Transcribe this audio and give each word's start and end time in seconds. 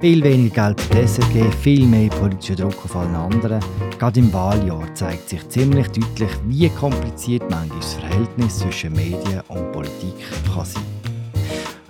Viel 0.00 0.24
weniger 0.24 0.74
Geld 0.74 0.80
für 0.80 0.94
die 0.94 1.06
SRG, 1.06 1.52
viel 1.60 1.86
mehr 1.86 2.08
politischer 2.08 2.54
Druck 2.54 2.84
auf 2.86 2.96
allen 2.96 3.14
anderen. 3.14 3.60
Gerade 3.98 4.20
im 4.20 4.32
Wahljahr 4.32 4.94
zeigt 4.94 5.28
sich 5.28 5.46
ziemlich 5.50 5.88
deutlich, 5.88 6.30
wie 6.46 6.70
kompliziert 6.70 7.42
manchmal 7.50 7.78
das 7.80 7.94
Verhältnis 7.94 8.58
zwischen 8.60 8.94
Medien 8.94 9.42
und 9.48 9.72
Politik 9.72 10.14
kann 10.54 10.64
sein 10.64 10.82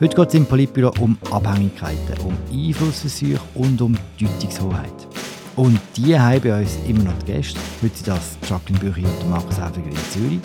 Heute 0.00 0.16
geht 0.16 0.28
es 0.28 0.34
im 0.34 0.46
Politbüro 0.46 0.92
um 0.98 1.16
Abhängigkeiten, 1.30 2.18
um 2.24 2.36
Einflussversuche 2.52 3.40
und 3.54 3.80
um 3.80 3.96
Deutungshoheit. 4.18 5.06
Und 5.54 5.78
die 5.96 6.18
haben 6.18 6.40
bei 6.40 6.62
uns 6.62 6.78
immer 6.88 7.04
noch 7.04 7.18
die 7.22 7.32
Gäste. 7.32 7.60
Heute 7.80 7.94
sind 7.94 8.08
das 8.08 8.36
Jacqueline 8.48 8.80
Büchi 8.80 9.04
und 9.04 9.30
Markus 9.30 9.60
Häfiger 9.60 9.86
in 9.86 10.10
Zürich 10.10 10.40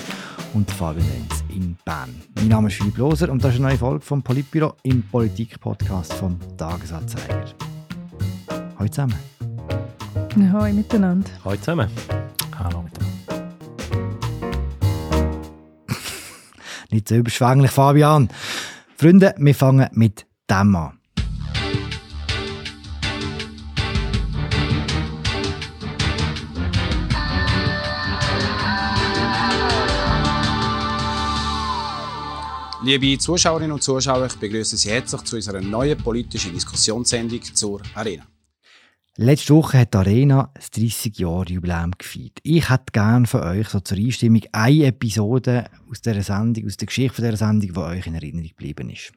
und 0.53 0.69
Fabian 0.69 1.07
Lenz 1.07 1.44
in 1.55 1.77
Bern. 1.85 2.13
Mein 2.35 2.49
Name 2.49 2.67
ist 2.67 2.75
Philipp 2.75 2.97
Loser 2.97 3.29
und 3.29 3.43
das 3.43 3.53
ist 3.53 3.59
eine 3.59 3.69
neue 3.69 3.77
Folge 3.77 4.01
vom 4.01 4.21
Politbüro 4.21 4.75
im 4.83 5.01
Politik-Podcast 5.03 6.13
vom 6.13 6.37
Tagesanzeiger. 6.57 7.45
Hallo 8.77 8.89
zusammen. 8.89 9.15
Hallo 10.51 10.73
miteinander. 10.73 11.29
Hallo 11.45 11.55
zusammen. 11.55 11.89
Hallo 12.59 12.81
miteinander. 12.81 13.51
Nicht 16.91 17.07
so 17.07 17.15
überschwänglich, 17.15 17.71
Fabian. 17.71 18.29
Freunde, 18.97 19.33
wir 19.37 19.55
fangen 19.55 19.87
mit 19.93 20.25
dem 20.49 20.75
an. 20.75 20.99
Liebe 32.85 33.17
Zuschauerinnen 33.17 33.71
und 33.71 33.81
Zuschauer, 33.81 34.27
ich 34.27 34.35
begrüße 34.35 34.77
Sie 34.77 34.91
herzlich 34.91 35.23
zu 35.23 35.37
unserer 35.37 35.59
neuen 35.59 35.97
politischen 35.97 36.53
Diskussionssendung 36.53 37.41
zur 37.41 37.81
Arena. 37.95 38.27
Letzte 39.17 39.55
Woche 39.55 39.79
hat 39.79 39.95
die 39.95 39.97
Arena 39.97 40.51
das 40.53 40.71
30-Jahre-Jubiläum 40.71 41.93
gefeiert. 41.97 42.37
Ich 42.43 42.69
hätte 42.69 42.91
gerne 42.93 43.25
von 43.25 43.41
euch 43.41 43.69
so 43.69 43.79
zur 43.79 43.97
Einstimmung 43.97 44.43
eine 44.51 44.85
Episode 44.85 45.65
aus 45.89 45.99
dieser 45.99 46.21
Sendung, 46.21 46.67
aus 46.67 46.77
der 46.77 46.85
Geschichte 46.85 47.23
dieser 47.23 47.37
Sendung, 47.37 47.73
die 47.73 47.79
euch 47.79 48.05
in 48.05 48.13
Erinnerung 48.13 48.49
geblieben 48.49 48.91
ist. 48.91 49.13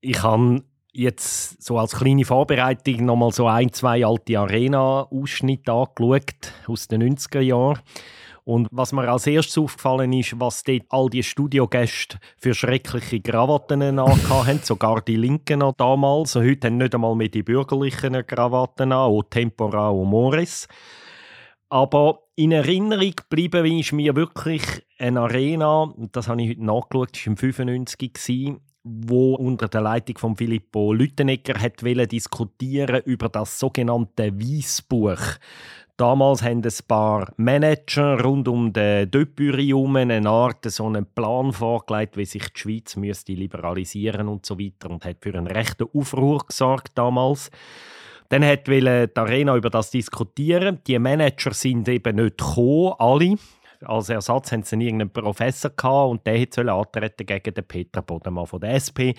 Ich 0.00 0.22
habe 0.22 0.64
jetzt 0.92 1.62
so 1.62 1.78
als 1.78 1.94
kleine 1.94 2.24
Vorbereitung 2.24 3.04
nochmal 3.04 3.32
so 3.32 3.48
ein, 3.48 3.70
zwei 3.74 4.06
alte 4.06 4.38
Arena-Ausschnitte 4.38 5.72
angeschaut 5.72 6.54
aus 6.66 6.88
den 6.88 7.02
90er 7.02 7.40
Jahren. 7.40 7.80
Und 8.46 8.68
was 8.70 8.92
mir 8.92 9.08
als 9.08 9.26
erstes 9.26 9.58
aufgefallen 9.58 10.12
ist, 10.12 10.38
was 10.38 10.62
dort 10.62 10.82
all 10.90 11.10
die 11.10 11.24
Studiogäste 11.24 12.18
für 12.38 12.54
schreckliche 12.54 13.20
Krawatten 13.20 13.82
haben, 13.98 14.60
sogar 14.62 15.02
die 15.02 15.16
Linken 15.16 15.58
noch 15.58 15.74
damals. 15.74 16.36
Und 16.36 16.44
heute 16.48 16.68
haben 16.68 16.76
nicht 16.76 16.94
einmal 16.94 17.16
mehr 17.16 17.28
die 17.28 17.42
bürgerlichen 17.42 18.24
Krawatten 18.24 18.92
an, 18.92 18.98
auch 18.98 19.24
Tempora 19.24 19.88
und 19.88 20.10
Morris. 20.10 20.68
Aber 21.70 22.20
in 22.36 22.52
Erinnerung 22.52 23.16
geblieben 23.16 23.66
ist 23.66 23.92
mir 23.92 24.14
wirklich 24.14 24.62
eine 24.96 25.22
Arena, 25.22 25.92
das 26.12 26.28
habe 26.28 26.40
ich 26.40 26.50
heute 26.50 26.64
nachgeschaut, 26.64 27.16
das 27.16 27.26
war 27.26 27.32
im 27.32 27.36
95, 27.36 28.60
wo 28.84 29.34
unter 29.34 29.66
der 29.66 29.80
Leitung 29.80 30.18
von 30.18 30.36
Filippo 30.36 30.92
Lüttenegger 30.92 31.60
hat 31.60 31.82
diskutieren 31.82 33.02
über 33.06 33.28
das 33.28 33.58
sogenannte 33.58 34.32
Weißbuch. 34.38 35.18
Damals 35.98 36.42
haben 36.42 36.62
ein 36.62 36.72
paar 36.86 37.32
Manager 37.38 38.20
rund 38.22 38.48
um 38.48 38.70
den 38.70 39.10
Döpüri 39.10 39.72
eine 39.72 40.28
Art 40.28 40.70
so 40.70 40.84
einen 40.84 41.06
Plan 41.06 41.54
vorgelegt, 41.54 42.18
wie 42.18 42.26
sich 42.26 42.52
die 42.52 42.60
Schweiz 42.60 42.96
müsste 42.96 43.32
liberalisieren 43.32 44.28
und 44.28 44.44
so 44.44 44.58
weiter 44.58 44.90
und 44.90 45.06
hat 45.06 45.16
für 45.22 45.34
einen 45.34 45.46
rechten 45.46 45.88
Aufruhr 45.94 46.44
gesorgt 46.46 46.92
damals. 46.96 47.50
Dann 48.28 48.44
hat 48.44 48.66
die 48.66 49.08
Arena 49.14 49.56
über 49.56 49.70
das 49.70 49.90
diskutieren. 49.90 50.80
Die 50.86 50.98
Manager 50.98 51.54
sind 51.54 51.88
eben 51.88 52.16
nicht 52.16 52.36
gekommen, 52.36 52.92
alle 52.98 53.36
als 53.84 54.08
Ersatz 54.08 54.52
haben 54.52 54.62
sie 54.62 54.76
irgendeinen 54.76 55.10
Professor 55.10 55.70
gehabt 55.70 56.10
und 56.10 56.26
der 56.26 56.46
soll 56.50 56.68
antreten 56.68 57.26
gegen 57.26 57.54
den 57.54 57.64
Peter 57.64 58.02
Bodemann 58.02 58.46
von 58.46 58.60
der 58.60 58.74
SP. 58.78 59.14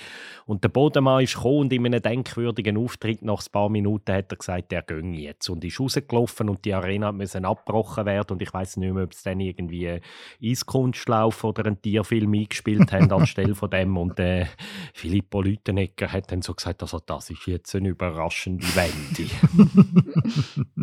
Und 0.45 0.63
der 0.63 0.69
Bodemann 0.69 1.23
ist 1.23 1.35
gekommen 1.35 1.59
und 1.59 1.73
in 1.73 1.85
einem 1.85 2.01
denkwürdigen 2.01 2.77
Auftritt 2.77 3.21
nach 3.23 3.41
ein 3.41 3.51
paar 3.51 3.69
Minuten 3.69 4.13
hat 4.13 4.31
er 4.31 4.37
gesagt, 4.37 4.73
er 4.73 4.81
ginge 4.81 5.19
jetzt 5.19 5.49
und 5.49 5.63
ist 5.63 5.79
rausgelaufen 5.79 6.49
und 6.49 6.65
die 6.65 6.73
Arena 6.73 7.11
musste 7.11 7.43
abgebrochen 7.43 8.05
werden 8.05 8.33
und 8.33 8.41
ich 8.41 8.53
weiß 8.53 8.77
nicht 8.77 8.93
mehr, 8.93 9.03
ob 9.03 9.13
es 9.13 9.23
dann 9.23 9.39
irgendwie 9.39 9.99
Eiskunstlauf 10.43 11.43
oder 11.43 11.65
einen 11.65 11.81
Tierfilm 11.81 12.33
eingespielt 12.33 12.91
haben 12.91 13.11
anstelle 13.11 13.55
von 13.55 13.69
dem 13.69 13.97
und 13.97 14.19
äh, 14.19 14.45
Filippo 14.93 15.41
Lütenegger 15.41 16.11
hat 16.11 16.31
dann 16.31 16.41
so 16.41 16.53
gesagt, 16.53 16.81
also 16.81 16.99
das 17.05 17.29
ist 17.29 17.45
jetzt 17.47 17.75
eine 17.75 17.89
überraschende 17.89 18.65
Wende. 18.75 19.29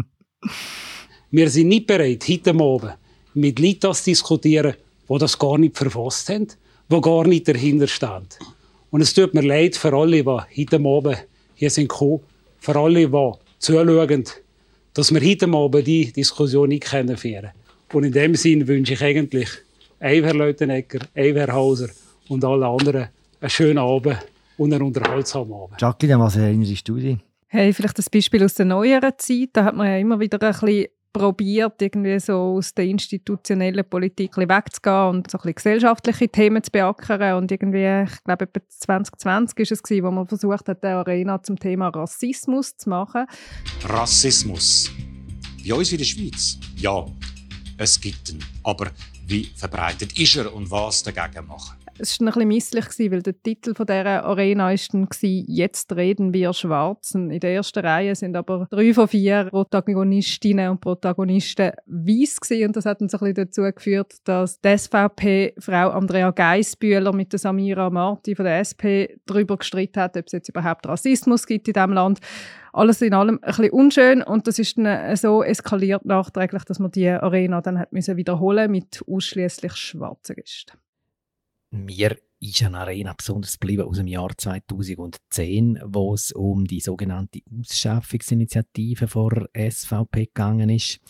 Wir 1.30 1.50
sind 1.50 1.68
nicht 1.68 1.86
bereit, 1.86 2.24
heute 2.28 2.50
Abend 2.50 2.96
mit 3.34 3.58
Leuten 3.58 3.92
zu 3.92 4.04
diskutieren, 4.04 4.74
die 5.08 5.18
das 5.18 5.38
gar 5.38 5.58
nicht 5.58 5.76
verfasst 5.76 6.28
haben, 6.30 6.48
die 6.90 7.00
gar 7.00 7.26
nicht 7.26 7.48
dahinter 7.48 7.86
stehen. 7.86 8.26
Und 8.90 9.00
es 9.00 9.12
tut 9.12 9.34
mir 9.34 9.42
leid 9.42 9.76
für 9.76 9.92
alle, 9.92 10.22
die 10.22 10.24
heute 10.24 10.76
Abend 10.76 11.26
hier 11.54 11.70
sind 11.70 11.88
gekommen, 11.88 12.20
für 12.58 12.76
alle, 12.76 13.08
die 13.08 13.32
zuschauen, 13.58 14.24
dass 14.94 15.12
wir 15.12 15.20
heute 15.20 15.48
Abend 15.48 15.86
diese 15.86 16.12
Diskussion 16.12 16.68
nicht 16.68 16.88
führen 16.88 17.16
können. 17.16 17.50
Und 17.92 18.04
in 18.04 18.12
dem 18.12 18.34
Sinne 18.34 18.66
wünsche 18.66 18.94
ich 18.94 19.02
eigentlich 19.02 19.48
Herr 19.98 20.34
Leutenegger, 20.34 21.00
Herr 21.14 21.52
Hauser 21.52 21.88
und 22.28 22.44
allen 22.44 22.62
anderen 22.62 23.08
einen 23.40 23.50
schönen 23.50 23.78
Abend 23.78 24.18
und 24.56 24.72
einen 24.72 24.82
unterhaltsamen 24.82 25.52
Abend. 25.52 25.80
Jacqueline, 25.80 26.20
was 26.20 26.36
erinnerst 26.36 26.88
du 26.88 26.96
dich? 26.96 27.18
Hey, 27.48 27.72
vielleicht 27.72 27.98
das 27.98 28.10
Beispiel 28.10 28.42
aus 28.44 28.54
der 28.54 28.66
neueren 28.66 29.12
Zeit. 29.16 29.50
Da 29.52 29.64
hat 29.64 29.76
man 29.76 29.86
ja 29.86 29.98
immer 29.98 30.18
wieder 30.18 30.40
ein 30.42 30.52
bisschen 30.52 30.86
probiert, 31.14 31.80
irgendwie 31.80 32.18
so 32.18 32.56
aus 32.56 32.74
der 32.74 32.84
institutionellen 32.86 33.88
Politik 33.88 34.36
wegzugehen 34.36 35.08
und 35.08 35.30
so 35.30 35.38
ein 35.38 35.42
bisschen 35.42 35.54
gesellschaftliche 35.54 36.28
Themen 36.28 36.62
zu 36.62 36.70
beackern. 36.70 37.38
Und 37.38 37.50
irgendwie, 37.50 38.04
ich 38.04 38.24
glaube, 38.24 38.44
etwa 38.44 38.60
2020 38.68 39.56
war 39.56 39.72
es, 39.72 39.82
gewesen, 39.82 40.04
wo 40.04 40.10
man 40.10 40.26
versucht 40.26 40.68
hat, 40.68 40.84
eine 40.84 40.96
Arena 40.96 41.42
zum 41.42 41.58
Thema 41.58 41.88
Rassismus 41.88 42.76
zu 42.76 42.90
machen. 42.90 43.26
Rassismus. 43.84 44.90
Bei 45.66 45.74
uns 45.74 45.92
in 45.92 45.98
der 45.98 46.04
Schweiz? 46.04 46.58
Ja, 46.76 47.06
es 47.78 47.98
gibt 48.00 48.30
ihn. 48.30 48.44
Aber 48.64 48.90
wie 49.26 49.44
verbreitet 49.56 50.18
ist 50.18 50.36
er 50.36 50.52
und 50.52 50.70
was 50.70 51.02
dagegen 51.04 51.46
machen? 51.46 51.83
Es 51.96 52.20
war 52.20 52.26
ein 52.26 52.32
bisschen 52.32 52.48
misslich, 52.48 53.12
weil 53.12 53.22
der 53.22 53.40
Titel 53.40 53.72
dieser 53.72 54.24
Arena 54.24 54.66
war 54.66 55.08
«Jetzt 55.22 55.94
reden 55.94 56.34
wir 56.34 56.52
Schwarzen». 56.52 57.30
In 57.30 57.38
der 57.38 57.54
ersten 57.54 57.86
Reihe 57.86 58.16
sind 58.16 58.34
aber 58.34 58.66
drei 58.68 58.92
von 58.92 59.06
vier 59.06 59.44
Protagonistinnen 59.44 60.70
und 60.70 60.80
Protagonisten 60.80 61.70
weiss 61.86 62.40
und 62.50 62.74
das 62.74 62.84
hat 62.84 62.98
so 62.98 63.04
ein 63.04 63.08
bisschen 63.08 63.34
dazu 63.34 63.62
geführt, 63.62 64.12
dass 64.24 64.60
die 64.60 64.76
SVP-Frau 64.76 65.90
Andrea 65.90 66.32
Geisbühler 66.32 67.12
mit 67.12 67.32
der 67.32 67.38
Samira 67.38 67.88
Marti 67.90 68.34
von 68.34 68.44
der 68.44 68.58
SP 68.66 69.14
darüber 69.24 69.56
gestritten 69.56 70.02
hat, 70.02 70.16
ob 70.16 70.26
es 70.26 70.32
jetzt 70.32 70.48
überhaupt 70.48 70.88
Rassismus 70.88 71.46
gibt 71.46 71.68
in 71.68 71.74
diesem 71.74 71.92
Land. 71.92 72.18
Alles 72.72 73.02
in 73.02 73.14
allem 73.14 73.38
ein 73.40 73.46
bisschen 73.46 73.70
unschön. 73.70 74.22
Und 74.24 74.48
das 74.48 74.58
ist 74.58 74.76
dann 74.78 75.14
so 75.14 75.44
eskaliert 75.44 76.04
nachträglich, 76.04 76.64
dass 76.64 76.80
man 76.80 76.90
die 76.90 77.08
Arena 77.08 77.60
dann 77.60 77.78
hat 77.78 77.92
müssen 77.92 78.16
wiederholen 78.16 78.72
mit 78.72 79.04
ausschließlich 79.06 79.76
schwarzen 79.76 80.34
Gästen 80.34 80.76
mir 81.74 82.16
ist 82.40 82.62
eine 82.62 82.78
Arena 82.78 83.12
besonders 83.12 83.58
geblieben 83.58 83.82
aus 83.82 83.96
dem 83.96 84.06
Jahr 84.06 84.30
2010, 84.36 85.80
wo 85.84 86.14
es 86.14 86.30
um 86.32 86.66
die 86.66 86.80
sogenannte 86.80 87.40
Ausschaffungsinitiative 87.58 89.08
vor 89.08 89.48
SVP 89.56 90.26
gegangen 90.26 90.70
ist. 90.70 91.00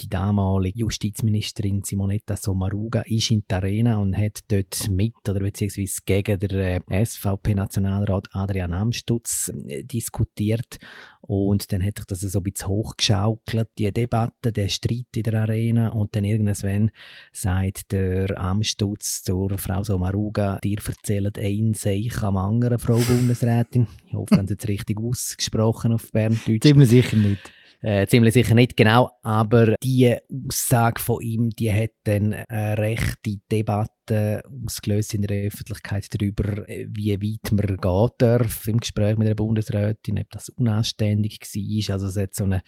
Die 0.00 0.08
damalige 0.08 0.80
Justizministerin 0.80 1.84
Simonetta 1.84 2.36
Sommaruga 2.36 3.02
ist 3.02 3.30
in 3.30 3.44
der 3.48 3.58
Arena 3.58 3.98
und 3.98 4.16
hat 4.16 4.40
dort 4.48 4.88
mit 4.90 5.14
oder 5.28 5.38
beziehungsweise 5.38 6.00
gegen 6.04 6.38
den 6.40 6.50
äh, 6.90 7.06
SVP-Nationalrat 7.06 8.28
Adrian 8.32 8.72
Amstutz 8.72 9.52
äh, 9.68 9.84
diskutiert. 9.84 10.78
Und 11.20 11.72
dann 11.72 11.82
hat 11.82 11.98
sich 11.98 12.06
das 12.06 12.20
so 12.20 12.40
ein 12.40 12.42
bisschen 12.42 12.68
hochgeschaukelt, 12.68 13.68
die 13.78 13.92
Debatte, 13.92 14.52
der 14.52 14.68
Streit 14.68 15.06
in 15.14 15.22
der 15.22 15.42
Arena. 15.42 15.88
Und 15.88 16.16
dann 16.16 16.24
irgendwann 16.24 16.90
sagt 17.32 17.92
der 17.92 18.38
Amstutz 18.38 19.22
zur 19.22 19.56
Frau 19.58 19.82
Sommaruga, 19.84 20.58
dir 20.58 20.78
erzählt 20.84 21.38
ein 21.38 21.74
Seich 21.74 22.22
am 22.22 22.36
anderen, 22.36 22.78
Frau 22.78 22.98
Bundesrätin. 22.98 23.86
Ich 24.06 24.12
hoffe, 24.12 24.36
haben 24.36 24.48
Sie 24.48 24.54
jetzt 24.54 24.68
richtig 24.68 24.98
ausgesprochen 25.02 25.92
auf 25.92 26.10
Berndeutsch. 26.10 26.62
Ziemlich 26.62 26.88
sicher 26.88 27.16
nicht. 27.16 27.52
Äh, 27.84 28.06
ziemlich 28.06 28.32
sicher 28.32 28.54
nicht 28.54 28.78
genau, 28.78 29.10
aber 29.22 29.74
die 29.82 30.16
Aussage 30.48 30.98
von 31.02 31.20
ihm, 31.20 31.50
die 31.50 31.70
hat 31.70 31.90
dann 32.04 32.32
eine 32.32 32.78
rechte 32.78 33.36
Debatte 33.52 33.93
Debatte 34.08 34.42
ausgelöst 34.64 35.14
in 35.14 35.22
der 35.22 35.46
Öffentlichkeit 35.46 36.06
darüber, 36.10 36.64
wie 36.66 37.12
weit 37.12 37.52
man 37.52 37.76
gehen 37.76 38.10
darf 38.18 38.68
im 38.68 38.78
Gespräch 38.80 39.16
mit 39.16 39.28
der 39.28 39.34
Bundesrätin, 39.34 40.18
ob 40.18 40.30
das 40.30 40.48
unanständig 40.50 41.40
war. 41.40 41.94
Also 41.94 42.06
es 42.06 42.16
hat 42.16 42.34
so 42.34 42.44
eine 42.44 42.62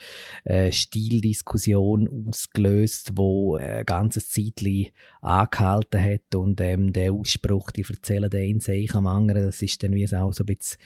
äh, 0.45 0.73
Stildiskussion 0.73 2.27
ausgelöst, 2.29 3.13
wo 3.15 3.57
ein 3.57 3.85
ganzes 3.85 4.31
Zeitchen 4.31 4.89
angehalten 5.21 6.03
hat 6.03 6.35
und 6.35 6.61
ähm, 6.61 6.93
der 6.93 7.13
Ausspruch, 7.13 7.71
die 7.71 7.85
erzählen 7.89 8.31
den 8.31 8.61
sich 8.61 8.95
am 8.95 9.07
anderen, 9.07 9.45
das 9.45 9.63
ist 9.63 9.83
dann 9.83 9.95
wie 9.95 10.07
auch 10.15 10.33
so 10.33 10.45
ein 10.45 10.47
bisschen 10.47 10.79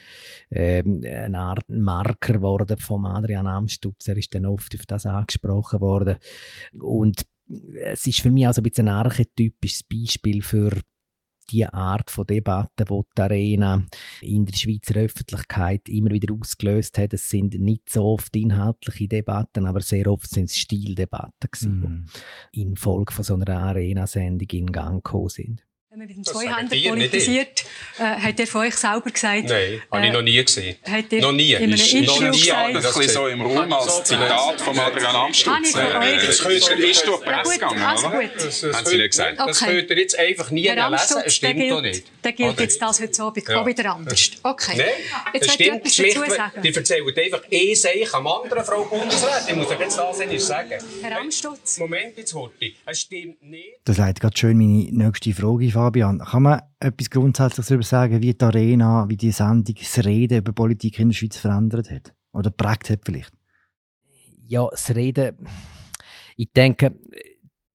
ähm, 0.50 1.02
eine 1.04 1.38
Art 1.38 1.68
Marker 1.68 2.34
geworden 2.34 2.78
von 2.78 3.06
Adrian 3.06 3.46
Amstutz. 3.46 4.08
Er 4.08 4.16
ist 4.16 4.34
dann 4.34 4.46
oft 4.46 4.74
auf 4.74 4.86
das 4.86 5.06
angesprochen 5.06 5.80
worden 5.80 6.16
und 6.72 7.26
es 7.82 8.06
ist 8.06 8.20
für 8.20 8.30
mich 8.30 8.46
also 8.46 8.60
ein 8.60 8.64
bisschen 8.64 8.88
ein 8.88 8.94
archetypisches 8.94 9.82
Beispiel 9.82 10.42
für 10.42 10.70
die 11.50 11.66
Art 11.66 12.10
von 12.10 12.26
Debatten, 12.26 12.84
die 12.88 13.00
die 13.16 13.22
Arena 13.22 13.84
in 14.20 14.46
der 14.46 14.56
Schweizer 14.56 15.00
Öffentlichkeit 15.00 15.88
immer 15.88 16.10
wieder 16.10 16.32
ausgelöst 16.32 16.96
hat. 16.98 17.12
Es 17.12 17.28
sind 17.28 17.58
nicht 17.58 17.90
so 17.90 18.04
oft 18.04 18.34
inhaltliche 18.36 19.08
Debatten, 19.08 19.66
aber 19.66 19.80
sehr 19.80 20.06
oft 20.06 20.30
sind 20.30 20.44
es 20.44 20.56
Stildebatten 20.56 21.50
gewesen, 21.50 21.80
mm. 21.80 22.06
die 22.54 22.62
infolge 22.62 23.12
von 23.12 23.24
so 23.24 23.34
einer 23.34 23.48
Arena-Sendung 23.48 24.48
in 24.50 24.66
Gang 24.70 25.04
gekommen 25.04 25.28
sind. 25.28 25.66
Wenn 25.92 25.98
man 25.98 26.06
mit 26.06 26.18
dem 26.18 26.22
Zweihänder 26.24 26.76
politisiert, 26.88 27.64
äh, 27.98 28.02
hat 28.04 28.38
er 28.38 28.46
von 28.46 28.60
euch 28.60 28.76
selber 28.76 29.10
gesagt? 29.10 29.48
Nein, 29.48 29.82
habe 29.90 30.06
ich 30.06 30.12
noch 30.12 30.22
nie 30.22 30.44
gesehen. 30.44 30.76
Hat 30.88 31.12
er 31.12 31.20
noch 31.20 31.32
nie. 31.32 31.52
In 31.54 31.64
einem 31.64 31.72
ist 31.72 31.92
noch 31.92 32.20
nie 32.20 32.30
gesagt? 32.30 32.74
Das 32.76 32.96
ist 32.96 33.12
so 33.12 33.26
im 33.26 33.40
Raum 33.42 33.72
als 33.72 34.04
Zitat 34.04 34.60
von 34.60 34.78
Adrian 34.78 35.16
Amstutz. 35.16 35.72
Das 35.72 36.38
ist 36.38 36.44
durch 36.44 36.64
die 36.76 37.10
Ja, 37.10 37.16
Presse 37.16 37.52
gegangen, 37.54 37.82
also 37.82 38.08
gut. 38.08 38.30
Das 38.36 38.62
haben 38.62 38.86
Sie 38.86 38.96
nicht 38.98 39.10
gesagt. 39.10 39.40
Okay. 39.40 39.48
Das 39.48 39.58
könnt 39.58 39.90
ihr 39.90 39.98
jetzt 39.98 40.16
einfach 40.16 40.50
nie 40.52 40.68
Herr 40.68 40.90
lesen. 40.90 41.16
Es 41.26 41.34
stimmt 41.34 41.70
doch 41.72 41.82
nicht. 41.82 42.04
der 42.22 42.32
gilt 42.34 42.60
jetzt 42.60 42.80
das 42.80 43.00
heute 43.00 43.22
Abend 43.24 43.48
Ja. 43.48 43.60
auch 43.60 43.66
wieder 43.66 43.92
anders. 43.92 44.30
Okay. 44.44 44.76
Nein, 44.76 44.86
Jetzt 45.34 45.46
das 45.48 45.54
stimmt 45.54 45.76
etwas 45.80 45.94
schlicht. 45.96 46.16
dazu 46.18 46.30
sagen. 46.30 46.62
Die 46.62 46.72
erzählen 46.72 47.18
einfach 47.18 47.42
eh 47.50 47.74
Seich 47.74 48.14
am 48.14 48.28
anderen, 48.28 48.64
Frau 48.64 48.84
Bundesrätin. 48.84 49.48
Ich 49.48 49.56
muss 49.56 49.66
euch 49.70 49.80
jetzt 49.80 49.98
das 49.98 50.18
nicht 50.20 50.40
sagen. 50.40 50.78
Herr 51.02 51.18
Amstutz. 51.20 51.78
Moment, 51.78 52.16
jetzt 52.16 52.32
Horti. 52.32 52.76
Es 52.86 53.00
stimmt 53.00 53.42
nicht. 53.42 53.78
Das 53.84 53.98
leitet 53.98 54.20
gerade 54.20 54.36
schön 54.38 54.56
meine 54.56 54.88
nächste 54.92 55.34
Frage, 55.34 55.68
Fabian. 55.80 56.18
Kann 56.18 56.42
man 56.42 56.60
etwas 56.78 57.08
Grundsätzliches 57.08 57.68
darüber 57.68 57.84
sagen, 57.84 58.20
wie 58.20 58.34
die 58.34 58.44
Arena, 58.44 59.08
wie 59.08 59.16
die 59.16 59.30
Sendung 59.30 59.74
das 59.78 60.04
Reden 60.04 60.38
über 60.38 60.52
Politik 60.52 60.98
in 60.98 61.08
der 61.08 61.14
Schweiz 61.14 61.38
verändert 61.38 61.90
hat? 61.90 62.14
Oder 62.32 62.50
prägt 62.50 62.90
hat 62.90 63.00
vielleicht? 63.04 63.32
Ja, 64.46 64.68
das 64.70 64.94
Reden, 64.94 65.36
ich 66.36 66.52
denke, 66.52 66.94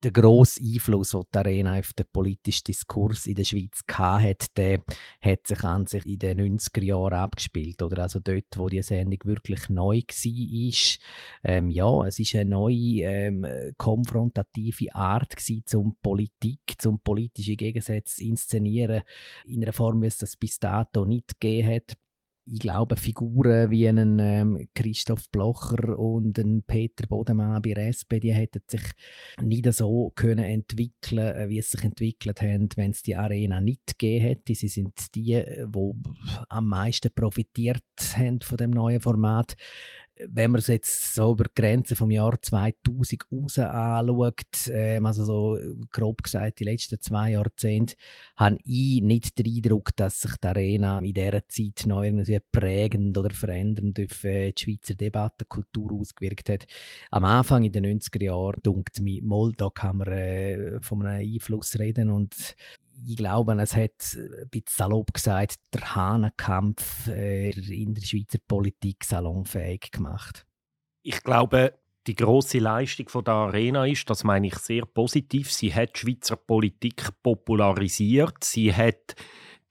der 0.05 0.11
grosse 0.11 0.61
Einfluss, 0.61 1.11
den 1.11 1.23
die 1.33 1.37
Arena 1.37 1.79
auf 1.79 1.93
den 1.93 2.05
politischen 2.13 2.65
Diskurs 2.65 3.25
in 3.25 3.35
der 3.35 3.43
Schweiz 3.43 3.81
hatte, 3.91 4.47
der 4.55 4.83
hat 5.19 5.47
sich 5.47 5.63
an 5.63 5.87
sich 5.87 6.05
in 6.05 6.19
den 6.19 6.59
90er 6.59 6.83
Jahren 6.83 7.13
abgespielt. 7.13 7.81
Oder 7.81 8.03
also 8.03 8.19
dort, 8.19 8.45
wo 8.55 8.69
die 8.69 8.83
Sendung 8.83 9.19
wirklich 9.23 9.67
neu 9.69 10.01
war. 10.01 10.99
Ähm, 11.43 11.69
ja, 11.71 12.05
es 12.05 12.19
ist 12.19 12.35
eine 12.35 12.51
neue 12.51 13.01
ähm, 13.01 13.47
konfrontative 13.77 14.93
Art 14.93 15.35
gewesen, 15.35 15.63
zum 15.65 15.95
Politik, 16.01 16.75
zum 16.77 16.99
politische 16.99 17.55
Gegensätze 17.55 18.23
inszenieren, 18.23 19.01
in 19.45 19.63
einer 19.63 19.73
Form, 19.73 20.03
wie 20.03 20.07
es 20.07 20.17
das 20.17 20.37
bis 20.37 20.59
dato 20.59 21.05
nicht 21.05 21.39
gegeben 21.39 21.75
hat 21.75 21.97
ich 22.47 22.59
glaube, 22.59 22.95
Figuren 22.95 23.71
wie 23.71 23.87
einen 23.87 24.19
ähm, 24.19 24.67
Christoph 24.75 25.29
Blocher 25.31 25.97
und 25.97 26.37
einen 26.37 26.61
Peter 26.63 27.07
Bodemann 27.07 27.61
bei 27.61 27.73
der 27.73 27.87
SP, 27.89 28.19
die 28.19 28.33
hätten 28.33 28.61
sich 28.67 28.83
nicht 29.41 29.71
so 29.73 30.11
können 30.15 30.45
entwickeln, 30.45 31.35
äh, 31.35 31.49
wie 31.49 31.57
es 31.57 31.71
sich 31.71 31.83
entwickelt 31.83 32.41
haben, 32.41 32.69
wenn 32.75 32.91
es 32.91 33.01
die 33.01 33.15
Arena 33.15 33.61
nicht 33.61 33.97
gegeben 33.97 34.25
hätte. 34.25 34.53
Sie 34.53 34.67
sind 34.67 34.93
die, 35.15 35.43
die 35.43 35.93
am 36.49 36.67
meisten 36.67 37.11
profitiert 37.13 37.83
haben 38.15 38.41
von 38.41 38.57
dem 38.57 38.71
neuen 38.71 39.01
Format 39.01 39.55
wenn 40.27 40.51
man 40.51 40.59
es 40.59 40.67
jetzt 40.67 41.13
so 41.13 41.33
über 41.33 41.45
die 41.45 41.61
Grenze 41.61 41.95
vom 41.95 42.09
Jahr 42.09 42.41
2000 42.41 43.23
raus 43.31 43.59
anschaut, 43.59 44.69
ähm, 44.69 45.05
also 45.05 45.25
so 45.25 45.59
grob 45.91 46.23
gesagt 46.23 46.59
die 46.59 46.63
letzten 46.63 47.01
zwei 47.01 47.31
Jahrzehnte, 47.31 47.95
habe 48.35 48.57
ich 48.63 49.01
nicht 49.01 49.37
den 49.37 49.47
Eindruck, 49.47 49.95
dass 49.95 50.21
sich 50.21 50.35
die 50.37 50.47
Arena 50.47 50.99
in 50.99 51.13
dieser 51.13 51.47
Zeit 51.47 51.85
noch 51.85 52.03
irgendwie 52.03 52.39
prägend 52.51 53.17
oder 53.17 53.31
verändernd 53.31 53.99
auf 53.99 54.23
äh, 54.23 54.51
die 54.53 54.63
Schweizer 54.63 54.95
Debattenkultur 54.95 55.91
ausgewirkt 55.93 56.49
hat. 56.49 56.65
Am 57.11 57.25
Anfang 57.25 57.63
in 57.63 57.71
den 57.71 57.99
90er 57.99 58.23
Jahren, 58.23 58.61
dunkt 58.63 59.01
mich, 59.01 59.21
mal, 59.21 59.51
da 59.57 59.69
kann 59.69 59.97
man 59.97 60.07
äh, 60.07 60.79
von 60.81 61.05
einem 61.05 61.33
Einfluss 61.33 61.77
reden 61.77 62.09
und 62.09 62.55
ich 63.03 63.17
glaube, 63.17 63.53
es 63.61 63.75
hat 63.75 64.15
ein 64.15 64.49
bisschen 64.49 64.65
salopp 64.69 65.13
gesagt, 65.13 65.55
der 65.73 65.95
Hahnenkampf 65.95 67.07
äh, 67.07 67.49
in 67.51 67.93
der 67.93 68.01
Schweizer 68.01 68.39
Politik 68.47 69.03
salonfähig 69.03 69.91
gemacht. 69.91 70.45
Ich 71.03 71.21
glaube, 71.23 71.77
die 72.07 72.15
große 72.15 72.59
Leistung 72.59 73.09
von 73.09 73.23
der 73.23 73.33
Arena 73.33 73.85
ist, 73.85 74.09
das 74.09 74.23
meine 74.23 74.47
ich 74.47 74.55
sehr 74.55 74.85
positiv, 74.85 75.51
sie 75.51 75.73
hat 75.73 75.95
die 75.95 75.99
Schweizer 75.99 76.35
Politik 76.35 77.09
popularisiert, 77.23 78.43
sie 78.43 78.73
hat 78.73 79.15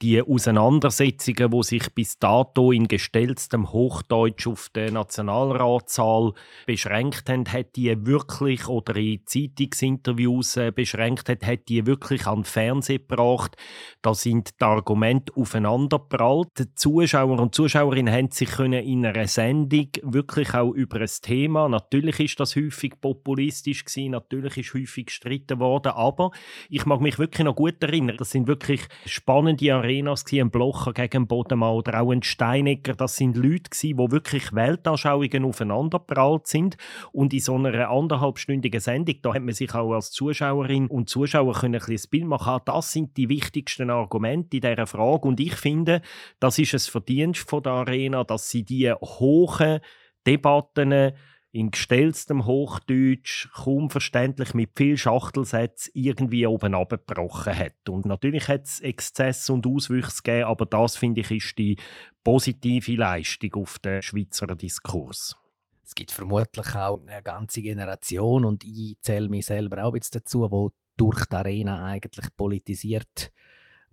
die 0.05 0.21
Auseinandersetzungen, 0.21 1.51
wo 1.51 1.63
sich 1.63 1.91
bis 1.95 2.19
dato 2.19 2.73
in 2.73 2.89
gestelltem 2.89 3.73
Hochdeutsch 3.73 4.47
auf 4.47 4.69
den 4.69 4.93
Nationalratssaal 4.93 6.35
beschränkt 6.67 7.31
haben, 7.31 7.51
hat 7.51 7.75
die 7.77 8.05
wirklich 8.05 8.69
oder 8.69 8.97
in 8.97 9.21
Zeitungsinterviews 9.25 10.59
äh, 10.59 10.73
beschränkt 10.73 11.31
hat, 11.31 11.47
hat 11.47 11.71
die 11.71 11.87
wirklich 11.87 12.27
an 12.27 12.41
den 12.41 12.45
Fernseher 12.45 12.99
gebracht. 12.99 13.57
Da 14.03 14.13
sind 14.13 14.61
die 14.61 14.65
Argumente 14.65 15.33
aufeinanderprallt. 15.37 16.51
Die 16.59 16.75
Zuschauer 16.75 17.41
und 17.41 17.55
Zuschauerinnen 17.55 18.13
haben 18.13 18.31
sich 18.31 18.59
in 18.59 19.07
einer 19.07 19.27
Sendung 19.27 19.89
wirklich 20.03 20.53
auch 20.53 20.73
über 20.73 21.01
ein 21.01 21.11
Thema. 21.23 21.67
Natürlich 21.71 22.21
ist 22.21 22.41
das 22.41 22.57
häufig 22.57 23.01
populistisch 23.01 23.87
gewesen, 23.87 24.11
natürlich 24.11 24.59
ist 24.59 24.75
häufig 24.75 25.07
gestritten 25.07 25.61
worden, 25.61 25.93
aber 25.93 26.31
ich 26.69 26.85
mag 26.85 27.01
mich 27.01 27.19
wirklich 27.19 27.47
noch 27.47 27.57
gut 27.57 27.83
erinnern. 27.83 28.19
Das 28.19 28.33
sind 28.33 28.47
wirklich 28.47 28.83
spannende 29.07 29.65
Arenas 29.95 30.25
ein 30.33 30.51
Blocher 30.51 30.93
gegen 30.93 31.19
einen 31.19 31.27
Bodemann 31.29 31.75
oder 31.75 32.01
auch 32.01 32.11
ein 32.11 32.23
Steinecker. 32.23 32.95
Das 32.95 33.17
sind 33.17 33.37
Leute 33.37 33.71
die 33.81 33.97
wirklich 33.97 34.53
Weltanschauungen 34.53 35.45
aufeinanderprallt 35.45 36.49
sind 36.49 36.77
und 37.13 37.33
in 37.33 37.41
so 37.41 37.55
einer 37.55 37.89
anderthalbstündigen 37.91 38.81
Sendung, 38.81 39.17
da 39.23 39.35
hat 39.35 39.43
man 39.43 39.55
sich 39.55 39.73
auch 39.75 39.93
als 39.93 40.11
Zuschauerin 40.11 40.89
und 40.89 41.09
Zuschauer 41.09 41.55
können 41.55 41.77
ein 41.77 41.87
bisschen 41.87 42.11
Bild 42.11 42.27
machen. 42.27 42.55
Ah, 42.55 42.63
Das 42.65 42.91
sind 42.91 43.17
die 43.17 43.29
wichtigsten 43.29 43.91
Argumente 43.91 44.57
in 44.57 44.63
dieser 44.63 44.87
Frage 44.87 45.29
und 45.29 45.39
ich 45.39 45.55
finde, 45.55 46.03
das 46.41 46.59
ist 46.59 46.75
ein 46.75 46.81
Verdienst 46.81 47.49
von 47.49 47.63
der 47.63 47.73
Arena, 47.73 48.25
dass 48.25 48.51
sie 48.51 48.65
die 48.65 48.93
hohen 48.93 49.79
Debatten 50.27 51.13
in 51.55 51.71
gestelltem 51.71 52.47
Hochdeutsch, 52.47 53.49
kaum 53.55 53.89
verständlich, 53.89 54.55
mit 54.55 54.71
viel 54.75 54.99
Schachtelsätzen 54.99 55.93
irgendwie 55.95 56.49
oben 56.49 56.75
abgebrochen 56.75 57.57
hat. 57.57 57.89
Und 57.89 58.07
natürlich 58.07 58.49
hat 58.49 58.65
es 58.65 58.81
Exzesse 58.81 59.53
und 59.53 59.65
Auswüchse 59.65 60.21
gegeben, 60.25 60.49
aber 60.49 60.67
das, 60.67 60.97
finde 60.97 61.21
ich, 61.21 61.31
ist 61.31 61.57
die 61.57 61.77
positive 62.25 62.97
Leistung 62.97 63.55
auf 63.55 63.79
den 63.79 64.03
Schweizer 64.03 64.49
Diskurs. 64.49 65.37
Es 65.85 65.95
gibt 65.95 66.11
vermutlich 66.11 66.75
auch 66.75 67.01
eine 67.07 67.23
ganze 67.23 67.63
Generation 67.63 68.45
und 68.45 68.65
ich 68.65 68.97
zähle 69.01 69.29
mich 69.29 69.47
selber 69.47 69.85
auch 69.85 69.95
jetzt 69.95 70.17
dazu, 70.17 70.51
wo 70.51 70.73
durch 70.97 71.25
die 71.27 71.37
Arena 71.37 71.85
eigentlich 71.85 72.35
politisiert 72.37 73.31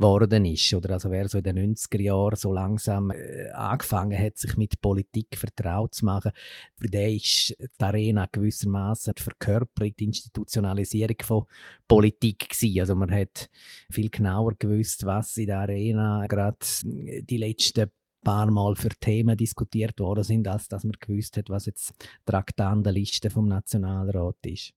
worden 0.01 0.45
ist. 0.45 0.73
Oder 0.73 0.91
also 0.91 1.11
wer 1.11 1.27
so 1.29 1.37
in 1.37 1.43
den 1.43 1.75
90er 1.75 2.01
Jahren 2.01 2.35
so 2.35 2.51
langsam 2.51 3.11
äh, 3.11 3.49
angefangen 3.51 4.17
hat, 4.17 4.37
sich 4.37 4.57
mit 4.57 4.81
Politik 4.81 5.37
vertraut 5.37 5.95
zu 5.95 6.05
machen, 6.05 6.31
für 6.75 6.87
den 6.87 7.15
ist 7.15 7.55
die 7.59 7.83
Arena 7.83 8.27
gewissermaßen 8.31 9.13
die 9.17 9.21
Verkörperung, 9.23 9.95
die 9.97 10.05
Institutionalisierung 10.05 11.17
von 11.23 11.45
Politik 11.87 12.49
gewesen. 12.49 12.79
Also 12.79 12.95
man 12.95 13.11
hat 13.11 13.49
viel 13.89 14.09
genauer 14.09 14.53
gewusst, 14.57 15.05
was 15.05 15.37
in 15.37 15.47
der 15.47 15.59
Arena 15.59 16.25
gerade 16.27 16.57
die 16.83 17.37
letzten 17.37 17.91
paar 18.23 18.51
Mal 18.51 18.75
für 18.75 18.89
Themen 18.89 19.37
diskutiert 19.37 19.99
worden 19.99 20.23
sind, 20.23 20.47
als 20.47 20.67
dass 20.67 20.83
man 20.83 20.93
gewusst 20.99 21.37
hat, 21.37 21.49
was 21.49 21.65
jetzt 21.65 21.93
die 21.99 22.07
Traktandenliste 22.25 23.29
vom 23.29 23.47
Nationalrat 23.47 24.37
ist. 24.45 24.73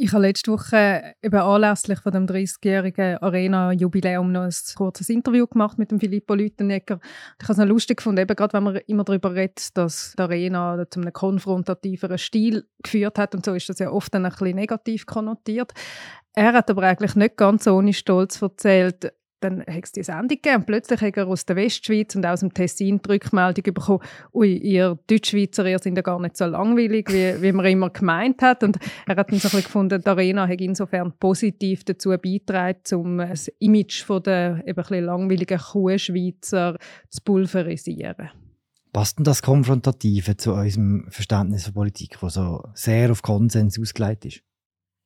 Ich 0.00 0.12
habe 0.12 0.22
letzte 0.22 0.52
Woche 0.52 1.12
eben 1.20 1.40
anlässlich 1.40 1.98
von 1.98 2.12
dem 2.12 2.26
30-jährigen 2.26 3.18
Arena-Jubiläum 3.18 4.30
noch 4.30 4.42
ein 4.42 4.54
kurzes 4.76 5.08
Interview 5.08 5.48
gemacht 5.48 5.76
mit 5.76 5.90
dem 5.90 5.98
Filippo 5.98 6.34
Lütenegger. 6.34 7.00
Ich 7.02 7.48
habe 7.48 7.54
es 7.54 7.58
noch 7.58 7.66
lustig 7.66 7.96
gefunden, 7.96 8.20
eben 8.20 8.36
gerade 8.36 8.52
wenn 8.52 8.62
man 8.62 8.76
immer 8.86 9.02
darüber 9.02 9.34
redet, 9.34 9.76
dass 9.76 10.14
die 10.16 10.22
Arena 10.22 10.86
zu 10.88 11.00
einem 11.00 11.12
konfrontativeren 11.12 12.16
Stil 12.16 12.68
geführt 12.80 13.18
hat 13.18 13.34
und 13.34 13.44
so 13.44 13.54
ist 13.54 13.68
das 13.68 13.80
ja 13.80 13.90
oft 13.90 14.14
dann 14.14 14.24
ein 14.24 14.30
bisschen 14.30 14.54
negativ 14.54 15.04
konnotiert. 15.04 15.72
Er 16.32 16.52
hat 16.52 16.70
aber 16.70 16.84
eigentlich 16.84 17.16
nicht 17.16 17.36
ganz 17.36 17.66
ohne 17.66 17.92
Stolz 17.92 18.40
erzählt, 18.40 19.12
dann 19.40 19.60
hat 19.60 19.84
es 19.84 19.92
die 19.92 20.02
Sendung 20.02 20.28
gegeben 20.28 20.56
und 20.56 20.66
plötzlich 20.66 21.00
hat 21.00 21.16
er 21.16 21.28
aus 21.28 21.46
der 21.46 21.56
Westschweiz 21.56 22.14
und 22.16 22.26
aus 22.26 22.40
dem 22.40 22.52
Tessin 22.52 23.00
die 23.00 23.10
Rückmeldung 23.10 23.74
bekommen, 23.74 24.00
ui, 24.32 24.56
ihr 24.56 24.98
Deutschschweizer, 25.06 25.66
ihr 25.66 25.78
seid 25.78 25.96
ja 25.96 26.02
gar 26.02 26.20
nicht 26.20 26.36
so 26.36 26.46
langweilig, 26.46 27.08
wie, 27.10 27.40
wie 27.40 27.52
man 27.52 27.66
immer 27.66 27.90
gemeint 27.90 28.42
hat. 28.42 28.64
Und 28.64 28.78
er 29.06 29.16
hat 29.16 29.30
dann 29.30 29.38
so 29.38 29.56
ein 29.56 29.62
gefunden, 29.62 30.00
die 30.00 30.06
Arena 30.08 30.48
hat 30.48 30.60
insofern 30.60 31.12
positiv 31.18 31.84
dazu 31.84 32.10
beigetragen, 32.10 32.80
um 32.94 33.18
das 33.18 33.48
Image 33.58 34.02
von 34.02 34.22
der 34.22 34.62
eben 34.66 34.84
ein 34.84 35.04
langweiligen 35.04 35.58
Kuhschweizer 35.58 36.76
zu 37.08 37.20
pulverisieren. 37.22 38.30
Passt 38.92 39.18
denn 39.18 39.24
das 39.24 39.42
Konfrontative 39.42 40.36
zu 40.36 40.54
unserem 40.54 41.06
Verständnis 41.10 41.64
von 41.64 41.74
Politik, 41.74 42.16
das 42.20 42.34
so 42.34 42.64
sehr 42.74 43.10
auf 43.10 43.22
Konsens 43.22 43.78
ausgelegt 43.78 44.24
ist? 44.24 44.42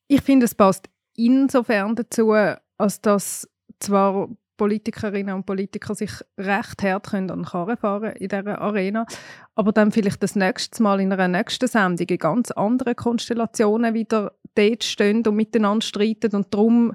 Ich 0.09 0.23
finde, 0.23 0.47
es 0.47 0.55
passt 0.55 0.89
insofern 1.17 1.97
dazu, 1.97 2.33
als 2.79 3.01
dass 3.01 3.49
zwar 3.83 4.29
Politikerinnen 4.57 5.35
und 5.35 5.47
Politiker 5.47 5.95
sich 5.95 6.13
recht 6.39 6.83
hart 6.83 7.11
können 7.11 7.31
an 7.31 7.41
den 7.41 7.45
Karren 7.47 7.77
fahren 7.77 8.13
in 8.13 8.29
dieser 8.29 8.61
Arena, 8.61 9.07
aber 9.55 9.73
dann 9.73 9.91
vielleicht 9.91 10.23
das 10.23 10.37
nächste 10.37 10.83
Mal 10.83 11.01
in 11.01 11.13
einer 11.13 11.29
nächsten 11.29 11.67
Sendung 11.67 12.07
in 12.07 12.19
ganz 12.19 12.51
anderen 12.53 12.95
Konstellationen 12.95 13.95
wieder 13.95 14.33
dort 14.55 14.85
stehen 14.85 15.27
und 15.27 15.35
miteinander 15.35 15.85
streiten 15.85 16.37
und 16.37 16.53
darum 16.55 16.95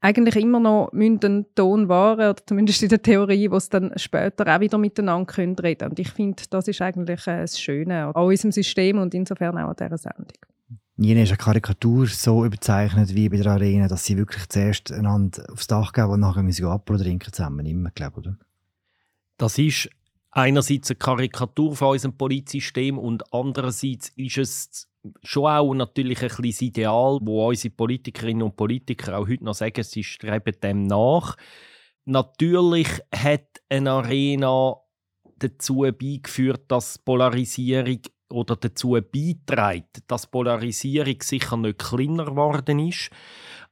eigentlich 0.00 0.36
immer 0.36 0.60
noch 0.60 0.92
einen 0.92 1.46
Ton 1.54 1.88
wahren, 1.88 2.30
oder 2.30 2.46
zumindest 2.46 2.82
in 2.82 2.90
der 2.90 3.00
Theorie, 3.00 3.50
wo 3.50 3.56
es 3.56 3.70
dann 3.70 3.92
später 3.96 4.54
auch 4.54 4.60
wieder 4.60 4.76
miteinander 4.76 5.26
können 5.26 5.56
reden 5.56 5.88
Und 5.88 5.98
ich 5.98 6.10
finde, 6.10 6.42
das 6.50 6.68
ist 6.68 6.82
eigentlich 6.82 7.26
äh, 7.26 7.40
das 7.40 7.58
Schöne 7.58 8.14
an 8.14 8.24
unserem 8.24 8.52
System 8.52 8.98
und 8.98 9.14
insofern 9.14 9.56
auch 9.56 9.70
an 9.70 9.76
dieser 9.78 9.96
Sendung. 9.96 10.53
Nie 10.96 11.20
ist 11.20 11.30
eine 11.30 11.36
Karikatur 11.36 12.06
so 12.06 12.44
überzeichnet 12.44 13.14
wie 13.14 13.28
bei 13.28 13.38
der 13.38 13.52
Arena, 13.52 13.88
dass 13.88 14.04
sie 14.04 14.16
wirklich 14.16 14.48
zuerst 14.48 14.92
einander 14.92 15.44
aufs 15.52 15.66
Dach 15.66 15.92
geben 15.92 16.10
und 16.10 16.20
nachher 16.20 16.42
müssen 16.42 16.62
sie 16.62 16.70
Apfel 16.70 16.98
trinken 16.98 17.32
zusammen, 17.32 17.66
immer, 17.66 17.90
glaube 17.90 18.18
oder? 18.18 18.38
Das 19.36 19.58
ist 19.58 19.90
einerseits 20.30 20.90
eine 20.90 20.98
Karikatur 20.98 21.74
von 21.74 21.88
unserem 21.88 22.16
Polizsystem 22.16 22.98
und 22.98 23.32
andererseits 23.32 24.10
ist 24.16 24.38
es 24.38 24.88
schon 25.22 25.46
auch 25.46 25.74
natürlich 25.74 26.22
ein 26.22 26.28
kleines 26.28 26.62
Ideal, 26.62 27.18
wo 27.22 27.48
unsere 27.48 27.74
Politikerinnen 27.74 28.42
und 28.42 28.56
Politiker 28.56 29.18
auch 29.18 29.28
heute 29.28 29.44
noch 29.44 29.54
sagen, 29.54 29.82
sie 29.82 30.04
streben 30.04 30.54
dem 30.62 30.84
nach. 30.84 31.36
Natürlich 32.04 32.88
hat 33.12 33.62
eine 33.68 33.90
Arena 33.90 34.76
dazu 35.38 35.78
beigeführt, 35.78 36.62
dass 36.68 36.98
Polarisierung 36.98 38.00
oder 38.30 38.56
dazu 38.56 38.90
beiträgt, 38.90 40.02
dass 40.08 40.26
Polarisierung 40.26 41.16
sicher 41.20 41.56
nicht 41.56 41.78
kleiner 41.78 42.26
geworden 42.26 42.78
ist. 42.78 43.10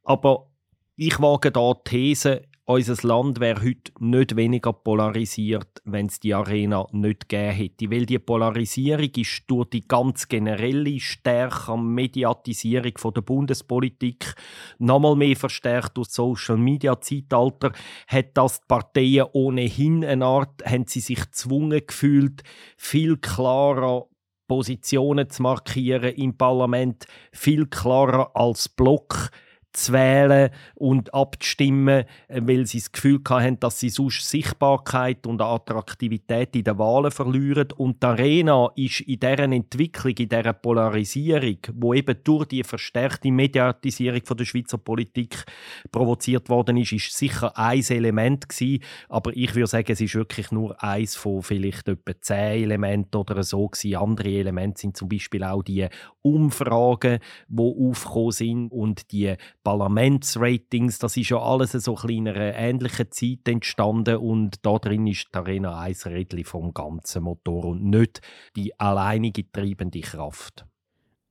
Aber 0.05 0.49
ich 0.97 1.21
wage 1.21 1.51
da 1.51 1.73
die 1.75 1.91
These, 1.91 2.43
unser 2.65 3.07
Land 3.07 3.41
wäre 3.41 3.61
heute 3.61 3.93
nicht 3.99 4.37
weniger 4.37 4.73
polarisiert, 4.73 5.83
wenn 5.85 6.07
es 6.07 6.21
die 6.21 6.33
Arena 6.33 6.87
nicht 6.93 7.29
gegeben 7.29 7.51
hätte. 7.51 7.91
Weil 7.91 8.07
die 8.07 8.21
Polarisierung 8.21 9.11
ist 9.17 9.43
durch 9.49 9.71
die 9.71 9.87
ganz 9.87 10.29
generelle 10.29 11.01
stärkere 11.01 11.77
Mediatisierung 11.77 12.93
der 13.15 13.21
Bundespolitik 13.21 14.37
nochmal 14.79 15.17
mehr 15.17 15.35
verstärkt 15.35 15.97
durch 15.97 16.07
das 16.09 16.15
Social 16.15 16.57
Media 16.57 17.01
Zeitalter, 17.01 17.73
hat 18.07 18.31
das 18.35 18.61
die 18.61 18.67
Parteien 18.69 19.27
ohnehin 19.33 20.05
eine 20.05 20.25
Art, 20.25 20.65
haben 20.65 20.87
sie 20.87 21.01
sich 21.01 21.21
gezwungen 21.21 21.83
gefühlt, 21.85 22.45
viel 22.77 23.17
klarer 23.17 24.07
Positionen 24.53 25.31
zu 25.31 25.45
markieren 25.45 26.15
im 26.15 26.37
Parlament, 26.37 27.07
viel 27.33 27.65
klarer 27.65 28.33
als 28.35 28.69
Block 28.69 29.31
zu 29.73 29.93
wählen 29.93 30.51
und 30.75 31.15
abzustimmen, 31.15 32.05
äh, 32.29 32.41
weil 32.43 32.67
sie 32.67 32.79
das 32.79 32.93
Gefühl 32.93 33.21
hatten, 33.29 33.59
dass 33.61 33.81
sie 33.81 33.89
sonst 33.89 34.29
Sichtbarkeit 34.29 35.27
und 35.27 35.41
Attraktivität 35.41 36.55
in 36.57 36.65
den 36.65 36.79
Wahlen 36.79 37.11
verlieren. 37.11 37.69
Und 37.77 38.03
die 38.03 38.07
Arena 38.07 38.71
ist 38.77 39.01
in 39.01 39.21
deren 39.21 39.53
Entwicklung, 39.53 40.15
in 40.17 40.29
dieser 40.29 40.53
Polarisierung, 40.53 41.59
wo 41.75 41.95
eben 41.95 42.17
durch 42.25 42.47
die 42.47 42.65
verstärkte 42.65 43.31
Mediatisierung 43.31 44.23
der 44.23 44.45
Schweizer 44.45 44.79
Politik 44.79 45.45
provoziert 45.91 46.49
worden 46.49 46.77
ist, 46.77 46.93
ist 46.93 47.17
sicher 47.17 47.57
ein 47.57 47.83
Element 47.89 48.49
gewesen. 48.49 48.83
Aber 49.09 49.35
ich 49.35 49.55
würde 49.55 49.67
sagen, 49.67 49.93
es 49.93 50.01
ist 50.01 50.15
wirklich 50.15 50.51
nur 50.51 50.83
eins 50.83 51.17
von 51.17 51.43
vielleicht 51.43 51.89
etwa 51.89 52.13
zehn 52.21 52.65
Elementen 52.65 53.17
oder 53.17 53.43
so 53.43 53.69
gewesen. 53.69 53.97
Andere 53.97 54.31
Elemente 54.31 54.81
sind 54.81 54.97
zum 54.97 55.09
Beispiel 55.09 55.45
auch 55.45 55.63
die 55.63 55.89
Umfragen, 56.23 57.19
die 57.49 57.63
aufgekommen 57.63 58.33
sind 58.33 58.69
und 58.69 59.13
die 59.13 59.35
Parlamentsratings, 59.63 60.99
das 60.99 61.17
ist 61.17 61.31
ja 61.31 61.39
alles 61.39 61.73
so 61.73 61.97
in 62.09 62.29
einer 62.29 62.55
ähnlichen 62.55 63.11
Zeit 63.11 63.47
entstanden 63.47 64.17
und 64.17 64.65
da 64.67 64.79
drin 64.79 65.07
ist 65.07 65.29
die 65.33 65.39
Arena 65.39 65.79
ein 65.79 65.95
Rädchen 66.05 66.45
vom 66.45 66.75
ganzen 66.75 67.23
Motor 67.23 67.67
und 67.67 67.85
nicht 67.85 68.21
die 68.57 68.79
alleinige 68.79 69.51
treibende 69.51 70.01
Kraft. 70.01 70.67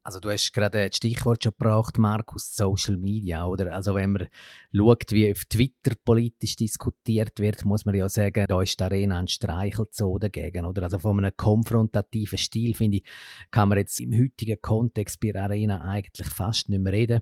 Also 0.03 0.19
du 0.19 0.31
hast 0.31 0.51
gerade 0.51 0.89
das 0.89 0.97
Stichwort 0.97 1.43
schon 1.43 1.51
gebracht, 1.51 1.99
Markus, 1.99 2.55
Social 2.55 2.97
Media, 2.97 3.45
oder? 3.45 3.71
Also 3.71 3.93
wenn 3.93 4.13
man 4.13 4.27
schaut, 4.75 5.11
wie 5.11 5.31
auf 5.31 5.45
Twitter 5.45 5.93
politisch 6.03 6.55
diskutiert 6.55 7.39
wird, 7.39 7.65
muss 7.65 7.85
man 7.85 7.93
ja 7.93 8.09
sagen, 8.09 8.47
da 8.49 8.61
ist 8.63 8.79
die 8.79 8.83
Arena 8.83 9.19
ein 9.19 9.27
Streichelzoo 9.27 10.17
dagegen, 10.17 10.65
oder? 10.65 10.83
Also 10.83 10.97
von 10.97 11.19
einem 11.19 11.37
konfrontativen 11.37 12.39
Stil, 12.39 12.73
finde 12.73 12.97
ich, 12.97 13.03
kann 13.51 13.69
man 13.69 13.77
jetzt 13.77 13.99
im 13.99 14.11
heutigen 14.17 14.59
Kontext 14.59 15.19
bei 15.19 15.35
Arena 15.35 15.81
eigentlich 15.81 16.27
fast 16.27 16.69
nicht 16.69 16.81
mehr 16.81 16.93
reden 16.93 17.21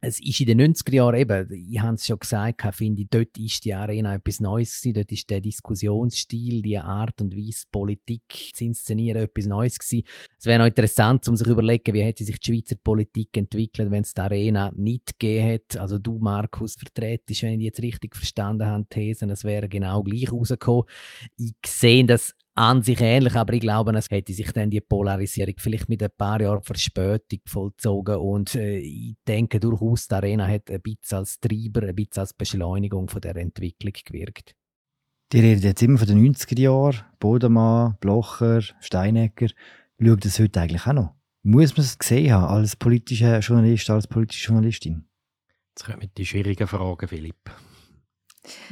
es 0.00 0.20
ist 0.20 0.40
in 0.40 0.46
den 0.46 0.74
90er 0.74 0.94
Jahren 0.94 1.16
eben, 1.16 1.68
ich 1.70 1.80
habe 1.80 1.94
es 1.94 2.06
schon 2.06 2.18
gesagt, 2.18 2.62
finde 2.74 3.02
ich, 3.02 3.08
dort 3.10 3.36
ist 3.36 3.64
die 3.64 3.74
Arena 3.74 4.14
etwas 4.14 4.40
Neues 4.40 4.80
gewesen, 4.80 4.94
dort 4.94 5.12
ist 5.12 5.28
der 5.28 5.40
Diskussionsstil, 5.40 6.62
die 6.62 6.78
Art 6.78 7.20
und 7.20 7.36
Weise, 7.36 7.66
Politik 7.70 8.22
zu 8.54 8.64
inszenieren, 8.64 9.22
etwas 9.22 9.46
Neues 9.46 9.78
gewesen. 9.78 10.06
Es 10.38 10.46
wäre 10.46 10.60
noch 10.60 10.66
interessant, 10.66 11.26
um 11.28 11.36
sich 11.36 11.46
zu 11.46 11.52
überlegen, 11.52 11.94
wie 11.94 12.02
hätte 12.02 12.24
sich 12.24 12.38
die 12.38 12.52
Schweizer 12.52 12.76
Politik 12.76 13.36
entwickelt, 13.36 13.90
wenn 13.90 14.02
es 14.02 14.14
die 14.14 14.20
Arena 14.20 14.72
nicht 14.76 15.18
gegeben 15.18 15.46
hätte. 15.46 15.80
Also 15.80 15.98
du, 15.98 16.18
Markus, 16.18 16.74
vertretest, 16.74 17.42
wenn 17.42 17.60
ich 17.60 17.66
jetzt 17.66 17.82
richtig 17.82 18.14
verstanden 18.14 18.66
habe, 18.66 18.86
Thesen, 18.88 19.30
es 19.30 19.44
wäre 19.44 19.68
genau 19.68 20.02
gleich 20.02 20.30
rausgekommen. 20.30 20.84
Ich 21.36 21.54
sehe 21.66 22.04
das 22.04 22.34
an 22.58 22.82
sich 22.82 23.00
ähnlich, 23.00 23.36
aber 23.36 23.52
ich 23.52 23.60
glaube, 23.60 23.96
es 23.96 24.10
hätte 24.10 24.32
sich 24.32 24.50
dann 24.52 24.68
die 24.68 24.80
Polarisierung 24.80 25.54
vielleicht 25.58 25.88
mit 25.88 26.02
ein 26.02 26.10
paar 26.16 26.40
Jahren 26.40 26.62
Verspätung 26.62 27.38
vollzogen 27.46 28.16
und 28.16 28.56
äh, 28.56 28.78
ich 28.78 29.14
denke 29.26 29.60
durchaus, 29.60 30.08
die 30.08 30.14
Arena 30.14 30.46
hat 30.48 30.68
ein 30.68 30.82
bisschen 30.82 31.18
als 31.18 31.38
Treiber, 31.38 31.84
ein 31.84 31.94
bisschen 31.94 32.20
als 32.20 32.34
Beschleunigung 32.34 33.08
von 33.08 33.20
der 33.20 33.36
Entwicklung 33.36 33.92
gewirkt. 34.04 34.56
Die 35.32 35.40
reden 35.40 35.62
jetzt 35.62 35.82
immer 35.82 35.98
von 35.98 36.08
den 36.08 36.34
90er 36.34 36.58
Jahren, 36.58 37.00
Bodemann, 37.20 37.96
Blocher, 38.00 38.60
Steinecker. 38.80 39.48
Schaut 40.02 40.24
das 40.24 40.40
heute 40.40 40.60
eigentlich 40.60 40.86
auch 40.86 40.94
noch? 40.94 41.14
Muss 41.44 41.76
man 41.76 41.84
es 41.84 41.98
gesehen 41.98 42.32
haben 42.32 42.44
als 42.44 42.74
politischer 42.74 43.38
Journalist, 43.38 43.88
als 43.88 44.08
politische 44.08 44.48
Journalistin? 44.48 45.06
Jetzt 45.70 45.86
kommen 45.86 46.10
die 46.16 46.26
schwierigen 46.26 46.66
Fragen, 46.66 47.06
Philipp. 47.06 47.50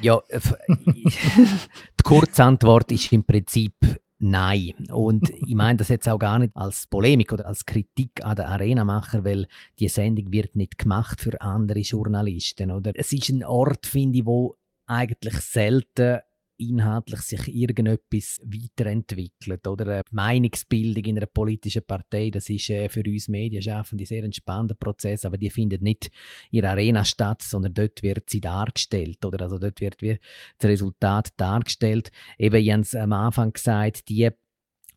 Ja, 0.00 0.20
die 0.30 2.02
Kurzantwort 2.02 2.92
ist 2.92 3.12
im 3.12 3.25
Prinzip 3.25 3.75
Nein. 4.18 4.73
Und 4.90 5.28
ich 5.28 5.54
meine 5.54 5.76
das 5.76 5.88
jetzt 5.88 6.08
auch 6.08 6.18
gar 6.18 6.38
nicht 6.38 6.56
als 6.56 6.87
Polemik 6.87 7.32
oder 7.32 7.46
als 7.46 7.66
Kritik 7.66 8.25
an 8.25 8.37
den 8.37 8.46
Arenamacher, 8.46 9.25
weil 9.25 9.46
die 9.78 9.88
Sendung 9.88 10.32
wird 10.32 10.56
nicht 10.56 10.78
gemacht 10.78 11.20
für 11.20 11.38
andere 11.42 11.80
Journalisten. 11.80 12.70
Oder? 12.70 12.92
Es 12.94 13.12
ist 13.12 13.28
ein 13.28 13.44
Ort, 13.44 13.87
finde 13.87 14.20
ich, 14.20 14.26
wo 14.26 14.56
eigentlich 14.87 15.35
selten 15.40 16.20
inhaltlich 16.59 17.21
sich 17.21 17.49
irgendetwas 17.49 18.41
weiterentwickelt. 18.45 19.67
Oder 19.67 19.87
eine 19.87 20.03
Meinungsbildung 20.11 21.05
in 21.05 21.17
einer 21.19 21.27
politischen 21.27 21.83
Partei, 21.83 22.31
das 22.31 22.49
ist 22.49 22.71
äh, 22.71 22.89
für 22.89 23.03
uns 23.07 23.29
Medienschaffende 23.29 24.07
sehr 24.07 24.25
entspannter 24.25 24.75
Prozess, 24.75 25.25
aber 25.25 25.39
die 25.39 25.51
findet 25.51 25.83
nicht 25.83 26.11
in 26.51 26.63
der 26.63 26.71
Arena 26.71 27.05
statt, 27.05 27.43
sondern 27.43 27.75
dort 27.75 28.03
wird 28.03 28.29
sie 28.31 28.41
dargestellt. 28.41 29.25
Oder? 29.25 29.43
Also 29.43 29.59
dort 29.59 29.81
wird 29.81 30.01
das 30.01 30.69
Resultat 30.69 31.31
dargestellt. 31.37 32.11
Eben, 32.39 32.57
ich 32.57 32.73
habe 32.73 32.83
es 32.83 32.95
am 32.95 33.13
Anfang 33.13 33.53
gesagt, 33.53 34.09
die 34.09 34.31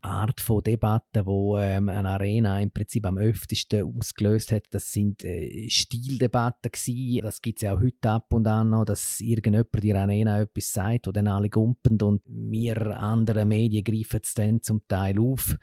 Art 0.02 0.40
von 0.40 0.62
Debatten, 0.62 1.26
wo 1.26 1.58
ähm, 1.58 1.88
eine 1.88 2.08
Arena 2.08 2.60
im 2.60 2.70
Prinzip 2.70 3.04
am 3.06 3.18
öftesten 3.18 3.84
ausgelöst 3.84 4.52
hat, 4.52 4.64
das 4.70 4.92
sind 4.92 5.24
äh, 5.24 5.68
Stildebatten 5.68 6.70
gewesen. 6.70 7.22
Das 7.22 7.42
gibt 7.42 7.58
es 7.58 7.62
ja 7.62 7.74
auch 7.74 7.80
heute 7.80 8.10
ab 8.10 8.32
und 8.32 8.46
an 8.46 8.70
noch, 8.70 8.84
dass 8.84 9.20
irgendjemand 9.20 9.82
die 9.82 9.94
Arena 9.94 10.40
etwas 10.40 10.72
sagt, 10.72 11.06
wo 11.06 11.12
dann 11.12 11.28
alle 11.28 11.50
gumpen 11.50 12.00
und 12.02 12.22
wir 12.26 12.98
anderen 12.98 13.48
Medien 13.48 13.84
greifen 13.84 14.20
es 14.22 14.34
dann 14.34 14.62
zum 14.62 14.82
Teil 14.88 15.18
auf. 15.18 15.56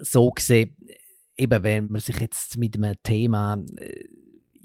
So 0.00 0.30
gesehen, 0.30 0.76
eben 1.36 1.62
wenn 1.62 1.88
man 1.88 2.00
sich 2.00 2.18
jetzt 2.18 2.56
mit 2.56 2.76
einem 2.76 2.94
Thema 3.02 3.62
äh, 3.76 4.04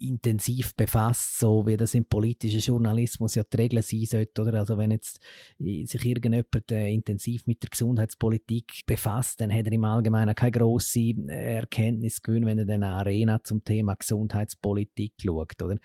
intensiv 0.01 0.75
befasst, 0.75 1.39
so 1.39 1.65
wie 1.65 1.77
das 1.77 1.93
im 1.93 2.05
politischen 2.05 2.59
Journalismus 2.59 3.35
ja 3.35 3.43
die 3.43 3.57
Regel 3.57 3.81
sein 3.81 4.05
sollte. 4.05 4.41
Oder? 4.41 4.59
Also 4.59 4.77
wenn 4.77 4.91
jetzt 4.91 5.19
äh, 5.59 5.85
sich 5.85 6.05
irgendjemand 6.05 6.71
äh, 6.71 6.91
intensiv 6.91 7.45
mit 7.47 7.63
der 7.63 7.69
Gesundheitspolitik 7.69 8.85
befasst, 8.85 9.41
dann 9.41 9.53
hat 9.53 9.65
er 9.65 9.71
im 9.71 9.83
Allgemeinen 9.83 10.35
keine 10.35 10.51
grosse 10.51 10.99
äh, 10.99 11.55
Erkenntnis 11.55 12.21
gewonnen, 12.21 12.45
wenn 12.45 12.59
er 12.59 12.75
eine 12.75 12.87
Arena 12.87 13.43
zum 13.43 13.63
Thema 13.63 13.95
Gesundheitspolitik 13.95 15.13
schaut. 15.23 15.61
Oder? 15.61 15.77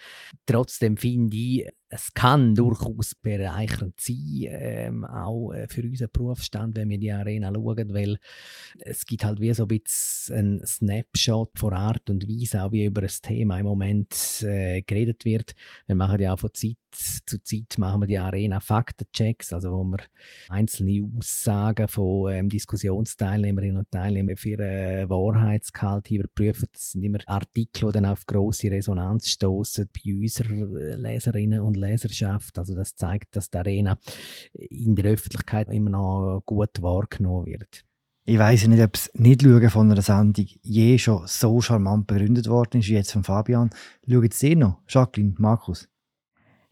Trotzdem 0.47 0.97
finde 0.97 1.37
ich, 1.37 1.69
es 1.95 2.13
kann 2.13 2.57
durchaus 2.57 3.15
bereichernd 3.15 4.01
sein, 4.01 4.49
ähm, 4.49 5.05
auch 5.05 5.53
äh, 5.53 5.69
für 5.69 5.83
unseren 5.83 6.11
Berufsstand, 6.13 6.77
wenn 6.77 6.89
wir 6.91 6.99
die 6.99 7.13
Arena 7.13 7.53
schauen, 7.55 7.95
weil 7.95 8.19
es 8.81 9.07
gibt 9.07 9.25
halt 9.25 9.41
wie 9.41 9.55
so 9.55 9.65
ein 9.65 9.69
bisschen 9.69 10.37
einen 10.37 10.67
Snapshot 10.67 11.57
von 11.57 11.73
Art 11.73 12.11
und 12.11 12.29
Weise, 12.29 12.65
auch 12.65 12.73
wie 12.73 12.85
über 12.85 13.03
das 13.03 13.21
Thema 13.21 13.59
im 13.61 13.67
Moment 13.67 14.43
äh, 14.43 14.83
geredet 14.83 15.25
wird. 15.25 15.55
Wir 15.87 15.95
machen 15.95 16.21
ja 16.21 16.35
auch 16.35 16.41
von 16.41 16.53
Zeit 16.53 16.77
zu 17.27 17.43
Zeit 17.43 17.79
machen 17.79 18.03
wir 18.03 18.07
die 18.07 18.19
Arena 18.19 18.61
Faktenchecks, 18.61 19.53
also 19.53 19.73
wo 19.73 19.85
wir 19.85 19.99
einzelne 20.49 21.09
Aussagen 21.19 21.89
von 21.89 22.33
ähm, 22.33 22.49
Diskussionsteilnehmerinnen 22.49 23.79
und 23.79 23.91
Teilnehmern 23.91 24.37
für 24.37 24.59
äh, 24.59 25.09
Wahrheitsgehalt 25.09 26.11
überprüfen. 26.11 26.69
Das 26.73 26.93
sind 26.93 27.03
immer 27.03 27.19
Artikel, 27.27 27.87
die 27.87 27.93
dann 27.93 28.07
auf 28.07 28.27
große 28.27 28.71
Resonanz 28.71 29.29
stoßen 29.29 29.89
bei 29.93 30.15
unseren 30.15 31.01
Leserinnen 31.03 31.61
und 31.61 31.77
Leserschaft. 31.89 32.59
Also 32.59 32.75
das 32.75 32.95
zeigt, 32.95 33.37
dass 33.37 33.51
die 33.51 33.59
Arena 33.59 33.99
in 34.53 34.95
der 34.95 35.13
Öffentlichkeit 35.13 35.69
immer 35.71 35.91
noch 35.91 36.43
gut 36.45 36.83
wahrgenommen 36.83 37.47
wird. 37.47 37.85
Ich 38.27 38.39
weiß 38.39 38.69
nicht, 38.69 38.83
ob 38.83 38.95
das 38.95 39.11
Nicht-Schauen 39.15 39.69
von 39.69 39.91
einer 39.91 40.01
Sendung 40.01 40.47
je 40.63 40.97
schon 40.97 41.27
so 41.27 41.61
charmant 41.61 42.07
begründet 42.07 42.49
worden 42.49 42.81
ist 42.81 42.89
wie 42.89 42.95
jetzt 42.95 43.13
von 43.13 43.23
Fabian. 43.23 43.69
Schaut 44.09 44.33
es 44.33 44.43
ihr 44.43 44.57
noch? 44.57 44.81
Jacqueline, 44.89 45.35
Markus? 45.37 45.89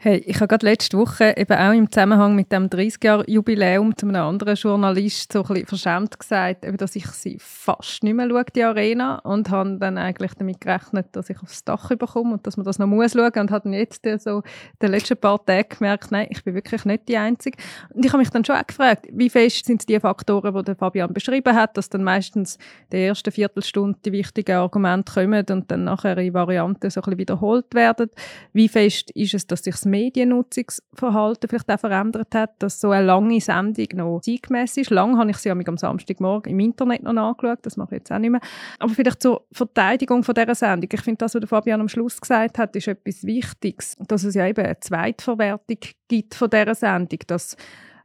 Hey, 0.04 0.16
ich 0.26 0.34
habe 0.38 0.48
gerade 0.48 0.66
letzte 0.66 0.98
Woche 0.98 1.32
eben 1.36 1.56
auch 1.56 1.72
im 1.72 1.88
Zusammenhang 1.88 2.34
mit 2.34 2.50
dem 2.50 2.66
30-Jahr-Jubiläum 2.66 3.96
zu 3.96 4.08
einem 4.08 4.24
anderen 4.24 4.56
Journalist 4.56 5.32
so 5.32 5.42
ein 5.42 5.46
bisschen 5.46 5.66
verschämt 5.68 6.18
gesagt, 6.18 6.66
dass 6.80 6.96
ich 6.96 7.06
sie 7.06 7.36
fast 7.38 8.02
nicht 8.02 8.14
mehr 8.14 8.28
schaue, 8.28 8.44
die 8.52 8.64
Arena, 8.64 9.20
und 9.20 9.50
habe 9.50 9.76
dann 9.78 9.98
eigentlich 9.98 10.34
damit 10.34 10.60
gerechnet, 10.60 11.06
dass 11.12 11.30
ich 11.30 11.40
aufs 11.40 11.62
Dach 11.62 11.88
bekomme 11.90 12.32
und 12.32 12.44
dass 12.44 12.56
man 12.56 12.66
das 12.66 12.80
noch 12.80 12.88
muss 12.88 13.12
schauen 13.12 13.30
und 13.32 13.52
habe 13.52 13.62
dann 13.62 13.74
jetzt 13.74 14.04
so 14.24 14.42
den 14.82 14.90
letzten 14.90 15.16
paar 15.18 15.44
Tagen 15.46 15.68
gemerkt, 15.68 16.10
nein, 16.10 16.26
ich 16.30 16.42
bin 16.42 16.56
wirklich 16.56 16.84
nicht 16.84 17.06
die 17.06 17.16
Einzige. 17.16 17.56
Und 17.94 18.04
ich 18.04 18.10
habe 18.10 18.18
mich 18.18 18.30
dann 18.30 18.44
schon 18.44 18.56
auch 18.56 18.66
gefragt, 18.66 19.06
wie 19.12 19.30
fest 19.30 19.66
sind 19.66 19.88
die 19.88 20.00
Faktoren, 20.00 20.64
die 20.64 20.74
Fabian 20.74 21.14
beschrieben 21.14 21.54
hat, 21.54 21.76
dass 21.76 21.90
dann 21.90 22.02
meistens 22.02 22.58
der 22.90 23.02
erste 23.02 23.30
Viertelstunde 23.30 24.00
die 24.04 24.10
wichtigen 24.10 24.56
Argumente 24.56 25.12
kommen 25.12 25.46
und 25.48 25.70
dann 25.70 25.84
nachher 25.84 26.18
in 26.18 26.34
Varianten 26.34 26.90
so 26.90 26.98
ein 26.98 27.04
bisschen 27.04 27.18
wiederholt 27.18 27.72
werden. 27.72 28.10
Wie 28.52 28.68
fest 28.68 29.12
ist 29.12 29.34
es, 29.34 29.46
dass 29.46 29.62
sich 29.62 29.76
Mediennutzungsverhalten 29.92 31.48
vielleicht 31.48 31.70
auch 31.70 31.78
verändert 31.78 32.34
hat, 32.34 32.50
dass 32.58 32.80
so 32.80 32.90
eine 32.90 33.06
lange 33.06 33.40
Sendung 33.40 33.86
noch 33.94 34.20
zeitgemäß 34.20 34.76
ist. 34.78 34.90
Lang 34.90 35.18
habe 35.18 35.30
ich 35.30 35.36
sie 35.36 35.50
am 35.50 35.76
Samstagmorgen 35.76 36.50
im 36.50 36.58
Internet 36.58 37.02
noch 37.02 37.14
angeschaut, 37.14 37.60
das 37.62 37.76
mache 37.76 37.94
ich 37.94 38.00
jetzt 38.00 38.12
auch 38.12 38.18
nicht 38.18 38.30
mehr. 38.30 38.40
Aber 38.78 38.92
vielleicht 38.92 39.22
zur 39.22 39.46
Verteidigung 39.52 40.24
von 40.24 40.34
dieser 40.34 40.54
Sendung. 40.54 40.88
Ich 40.92 41.02
finde, 41.02 41.18
das, 41.18 41.34
was 41.34 41.48
Fabian 41.48 41.80
am 41.80 41.88
Schluss 41.88 42.20
gesagt 42.20 42.58
hat, 42.58 42.74
ist 42.74 42.88
etwas 42.88 43.24
Wichtiges, 43.24 43.96
dass 44.08 44.24
es 44.24 44.34
ja 44.34 44.46
eben 44.46 44.64
eine 44.64 44.80
Zweitverwertung 44.80 45.78
gibt 46.08 46.34
von 46.34 46.50
dieser 46.50 46.74
Sendung, 46.74 47.20
dass 47.26 47.56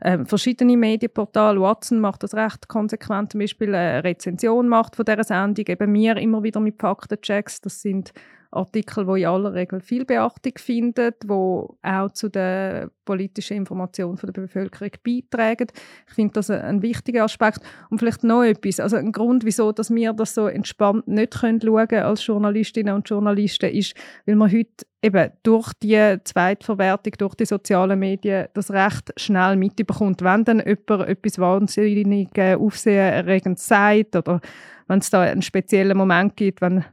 ähm, 0.01 0.25
verschiedene 0.25 0.77
Medienportale, 0.77 1.60
Watson 1.60 2.00
macht 2.00 2.24
das 2.24 2.36
recht 2.36 2.67
konsequent, 2.67 3.32
zum 3.32 3.39
Beispiel 3.39 3.74
eine 3.74 4.03
Rezension 4.03 4.67
macht 4.67 4.96
von 4.96 5.06
dieser 5.06 5.24
Sendung, 5.24 5.65
eben 5.67 5.91
mir 5.91 6.17
immer 6.17 6.44
wieder 6.44 6.60
mit 6.60 6.79
Faktenchecks, 6.79 7.62
das 7.62 7.82
sind 7.82 8.13
Artikel, 8.51 9.06
die 9.06 9.22
in 9.22 9.27
aller 9.27 9.54
Regel 9.54 9.80
viel 9.82 10.06
Beachtung 10.06 10.54
finden, 10.58 11.13
wo 11.25 11.77
auch 11.82 12.12
zu 12.12 12.30
der 12.30 12.89
politischen 13.06 13.58
Information 13.58 14.18
der 14.22 14.32
Bevölkerung 14.32 14.92
beitragen. 15.04 15.68
Ich 16.08 16.13
finde 16.13 16.34
das 16.34 16.50
ein 16.50 16.82
wichtiger 16.82 17.24
Aspekt. 17.24 17.60
Und 17.89 18.00
vielleicht 18.00 18.24
noch 18.24 18.44
etwas, 18.44 18.80
also 18.80 18.98
ein 18.98 19.12
Grund, 19.12 19.46
wieso 19.46 19.72
dass 19.72 19.94
wir 19.94 20.13
das 20.13 20.34
so 20.34 20.48
entspannt 20.48 21.08
nicht 21.08 21.39
können 21.39 21.62
schauen 21.62 21.94
als 21.94 22.25
Journalistinnen 22.25 22.96
und 22.96 23.10
Journalisten, 23.10 23.70
ist, 23.70 23.96
weil 24.25 24.36
man 24.36 24.51
heute 24.51 24.86
eben 25.01 25.32
durch 25.44 25.72
die 25.82 26.18
Zweitverwertung, 26.24 27.13
durch 27.18 27.36
die 27.36 27.46
sozialen 27.46 28.00
Medien 28.00 28.48
das 28.54 28.72
recht 28.72 29.13
schnell 29.18 29.56
mitbekommt. 29.56 30.22
Wenn 30.22 30.44
dann 30.44 30.60
jemand 30.60 31.08
etwas 31.10 31.39
wahnsinnig 31.39 32.30
aufsehenerregend 32.38 33.60
sagt 33.60 34.16
oder 34.16 34.42
wenn 34.88 35.00
es 35.00 35.10
da 35.10 35.22
einen 35.22 35.42
speziellen 35.42 35.98
Moment 35.98 36.36
gibt, 36.36 36.62
wenn 36.62 36.86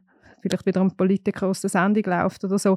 vielleicht 0.44 0.66
wieder 0.66 0.80
ein 0.80 0.96
Politiker 0.96 1.48
aus 1.48 1.60
der 1.60 1.70
Sendung 1.70 2.04
läuft 2.04 2.44
oder 2.44 2.58
so. 2.58 2.76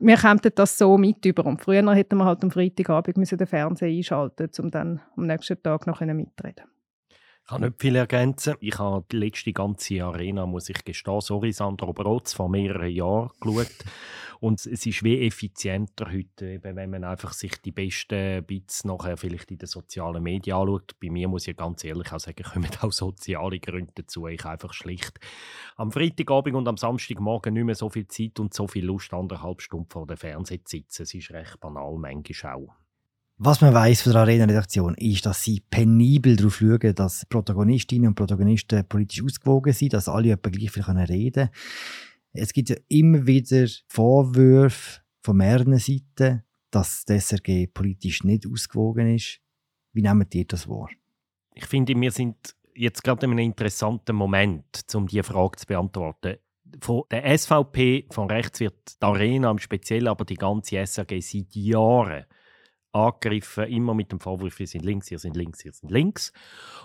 Wir 0.00 0.16
kämen 0.16 0.40
das 0.54 0.78
so 0.78 0.98
mit 0.98 1.24
über. 1.24 1.46
Und 1.46 1.60
früher 1.60 1.94
hätten 1.94 2.16
wir 2.16 2.24
halt 2.24 2.42
am 2.42 2.50
Freitagabend 2.50 3.16
müssen 3.16 3.38
den 3.38 3.46
Fernseher 3.46 3.88
einschalten 3.88 4.50
um 4.58 4.70
dann 4.70 5.00
am 5.16 5.26
nächsten 5.26 5.62
Tag 5.62 5.86
noch 5.86 6.00
mitreden 6.00 6.64
ich 7.42 7.48
kann 7.48 7.60
nicht 7.62 7.80
viel 7.80 7.96
ergänzen. 7.96 8.54
Ich 8.60 8.78
habe 8.78 9.04
die 9.10 9.16
letzte 9.16 9.52
ganze 9.52 10.04
Arena, 10.04 10.46
muss 10.46 10.68
ich 10.68 10.84
gestehen, 10.84 11.20
sorry, 11.20 11.52
Sandro 11.52 11.92
Brotz, 11.92 12.32
vor 12.32 12.48
mehreren 12.48 12.90
Jahren 12.90 13.30
geschaut. 13.40 13.84
Und 14.42 14.66
es 14.66 14.86
ist 14.86 15.04
wie 15.04 15.24
effizienter 15.24 16.12
heute, 16.12 16.54
eben, 16.54 16.74
wenn 16.74 16.90
man 16.90 17.04
einfach 17.04 17.32
sich 17.32 17.62
die 17.62 17.70
besten 17.70 18.42
Bits 18.44 18.82
nachher 18.82 19.16
vielleicht 19.16 19.52
in 19.52 19.58
den 19.58 19.68
sozialen 19.68 20.20
Medien 20.20 20.56
anschaut. 20.56 20.96
Bei 21.00 21.10
mir 21.10 21.28
muss 21.28 21.46
ich 21.46 21.56
ganz 21.56 21.84
ehrlich 21.84 22.10
auch 22.10 22.18
sagen, 22.18 22.42
kommen 22.52 22.68
auch 22.80 22.90
soziale 22.90 23.60
Gründe 23.60 23.92
dazu. 23.94 24.26
Ich 24.26 24.44
einfach 24.44 24.72
schlicht 24.72 25.20
am 25.76 25.92
Freitagabend 25.92 26.56
und 26.56 26.66
am 26.66 26.76
Samstagmorgen 26.76 27.54
nicht 27.54 27.62
mehr 27.62 27.76
so 27.76 27.88
viel 27.88 28.08
Zeit 28.08 28.40
und 28.40 28.52
so 28.52 28.66
viel 28.66 28.84
Lust, 28.84 29.14
anderthalb 29.14 29.62
Stunden 29.62 29.88
vor 29.88 30.08
dem 30.08 30.16
Fernseher 30.16 30.64
zu 30.64 30.78
sitzen. 30.78 31.04
Es 31.04 31.14
ist 31.14 31.30
recht 31.30 31.60
banal, 31.60 31.94
manchmal 31.96 32.54
auch. 32.54 32.74
Was 33.38 33.60
man 33.60 33.72
weiß 33.72 34.02
von 34.02 34.12
der 34.12 34.22
Arena-Redaktion 34.22 34.96
ist, 34.96 35.24
dass 35.24 35.44
sie 35.44 35.60
penibel 35.60 36.34
darauf 36.34 36.56
schauen, 36.56 36.96
dass 36.96 37.26
Protagonistinnen 37.26 38.08
und 38.08 38.14
Protagonisten 38.16 38.84
politisch 38.88 39.22
ausgewogen 39.22 39.72
sind, 39.72 39.92
dass 39.92 40.08
alle 40.08 40.32
etwa 40.32 40.50
gleich 40.50 40.72
viel 40.72 40.82
reden 40.82 41.32
können. 41.32 41.50
Es 42.32 42.52
gibt 42.52 42.70
ja 42.70 42.76
immer 42.88 43.26
wieder 43.26 43.66
Vorwürfe 43.88 45.00
von 45.22 45.36
mehreren 45.36 45.78
Seiten, 45.78 46.42
dass 46.70 47.04
das 47.04 47.28
SRG 47.28 47.66
politisch 47.66 48.24
nicht 48.24 48.46
ausgewogen 48.46 49.14
ist. 49.14 49.40
Wie 49.92 50.02
nehmen 50.02 50.26
ihr 50.32 50.46
das 50.46 50.66
wahr? 50.68 50.88
Ich 51.54 51.66
finde, 51.66 51.94
wir 52.00 52.10
sind 52.10 52.56
jetzt 52.74 53.04
gerade 53.04 53.26
in 53.26 53.32
einem 53.32 53.40
interessanten 53.40 54.16
Moment, 54.16 54.82
um 54.94 55.06
diese 55.06 55.22
Frage 55.22 55.58
zu 55.58 55.66
beantworten. 55.66 56.38
Von 56.80 57.02
der 57.10 57.36
SVP, 57.36 58.06
von 58.10 58.30
rechts 58.30 58.60
wird 58.60 59.02
die 59.02 59.04
Arena 59.04 59.50
im 59.50 59.58
Speziellen, 59.58 60.08
aber 60.08 60.24
die 60.24 60.36
ganze 60.36 60.78
SRG 60.78 61.20
seit 61.20 61.54
Jahren 61.54 62.24
angegriffen, 62.92 63.64
immer 63.64 63.94
mit 63.94 64.12
dem 64.12 64.20
Vorwurf, 64.20 64.58
wir 64.58 64.66
sind 64.66 64.84
links, 64.84 65.10
ihr 65.10 65.18
sind 65.18 65.36
links, 65.36 65.64
ihr 65.64 65.72
sind 65.72 65.90
links. 65.90 66.32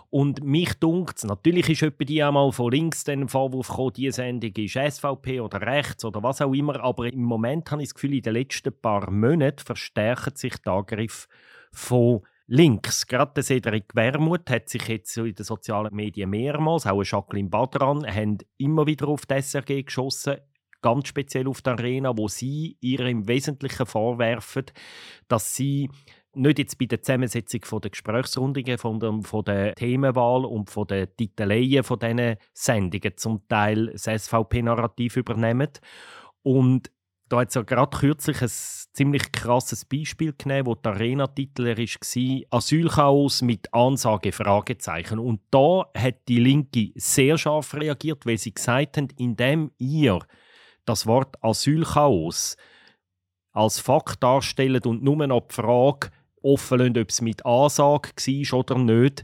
Und 0.10 0.44
mich 0.44 0.74
dunkt 0.76 1.24
natürlich 1.26 1.70
ist 1.70 1.84
etwa 1.84 2.04
die 2.06 2.24
einmal 2.24 2.52
von 2.52 2.72
links 2.72 3.04
den 3.04 3.28
Vorwurf 3.28 3.68
gekommen, 3.68 3.94
diese 3.94 4.18
Sendung 4.18 4.52
ist 4.56 4.74
SVP 4.74 5.42
oder 5.42 5.62
rechts 5.62 6.06
oder 6.06 6.24
was 6.24 6.42
auch 6.42 6.54
immer, 6.54 6.80
aber 6.82 7.12
im 7.12 7.24
Moment 7.24 7.70
habe 7.72 7.82
ich 7.82 7.90
das 7.90 7.96
Gefühl, 7.96 8.16
in 8.16 8.22
den 8.22 8.34
letzten 8.34 8.74
paar 8.80 9.12
Monaten 9.12 9.64
verstärken 9.64 10.36
sich 10.36 10.56
die 10.58 10.70
Angriffe 10.70 11.28
von 11.72 12.22
links. 12.48 13.06
Gerade 13.06 13.44
Cedric 13.44 13.94
Wermuth 13.94 14.50
hat 14.50 14.70
sich 14.70 14.88
jetzt 14.88 15.18
in 15.18 15.36
den 15.36 15.44
sozialen 15.44 15.94
Medien 15.94 16.30
mehrmals, 16.30 16.88
auch 16.88 17.04
Jacqueline 17.04 17.50
Badran, 17.50 18.06
haben 18.08 18.38
immer 18.58 18.88
wieder 18.88 19.10
auf 19.10 19.26
die 19.26 19.42
SRG 19.42 19.84
geschossen 19.84 20.38
ganz 20.88 21.10
speziell 21.10 21.50
auf 21.50 21.62
der 21.62 21.74
Arena, 21.74 22.18
wo 22.18 22.30
sie 22.30 22.78
ihr 22.80 23.02
im 23.02 23.28
Wesentlichen 23.28 23.86
vorwerfen, 23.86 24.64
dass 25.28 25.54
sie 25.54 25.90
nicht 26.34 26.60
jetzt 26.60 26.78
bei 26.78 26.86
der 26.86 27.02
Zusammensetzung 27.02 27.82
der 27.82 27.90
Gesprächsrundungen, 27.92 28.78
von 28.78 29.00
der, 29.00 29.20
von 29.24 29.44
der 29.44 29.76
Themenwahl 29.76 30.46
und 30.46 30.70
von 30.70 30.88
den 30.88 31.08
Titeleien 31.18 31.84
von 31.84 32.00
diesen 32.00 32.38
Sendungen 32.54 33.18
zum 33.18 33.46
Teil 33.50 33.88
das 33.88 34.04
SVP-Narrativ 34.04 35.18
übernehmen. 35.18 35.70
Und 36.42 36.90
da 37.28 37.42
hat 37.42 37.50
es 37.50 37.56
ja 37.56 37.64
gerade 37.64 37.98
kürzlich 37.98 38.42
ein 38.42 38.48
ziemlich 38.50 39.34
krasses 39.34 39.84
Beispiel 39.84 40.34
genommen, 40.38 40.68
wo 40.68 40.76
der 40.76 40.94
Arena-Titler 40.94 41.78
war, 41.78 42.58
Asylchaos 42.58 43.42
mit 43.42 43.74
Ansage 43.74 44.32
Fragezeichen. 44.32 45.20
Und 45.20 45.42
da 45.52 45.84
hat 45.98 46.30
die 46.30 46.40
Linke 46.40 46.92
sehr 46.96 47.38
scharf 47.38 47.74
reagiert, 47.74 48.26
weil 48.26 48.38
sie 48.38 48.54
gesagt 48.54 48.96
haben, 48.96 49.10
indem 49.18 49.72
ihr 49.78 50.20
das 50.88 51.06
Wort 51.06 51.36
Asylchaos 51.44 52.58
als 53.52 53.80
Fakt 53.80 54.24
darstellen 54.24 54.82
und 54.86 55.04
nur 55.04 55.26
noch 55.28 55.48
die 55.48 55.56
Frage 55.56 56.10
offen 56.42 56.80
lassen, 56.80 56.98
ob 57.00 57.10
es 57.10 57.22
mit 57.22 57.46
Ansage 57.46 58.10
war 58.10 58.60
oder 58.60 58.78
nicht, 58.78 59.24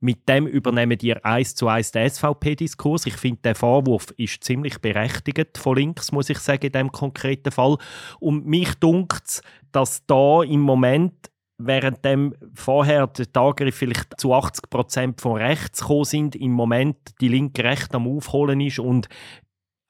mit 0.00 0.28
dem 0.28 0.46
übernehmen 0.46 0.98
die 0.98 1.14
eins 1.14 1.54
zu 1.54 1.68
eins 1.68 1.90
den 1.90 2.08
SVP-Diskurs. 2.08 3.06
Ich 3.06 3.16
finde, 3.16 3.40
der 3.42 3.54
Vorwurf 3.54 4.12
ist 4.16 4.44
ziemlich 4.44 4.78
berechtigt 4.80 5.58
von 5.58 5.76
links, 5.76 6.12
muss 6.12 6.28
ich 6.28 6.38
sagen, 6.38 6.66
in 6.66 6.72
diesem 6.72 6.92
konkreten 6.92 7.50
Fall. 7.50 7.78
Und 8.20 8.46
mich 8.46 8.74
dunkt 8.74 9.42
dass 9.72 10.06
da 10.06 10.42
im 10.42 10.60
Moment 10.60 11.30
während 11.58 12.04
dem 12.04 12.34
vorher 12.54 13.06
die 13.06 13.24
Angriffe 13.34 13.78
vielleicht 13.78 14.20
zu 14.20 14.32
80 14.32 14.70
Prozent 14.70 15.20
von 15.20 15.36
rechts 15.36 15.80
gekommen 15.80 16.04
sind, 16.04 16.36
im 16.36 16.52
Moment 16.52 16.96
die 17.20 17.28
linke 17.28 17.64
Recht 17.64 17.94
am 17.94 18.06
Aufholen 18.06 18.60
ist 18.60 18.78
und 18.78 19.08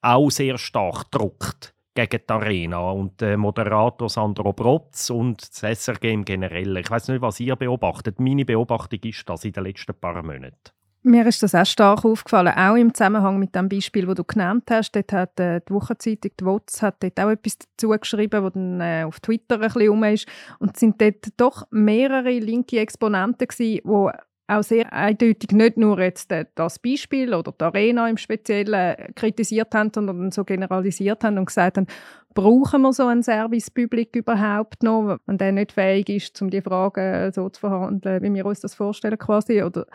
auch 0.06 0.30
sehr 0.30 0.58
stark 0.58 1.10
druckt 1.10 1.74
gegen 1.94 2.20
die 2.28 2.32
Arena 2.32 2.90
und 2.90 3.20
der 3.20 3.36
Moderator 3.36 4.08
Sandro 4.08 4.52
Brotz 4.52 5.10
und 5.10 5.42
das 5.42 5.78
SRG 5.80 6.12
im 6.12 6.24
Generellen. 6.24 6.76
Ich 6.76 6.90
weiß 6.90 7.08
nicht, 7.08 7.22
was 7.22 7.40
ihr 7.40 7.56
beobachtet. 7.56 8.20
Meine 8.20 8.44
Beobachtung 8.44 9.00
ist 9.02 9.28
das 9.28 9.44
in 9.44 9.52
den 9.52 9.64
letzten 9.64 9.94
paar 9.94 10.22
Monaten. 10.22 10.70
Mir 11.02 11.24
ist 11.24 11.40
das 11.40 11.54
auch 11.54 11.64
stark 11.64 12.04
aufgefallen, 12.04 12.52
auch 12.56 12.74
im 12.74 12.92
Zusammenhang 12.92 13.38
mit 13.38 13.54
dem 13.54 13.68
Beispiel, 13.68 14.06
das 14.06 14.16
du 14.16 14.24
genannt 14.24 14.64
hast. 14.68 14.90
Dort 14.90 15.12
hat 15.12 15.38
äh, 15.38 15.60
die 15.60 15.72
Wochenzeitung 15.72 16.32
die 16.38 16.44
WOTS 16.44 16.82
hat 16.82 16.96
dort 17.00 17.20
auch 17.20 17.30
etwas 17.30 17.58
dazu 17.58 17.90
geschrieben, 17.90 18.42
was 18.42 18.52
dann 18.54 18.80
äh, 18.80 19.04
auf 19.06 19.20
Twitter 19.20 19.54
ein 19.54 19.60
bisschen 19.60 19.88
rum 19.88 20.02
ist. 20.02 20.26
Und 20.58 20.74
es 20.74 20.80
sind 20.80 21.00
dort 21.00 21.28
doch 21.36 21.62
mehrere 21.70 22.40
linke 22.40 22.80
Exponenten 22.80 23.46
gewesen, 23.46 23.82
die 23.84 24.10
auch 24.48 24.62
sehr 24.62 24.92
eindeutig 24.92 25.50
nicht 25.52 25.76
nur 25.76 26.00
jetzt 26.00 26.30
äh, 26.32 26.46
das 26.54 26.78
Beispiel 26.78 27.34
oder 27.34 27.52
die 27.52 27.64
Arena 27.64 28.08
im 28.08 28.16
Speziellen 28.16 28.96
kritisiert 29.14 29.74
haben, 29.74 29.90
sondern 29.94 30.30
so 30.30 30.44
generalisiert 30.44 31.24
haben 31.24 31.38
und 31.38 31.46
gesagt 31.46 31.78
haben, 31.78 31.86
brauchen 32.34 32.82
wir 32.82 32.92
so 32.92 33.06
einen 33.06 33.22
Service 33.22 33.70
Public 33.70 34.14
überhaupt 34.14 34.82
noch, 34.82 35.18
wenn 35.26 35.38
der 35.38 35.52
nicht 35.52 35.72
fähig 35.72 36.08
ist, 36.08 36.40
um 36.42 36.50
die 36.50 36.60
Fragen 36.60 37.32
so 37.32 37.48
zu 37.48 37.60
verhandeln, 37.60 38.22
wie 38.22 38.34
wir 38.34 38.46
uns 38.46 38.60
das 38.60 38.74
vorstellen 38.74 39.18
quasi, 39.18 39.62
oder 39.62 39.86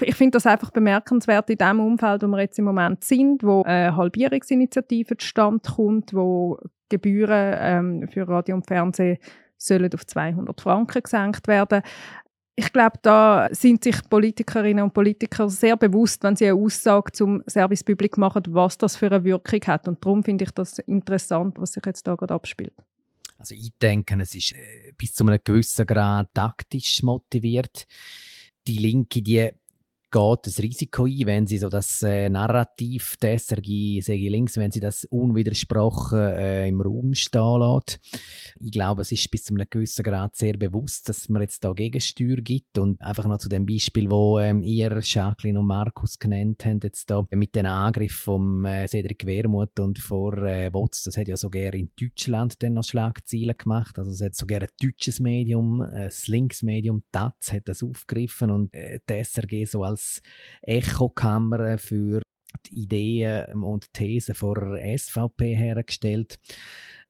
ich 0.00 0.14
finde 0.14 0.32
das 0.32 0.46
einfach 0.46 0.70
bemerkenswert 0.70 1.50
in 1.50 1.58
dem 1.58 1.78
Umfeld, 1.78 2.22
wo 2.22 2.26
wir 2.28 2.40
jetzt 2.40 2.58
im 2.58 2.64
Moment 2.64 3.04
sind, 3.04 3.44
wo 3.44 3.62
eine 3.62 3.94
Halbierungsinitiative 3.94 5.18
zustande 5.18 5.70
kommt, 5.70 6.14
wo 6.14 6.58
Gebühren 6.88 7.56
ähm, 7.58 8.08
für 8.08 8.26
Radio 8.26 8.56
und 8.56 8.66
Fernsehen 8.66 9.18
sollen 9.58 9.92
auf 9.94 10.06
200 10.06 10.60
Franken 10.60 11.02
gesenkt 11.02 11.46
werden 11.46 11.82
ich 12.54 12.72
glaube, 12.72 12.98
da 13.02 13.48
sind 13.52 13.82
sich 13.82 13.96
Politikerinnen 14.08 14.84
und 14.84 14.92
Politiker 14.92 15.48
sehr 15.48 15.76
bewusst, 15.76 16.22
wenn 16.22 16.36
sie 16.36 16.46
eine 16.46 16.54
Aussage 16.54 17.12
zum 17.12 17.42
Service 17.48 17.82
Public 17.82 18.18
machen, 18.18 18.42
was 18.48 18.76
das 18.76 18.96
für 18.96 19.06
eine 19.06 19.24
Wirkung 19.24 19.60
hat. 19.66 19.88
Und 19.88 20.04
darum 20.04 20.22
finde 20.22 20.44
ich 20.44 20.50
das 20.50 20.78
interessant, 20.80 21.58
was 21.58 21.72
sich 21.72 21.84
jetzt 21.86 22.06
da 22.06 22.14
gerade 22.14 22.34
abspielt. 22.34 22.74
Also 23.38 23.54
ich 23.54 23.72
denke, 23.80 24.16
es 24.20 24.34
ist 24.34 24.52
äh, 24.52 24.92
bis 24.96 25.14
zu 25.14 25.26
einem 25.26 25.38
gewissen 25.42 25.86
Grad 25.86 26.28
taktisch 26.34 27.02
motiviert. 27.02 27.86
Die 28.66 28.78
Linke, 28.78 29.22
die 29.22 29.50
geht 30.12 30.46
das 30.46 30.62
Risiko 30.62 31.06
ein, 31.06 31.26
wenn 31.26 31.46
sie 31.46 31.58
so 31.58 31.70
das 31.70 32.02
äh, 32.02 32.28
Narrativ 32.28 33.16
des 33.16 33.46
SRG, 33.46 34.00
sage 34.02 34.28
links, 34.28 34.58
wenn 34.58 34.70
sie 34.70 34.80
das 34.80 35.04
unwidersprochen 35.06 36.18
äh, 36.18 36.68
im 36.68 36.82
Raum 36.82 37.14
stehen 37.14 37.60
lässt. 37.60 37.98
Ich 38.60 38.72
glaube, 38.72 39.02
es 39.02 39.10
ist 39.10 39.30
bis 39.30 39.44
zu 39.44 39.54
einem 39.54 39.66
gewissen 39.68 40.02
Grad 40.02 40.36
sehr 40.36 40.56
bewusst, 40.58 41.08
dass 41.08 41.28
man 41.30 41.42
jetzt 41.42 41.64
da 41.64 41.72
Gegensteuer 41.72 42.36
gibt. 42.36 42.78
Und 42.78 43.00
einfach 43.00 43.24
noch 43.26 43.38
zu 43.38 43.48
dem 43.48 43.64
Beispiel, 43.64 44.10
wo 44.10 44.38
ähm, 44.38 44.62
ihr, 44.62 45.00
Jacqueline 45.02 45.58
und 45.58 45.66
Markus 45.66 46.18
genannt 46.18 46.62
habt, 46.66 46.84
jetzt 46.84 47.10
da 47.10 47.26
mit 47.30 47.54
den 47.54 47.66
Angriff 47.66 48.12
vom 48.12 48.66
äh, 48.66 48.86
Cedric 48.86 49.24
Wermuth 49.24 49.80
und 49.80 49.98
vor 49.98 50.36
äh, 50.42 50.72
Wotz, 50.74 51.04
das 51.04 51.16
hat 51.16 51.28
ja 51.28 51.36
sogar 51.36 51.72
in 51.72 51.90
Deutschland 51.98 52.62
dann 52.62 52.74
noch 52.74 52.84
Schlagzeilen 52.84 53.56
gemacht, 53.56 53.98
also 53.98 54.10
es 54.10 54.20
hat 54.20 54.34
sogar 54.34 54.60
ein 54.60 54.68
deutsches 54.80 55.20
Medium, 55.20 55.80
ein 55.80 56.10
Linksmedium, 56.26 57.02
TAZ, 57.10 57.52
hat 57.52 57.68
das 57.68 57.82
aufgegriffen. 57.82 58.50
Und 58.50 58.74
äh, 58.74 59.00
die 59.08 59.24
SRG 59.24 59.64
so 59.64 59.82
als 59.84 60.01
als 60.02 60.22
Echokammer 60.62 61.78
für 61.78 62.22
die 62.66 62.82
Ideen 62.82 63.62
und 63.62 63.92
Thesen 63.92 64.34
von 64.34 64.76
SVP 64.76 65.54
hergestellt. 65.54 66.38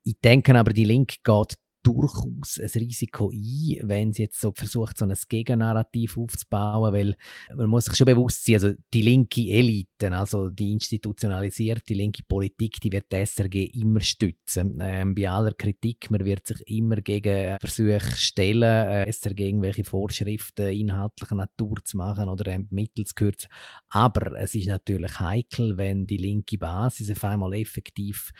Ich 0.04 0.20
denke 0.20 0.56
aber, 0.58 0.72
die 0.72 0.84
Linke 0.84 1.16
geht 1.22 1.54
durchaus 1.82 2.58
ein 2.60 2.70
Risiko 2.80 3.30
ein, 3.30 3.88
wenn 3.88 4.12
sie 4.12 4.22
jetzt 4.22 4.40
so 4.40 4.52
versucht, 4.52 4.98
so 4.98 5.04
ein 5.04 5.14
Gegennarrativ 5.28 6.16
aufzubauen, 6.16 6.92
weil 6.92 7.16
man 7.54 7.68
muss 7.68 7.86
sich 7.86 7.96
schon 7.96 8.06
bewusst 8.06 8.44
sein, 8.44 8.54
also 8.54 8.72
die 8.92 9.02
linke 9.02 9.42
Elite, 9.48 10.12
also 10.12 10.48
die 10.48 10.72
institutionalisierte 10.72 11.94
linke 11.94 12.22
Politik, 12.22 12.80
die 12.80 12.92
wird 12.92 13.10
die 13.12 13.16
SRG 13.16 13.70
immer 13.74 14.00
stützen. 14.00 14.78
Ähm, 14.80 15.14
bei 15.14 15.28
aller 15.28 15.52
Kritik, 15.52 16.10
man 16.10 16.24
wird 16.24 16.46
sich 16.46 16.60
immer 16.66 16.96
gegen 16.96 17.56
Versuche 17.60 18.00
stellen, 18.16 18.62
äh, 18.62 19.10
SRG 19.10 19.40
irgendwelche 19.48 19.84
Vorschriften 19.84 20.68
inhaltlicher 20.68 21.34
Natur 21.34 21.76
zu 21.84 21.96
machen 21.96 22.28
oder 22.28 22.52
ähm, 22.52 22.68
Mittel 22.70 23.04
zu 23.06 23.14
kürzen. 23.14 23.48
Aber 23.88 24.38
es 24.38 24.54
ist 24.54 24.66
natürlich 24.66 25.18
heikel, 25.20 25.76
wenn 25.76 26.06
die 26.06 26.16
linke 26.16 26.58
Basis 26.58 27.10
auf 27.10 27.24
einmal 27.24 27.54
effektiv 27.54 28.32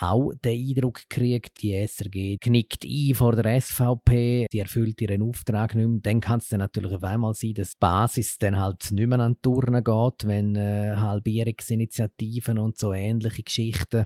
auch 0.00 0.32
den 0.44 0.68
Eindruck 0.68 1.08
gekriegt, 1.08 1.62
die 1.62 1.74
SRG 1.86 2.38
knickt 2.38 2.84
ein 2.84 3.14
vor 3.14 3.34
der 3.34 3.60
SVP, 3.60 4.46
die 4.52 4.58
erfüllt 4.58 5.00
ihren 5.00 5.22
Auftrag 5.22 5.74
nicht 5.74 5.88
mehr. 5.88 6.00
Dann 6.02 6.20
kann 6.20 6.38
es 6.38 6.48
dann 6.48 6.60
natürlich 6.60 6.92
auf 6.92 7.04
einmal 7.04 7.34
sein, 7.34 7.54
dass 7.54 7.72
die 7.72 7.78
Basis 7.80 8.38
dann 8.38 8.58
halt 8.58 8.90
nicht 8.92 9.06
mehr 9.06 9.20
an 9.20 9.34
die 9.34 9.40
Turnen 9.42 9.82
geht, 9.82 10.26
wenn 10.26 10.56
äh, 10.56 10.94
Halbierungsinitiativen 10.96 12.58
und 12.58 12.78
so 12.78 12.92
ähnliche 12.92 13.42
Geschichten 13.42 14.04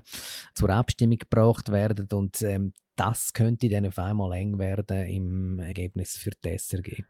zur 0.53 0.69
Abstimmung 0.69 1.17
gebracht 1.17 1.71
werden 1.71 2.07
und 2.11 2.41
ähm, 2.41 2.73
das 2.95 3.33
könnte 3.33 3.69
dann 3.69 3.87
auf 3.87 3.97
einmal 3.97 4.33
eng 4.33 4.59
werden 4.59 5.05
im 5.07 5.59
Ergebnis 5.59 6.17
für 6.17 6.31
die 6.43 6.57
SRG. 6.57 7.03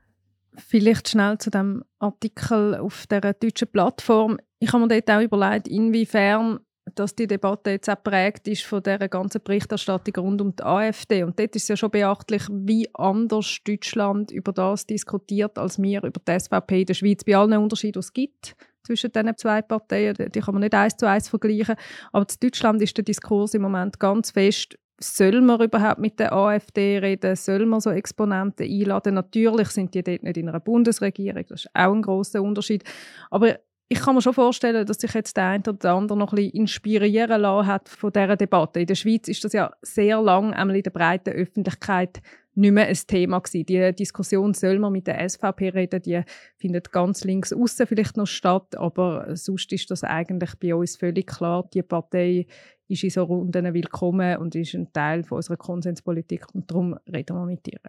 Vielleicht 0.56 1.10
schnell 1.10 1.38
zu 1.38 1.50
dem 1.50 1.84
Artikel 2.00 2.76
auf 2.76 3.08
der 3.08 3.34
deutschen 3.34 3.70
Plattform. 3.70 4.38
Ich 4.60 4.74
habe 4.74 4.86
mir 4.86 5.02
dort 5.02 5.10
auch 5.10 5.22
überlegt, 5.22 5.68
inwiefern 5.68 6.60
dass 6.96 7.16
die 7.16 7.28
Debatte 7.28 7.72
jetzt 7.72 7.90
auch 7.90 8.04
prägt 8.04 8.48
ist 8.48 8.64
von 8.64 8.82
der 8.84 9.08
ganzen 9.08 9.42
Berichterstattung 9.44 10.16
rund 10.24 10.42
um 10.42 10.56
die 10.56 10.64
AfD. 10.64 11.24
Und 11.24 11.40
dort 11.40 11.56
ist 11.56 11.64
es 11.64 11.68
ja 11.68 11.78
schon 11.78 11.92
beachtlich, 11.92 12.44
wie 12.50 12.90
anders 12.94 13.60
Deutschland 13.66 14.32
über 14.32 14.52
das 14.52 14.86
diskutiert, 14.86 15.58
als 15.58 15.82
wir 15.82 16.04
über 16.04 16.20
die 16.28 16.40
SVP 16.40 16.82
in 16.82 16.86
der 16.86 16.94
Schweiz. 16.94 17.24
Bei 17.24 17.38
allen 17.38 17.58
Unterschieden, 17.58 17.94
die 17.94 18.00
es 18.00 18.14
gibt 18.14 18.56
zwischen 18.84 19.12
diesen 19.12 19.38
zwei 19.38 19.62
Parteien, 19.62 20.16
die 20.34 20.40
kann 20.40 20.56
man 20.56 20.62
nicht 20.62 20.74
eins 20.74 20.98
zu 20.98 21.08
eins 21.08 21.30
vergleichen. 21.30 21.76
Aber 22.12 22.26
in 22.30 22.36
Deutschland 22.42 22.82
ist 22.82 22.98
der 22.98 23.06
Diskurs 23.06 23.54
im 23.54 23.62
Moment 23.62 24.00
ganz 24.00 24.32
fest, 24.32 24.78
soll 25.04 25.42
man 25.42 25.62
überhaupt 25.62 26.00
mit 26.00 26.20
der 26.20 26.32
AfD 26.32 27.00
reden? 27.00 27.36
Soll 27.36 27.66
man 27.66 27.82
so 27.82 27.90
Exponenten 27.90 28.68
einladen? 28.68 29.16
Natürlich 29.16 29.70
sind 29.70 29.94
die 29.94 30.04
dort 30.04 30.24
nicht 30.24 30.38
in 30.38 30.50
einer 30.50 30.60
Bundesregierung, 30.60 31.44
das 31.48 31.66
ist 31.66 31.72
auch 31.74 31.94
ein 31.94 32.04
großer 32.04 32.42
Unterschied. 32.42 32.84
Aber 33.30 33.58
ich 33.92 34.00
kann 34.00 34.16
mir 34.16 34.22
schon 34.22 34.34
vorstellen, 34.34 34.86
dass 34.86 35.02
sich 35.02 35.14
jetzt 35.14 35.36
der 35.36 35.48
eine 35.48 35.64
oder 35.64 35.74
der 35.74 35.92
andere 35.92 36.18
noch 36.18 36.32
ein 36.32 36.38
bisschen 36.38 36.62
inspirieren 36.62 37.42
lassen 37.42 37.68
hat 37.68 37.90
von 37.90 38.14
dieser 38.14 38.38
Debatte. 38.38 38.80
In 38.80 38.86
der 38.86 38.96
Schweiz 38.96 39.28
ist 39.28 39.44
das 39.44 39.52
ja 39.52 39.70
sehr 39.82 40.22
lang 40.22 40.54
einmal 40.54 40.78
in 40.78 40.84
der 40.84 40.92
breiten 40.92 41.32
Öffentlichkeit 41.32 42.22
nicht 42.56 42.72
mehr 42.72 42.88
ein 42.88 42.96
Thema 42.96 43.40
gewesen. 43.40 43.66
Die 43.66 43.94
Diskussion, 43.94 44.54
soll 44.54 44.80
man 44.80 44.94
mit 44.94 45.08
der 45.08 45.28
SVP 45.28 45.70
reden, 45.70 46.02
die 46.04 46.22
findet 46.56 46.94
ganz 46.94 47.26
links 47.26 47.52
außen 47.52 47.86
vielleicht 47.86 48.16
noch 48.16 48.28
statt, 48.28 48.78
aber 48.78 49.36
sonst 49.36 49.74
ist 49.74 49.92
das 49.92 50.06
eigentlich 50.06 50.56
bei 50.56 50.74
uns 50.74 50.96
völlig 50.96 51.28
klar. 51.28 51.68
Die 51.74 51.84
Partei 51.84 52.48
ist 52.88 53.04
in 53.04 53.10
so 53.10 53.24
Runden 53.24 53.74
willkommen 53.74 54.38
und 54.38 54.56
ist 54.56 54.74
ein 54.74 54.94
Teil 54.94 55.26
von 55.26 55.38
unserer 55.38 55.58
Konsenspolitik 55.58 56.46
und 56.54 56.72
darum 56.72 56.98
reden 57.12 57.36
wir 57.36 57.46
mit 57.46 57.68
ihr. 57.68 57.82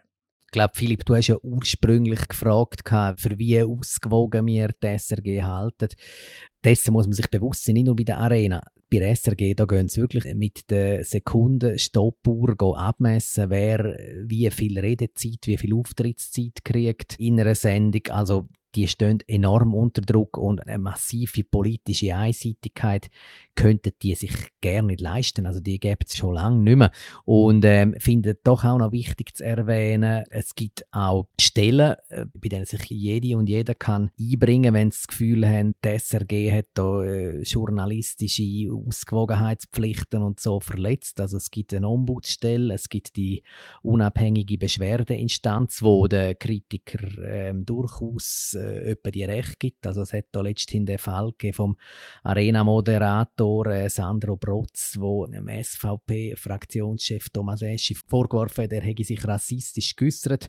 Ich 0.52 0.58
glaube, 0.58 0.74
Philipp, 0.74 1.06
du 1.06 1.16
hast 1.16 1.28
ja 1.28 1.36
ursprünglich 1.42 2.28
gefragt, 2.28 2.82
für 2.86 3.38
wie 3.38 3.62
ausgewogen 3.62 4.44
wir 4.44 4.68
die 4.82 4.98
SRG 4.98 5.42
halten. 5.42 5.88
Dessen 6.62 6.92
muss 6.92 7.06
man 7.06 7.14
sich 7.14 7.30
bewusst 7.30 7.64
sein, 7.64 7.72
nicht 7.72 7.86
nur 7.86 7.96
bei 7.96 8.02
der 8.02 8.18
Arena. 8.18 8.60
Bei 8.90 8.98
der 8.98 9.16
SRG 9.16 9.54
da 9.54 9.64
gehen 9.64 9.88
sie 9.88 10.02
wirklich 10.02 10.26
mit 10.34 10.68
der 10.68 11.04
Sekundenstoppuhr 11.04 12.54
abmessen, 12.78 13.48
wer 13.48 13.96
wie 14.26 14.50
viel 14.50 14.78
Redezeit, 14.78 15.46
wie 15.46 15.56
viel 15.56 15.72
Auftrittszeit 15.72 16.62
kriegt 16.62 17.18
in 17.18 17.40
einer 17.40 17.54
Sendung. 17.54 18.02
Also 18.10 18.46
die 18.74 18.88
stehen 18.88 19.20
enorm 19.26 19.74
unter 19.74 20.02
Druck 20.02 20.36
und 20.36 20.66
eine 20.66 20.78
massive 20.78 21.44
politische 21.44 22.14
Einseitigkeit 22.14 23.08
könnten 23.54 23.92
die 24.02 24.14
sich 24.14 24.32
gerne 24.60 24.88
nicht 24.88 25.00
leisten. 25.00 25.46
Also 25.46 25.60
die 25.60 25.78
gibt 25.78 26.08
es 26.08 26.16
schon 26.16 26.34
lange 26.34 26.58
nicht 26.58 26.76
mehr. 26.76 26.90
Und 27.24 27.64
ähm, 27.64 27.94
finde 27.98 28.34
doch 28.42 28.64
auch 28.64 28.78
noch 28.78 28.92
wichtig 28.92 29.34
zu 29.36 29.44
erwähnen, 29.44 30.24
es 30.30 30.54
gibt 30.54 30.84
auch 30.90 31.28
Stellen, 31.40 31.96
äh, 32.08 32.26
bei 32.34 32.48
denen 32.48 32.64
sich 32.64 32.84
jede 32.88 33.36
und 33.36 33.48
jeder 33.48 33.74
kann 33.74 34.10
einbringen, 34.18 34.74
wenn 34.74 34.90
sie 34.90 34.98
das 34.98 35.06
Gefühl 35.08 35.46
haben, 35.46 35.74
die 35.84 35.98
SRG 35.98 36.52
hat 36.52 36.66
da 36.74 37.04
äh, 37.04 37.42
journalistische 37.42 38.70
Ausgewogenheitspflichten 38.72 40.22
und 40.22 40.40
so 40.40 40.60
verletzt. 40.60 41.20
Also 41.20 41.36
es 41.36 41.50
gibt 41.50 41.74
eine 41.74 41.88
Ombudsstelle, 41.88 42.74
es 42.74 42.88
gibt 42.88 43.16
die 43.16 43.42
unabhängige 43.82 44.58
Beschwerdeinstanz, 44.58 45.82
wo 45.82 46.06
der 46.06 46.34
Kritiker 46.34 47.18
äh, 47.22 47.52
durchaus 47.54 48.54
äh, 48.54 48.96
die 49.12 49.24
Recht 49.24 49.60
gibt. 49.60 49.86
Also 49.86 50.02
es 50.02 50.12
hat 50.12 50.26
da 50.32 50.40
letzthin 50.40 50.86
den 50.86 50.98
Fall 50.98 51.32
vom 51.52 51.76
Arena-Moderator 52.22 53.41
Äh, 53.42 53.90
Sandro 53.90 54.37
Brotz, 54.37 54.96
wo 54.98 55.26
dem 55.26 55.48
SVP-Fraktionschef 55.48 57.28
Thomas 57.31 57.62
Eschi 57.62 57.94
vorgeworfen 57.94 58.64
hat, 58.64 58.72
er 58.72 58.83
hätte 58.83 59.05
sich 59.05 59.26
rassistisch 59.26 59.96
geäußert. 59.96 60.48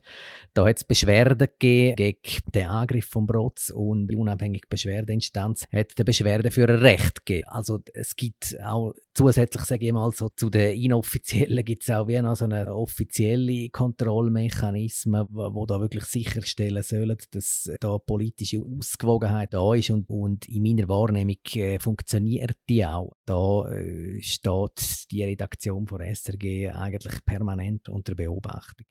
Da 0.54 0.68
hat 0.68 0.78
es 0.78 0.84
Beschwerden 0.84 1.48
gegeben 1.60 1.96
gegen 1.96 2.52
den 2.54 2.68
Angriff 2.68 3.08
von 3.08 3.26
Brotz 3.26 3.72
und 3.72 4.08
die 4.08 4.16
unabhängige 4.16 4.68
Beschwerdeinstanz 4.70 5.66
hat 5.72 5.98
der 5.98 6.04
Beschwerdeführer 6.04 6.82
Recht 6.82 7.26
gegeben. 7.26 7.48
Also 7.48 7.80
es 7.94 8.16
gibt 8.16 8.56
auch 8.64 8.94
zusätzlich, 9.14 9.64
sage 9.66 9.86
ich 9.86 9.94
mal, 9.94 10.12
so 10.12 10.30
zu 10.30 10.50
den 10.50 10.80
inoffiziellen 10.80 11.64
gibt 11.64 11.84
es 11.84 11.90
auch 11.90 12.08
wie 12.08 12.22
noch 12.22 12.36
so 12.36 12.46
eine 12.46 12.74
offizielle 12.74 13.70
Kontrollmechanismen, 13.70 15.28
wo, 15.30 15.66
da 15.66 15.80
wirklich 15.80 16.06
sicherstellen 16.06 16.84
sollen, 16.84 17.18
dass 17.32 17.70
da 17.80 17.98
politische 17.98 18.64
Ausgewogenheit 18.64 19.54
da 19.54 19.74
ist 19.74 19.90
und, 19.90 20.10
und 20.10 20.48
in 20.50 20.64
meiner 20.64 20.88
Wahrnehmung 20.88 21.38
äh, 21.56 21.80
funktioniert 21.80 22.58
die 22.70 22.86
auch. 22.86 23.14
Da 23.26 23.70
äh, 23.72 24.22
steht 24.22 25.12
die 25.12 25.24
Redaktion 25.24 25.88
von 25.88 26.02
SRG 26.02 26.70
eigentlich 26.70 27.24
permanent 27.26 27.90
unter 27.90 28.16
Beobachtung. 28.16 28.86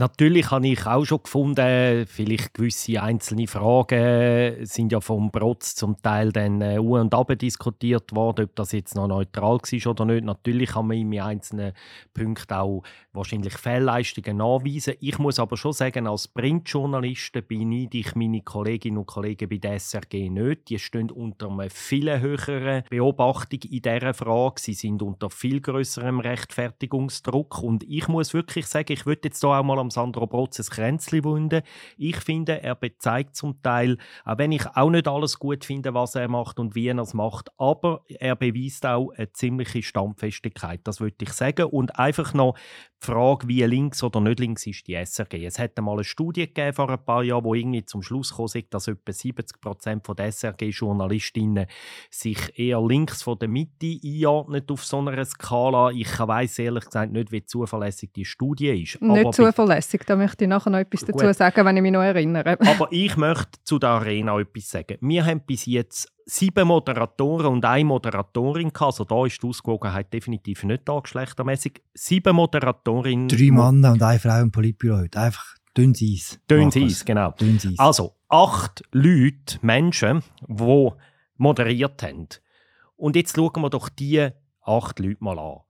Natürlich 0.00 0.52
habe 0.52 0.68
ich 0.68 0.86
auch 0.86 1.04
schon 1.04 1.24
gefunden, 1.24 2.06
vielleicht 2.06 2.54
gewisse 2.54 3.02
einzelne 3.02 3.48
Fragen 3.48 4.64
sind 4.64 4.92
ja 4.92 5.00
vom 5.00 5.32
Protz 5.32 5.74
zum 5.74 6.00
Teil 6.00 6.30
dann 6.30 6.60
äh, 6.60 6.78
u 6.78 6.96
und 6.96 7.12
ab 7.12 7.36
diskutiert 7.36 8.14
worden, 8.14 8.44
ob 8.44 8.54
das 8.54 8.70
jetzt 8.70 8.94
noch 8.94 9.08
neutral 9.08 9.58
war 9.58 9.90
oder 9.90 10.04
nicht. 10.04 10.24
Natürlich 10.24 10.70
kann 10.70 10.86
man 10.86 10.98
in 10.98 11.20
einzelnen 11.20 11.72
Punkten 12.14 12.54
auch 12.54 12.84
wahrscheinlich 13.12 13.54
Fehlleistungen 13.54 14.36
nachweisen. 14.36 14.94
Ich 15.00 15.18
muss 15.18 15.40
aber 15.40 15.56
schon 15.56 15.72
sagen, 15.72 16.06
als 16.06 16.28
Printjournalisten 16.28 17.42
beneide 17.48 17.98
ich 17.98 18.14
meine 18.14 18.42
Kolleginnen 18.42 18.98
und 18.98 19.06
Kollegen 19.06 19.48
bei 19.48 19.56
der 19.56 19.80
SRG 19.80 20.30
nicht. 20.30 20.68
Die 20.68 20.78
stehen 20.78 21.10
unter 21.10 21.50
einer 21.50 21.70
viel 21.70 22.20
höheren 22.20 22.84
Beobachtung 22.88 23.62
in 23.68 23.82
dieser 23.82 24.14
Frage. 24.14 24.60
Sie 24.60 24.74
sind 24.74 25.02
unter 25.02 25.28
viel 25.28 25.60
größerem 25.60 26.20
Rechtfertigungsdruck 26.20 27.60
und 27.64 27.82
ich 27.82 28.06
muss 28.06 28.32
wirklich 28.32 28.66
sagen, 28.66 28.92
ich 28.92 29.04
würde 29.04 29.22
jetzt 29.24 29.40
hier 29.40 29.50
auch 29.50 29.64
mal 29.64 29.80
am 29.80 29.87
Sandro 29.90 30.26
Brotz 30.26 30.58
ein 30.58 30.66
Kränzchen 30.66 31.24
wunden. 31.24 31.62
Ich 31.96 32.16
finde, 32.16 32.62
er 32.62 32.74
bezeigt 32.74 33.36
zum 33.36 33.62
Teil, 33.62 33.98
auch 34.24 34.38
wenn 34.38 34.52
ich 34.52 34.66
auch 34.74 34.90
nicht 34.90 35.08
alles 35.08 35.38
gut 35.38 35.64
finde, 35.64 35.94
was 35.94 36.14
er 36.14 36.28
macht 36.28 36.58
und 36.58 36.74
wie 36.74 36.88
er 36.88 36.98
es 36.98 37.14
macht, 37.14 37.50
aber 37.58 38.02
er 38.08 38.36
beweist 38.36 38.86
auch 38.86 39.10
eine 39.10 39.32
ziemliche 39.32 39.82
Standfestigkeit, 39.82 40.80
das 40.84 41.00
würde 41.00 41.16
ich 41.20 41.32
sagen. 41.32 41.66
Und 41.66 41.98
einfach 41.98 42.34
noch 42.34 42.54
die 43.02 43.06
Frage, 43.06 43.46
wie 43.46 43.62
links 43.62 44.02
oder 44.02 44.20
nicht 44.20 44.40
links 44.40 44.66
ist 44.66 44.86
die 44.88 44.94
SRG. 44.94 45.44
Es 45.46 45.58
hat 45.58 45.78
einmal 45.78 45.94
eine 45.94 46.04
Studie 46.04 46.46
gegeben 46.46 46.72
vor 46.72 46.90
ein 46.90 47.04
paar 47.04 47.22
Jahren, 47.22 47.44
wo 47.44 47.54
irgendwie 47.54 47.84
zum 47.84 48.02
Schluss 48.02 48.36
kam, 48.36 48.46
dass 48.70 48.88
etwa 48.88 49.12
70 49.12 49.60
Prozent 49.60 50.06
der 50.18 50.26
SRG-Journalistinnen 50.26 51.66
sich 52.10 52.58
eher 52.58 52.80
links 52.80 53.22
von 53.22 53.38
der 53.38 53.48
Mitte 53.48 53.98
einordnet 54.04 54.70
auf 54.72 54.84
so 54.84 54.98
einer 54.98 55.24
Skala. 55.24 55.90
Ich 55.90 56.18
weiß 56.18 56.58
ehrlich 56.58 56.86
gesagt 56.86 57.12
nicht, 57.12 57.30
wie 57.30 57.44
zuverlässig 57.44 58.10
die 58.14 58.24
Studie 58.24 58.82
ist. 58.82 59.00
Nicht 59.00 59.20
aber 59.20 59.32
zuverlässig, 59.32 59.77
da 60.06 60.16
möchte 60.16 60.44
ich 60.44 60.48
nachher 60.48 60.70
noch 60.70 60.78
etwas 60.78 61.00
dazu 61.00 61.26
gut. 61.26 61.34
sagen, 61.34 61.64
wenn 61.64 61.76
ich 61.76 61.82
mich 61.82 61.92
noch 61.92 62.02
erinnere. 62.02 62.58
aber 62.66 62.88
ich 62.90 63.16
möchte 63.16 63.62
zu 63.64 63.78
der 63.78 63.90
Arena 63.90 64.38
etwas 64.38 64.70
sagen. 64.70 64.98
Wir 65.00 65.24
haben 65.24 65.40
bis 65.40 65.66
jetzt 65.66 66.12
sieben 66.26 66.68
Moderatoren 66.68 67.46
und 67.46 67.64
eine 67.64 67.84
Moderatorin 67.84 68.72
gehabt. 68.72 68.82
Also 68.82 69.04
da 69.04 69.24
ist 69.24 69.42
die 69.42 69.46
Ausgewogenheit 69.46 70.12
definitiv 70.12 70.64
nicht 70.64 70.88
da, 70.88 71.00
geschlechtermäßig. 71.00 71.82
Sieben 71.94 72.36
Moderatorinnen. 72.36 73.28
Drei 73.28 73.50
Männer 73.50 73.92
und 73.92 74.02
eine 74.02 74.18
Frau 74.18 74.40
im 74.40 74.50
Politbüro 74.50 74.98
heute. 74.98 75.18
Einfach 75.18 75.56
dünnes 75.76 76.02
Eis. 76.02 76.40
Dünnes 76.50 76.76
Eis, 76.76 77.04
genau. 77.04 77.32
Dünnes 77.32 77.66
Eis. 77.66 77.78
Also 77.78 78.14
acht 78.28 78.82
Leute, 78.92 79.58
Menschen, 79.62 80.22
die 80.46 80.90
moderiert 81.36 82.02
haben. 82.02 82.28
Und 82.96 83.16
jetzt 83.16 83.36
schauen 83.36 83.62
wir 83.62 83.70
doch 83.70 83.88
diese 83.88 84.34
acht 84.62 84.98
Leute 84.98 85.22
mal 85.24 85.38
an. 85.38 85.60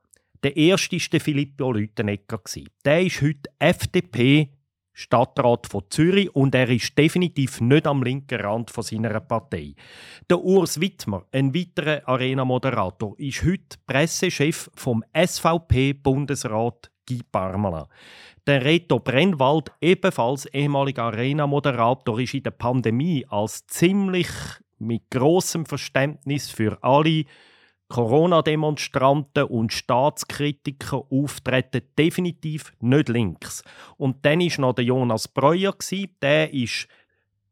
Der 0.42 0.56
erste 0.56 0.96
war 0.96 1.06
der 1.12 1.20
Filippo 1.20 1.72
Lütenegger. 1.72 2.40
Der 2.84 3.02
ist 3.02 3.22
heute 3.22 3.50
FDP 3.58 4.50
Stadtrat 4.92 5.66
von 5.68 5.84
Zürich 5.90 6.34
und 6.34 6.54
er 6.54 6.68
ist 6.68 6.98
definitiv 6.98 7.60
nicht 7.60 7.86
am 7.86 8.02
linken 8.02 8.40
Rand 8.40 8.70
seiner 8.70 9.20
Partei. 9.20 9.74
Der 10.28 10.40
Urs 10.40 10.80
Wittmer, 10.80 11.24
ein 11.30 11.54
weiterer 11.54 12.02
Arena-Moderator, 12.08 13.14
ist 13.18 13.44
heute 13.44 13.78
Pressechef 13.86 14.70
vom 14.74 15.04
SVP-Bundesrat 15.14 16.90
Guy 17.08 17.20
Parmelin. 17.30 17.86
Der 18.46 18.64
Reto 18.64 18.98
Brennwald, 18.98 19.70
ebenfalls 19.80 20.46
ehemaliger 20.46 21.04
Arena-Moderator, 21.04 22.18
ist 22.18 22.34
in 22.34 22.42
der 22.42 22.50
Pandemie 22.50 23.24
als 23.28 23.66
ziemlich 23.68 24.28
mit 24.78 25.10
großem 25.10 25.64
Verständnis 25.64 26.50
für 26.50 26.78
alle 26.82 27.24
Corona-Demonstranten 27.88 29.44
und 29.44 29.72
Staatskritiker 29.72 31.04
auftreten 31.10 31.82
definitiv 31.98 32.72
nicht 32.80 33.08
links. 33.08 33.62
Und 33.96 34.24
dann 34.24 34.40
war 34.40 34.60
noch 34.60 34.74
der 34.74 34.84
Jonas 34.84 35.28
Breuer, 35.28 35.74
der 36.22 36.52
ist 36.52 36.88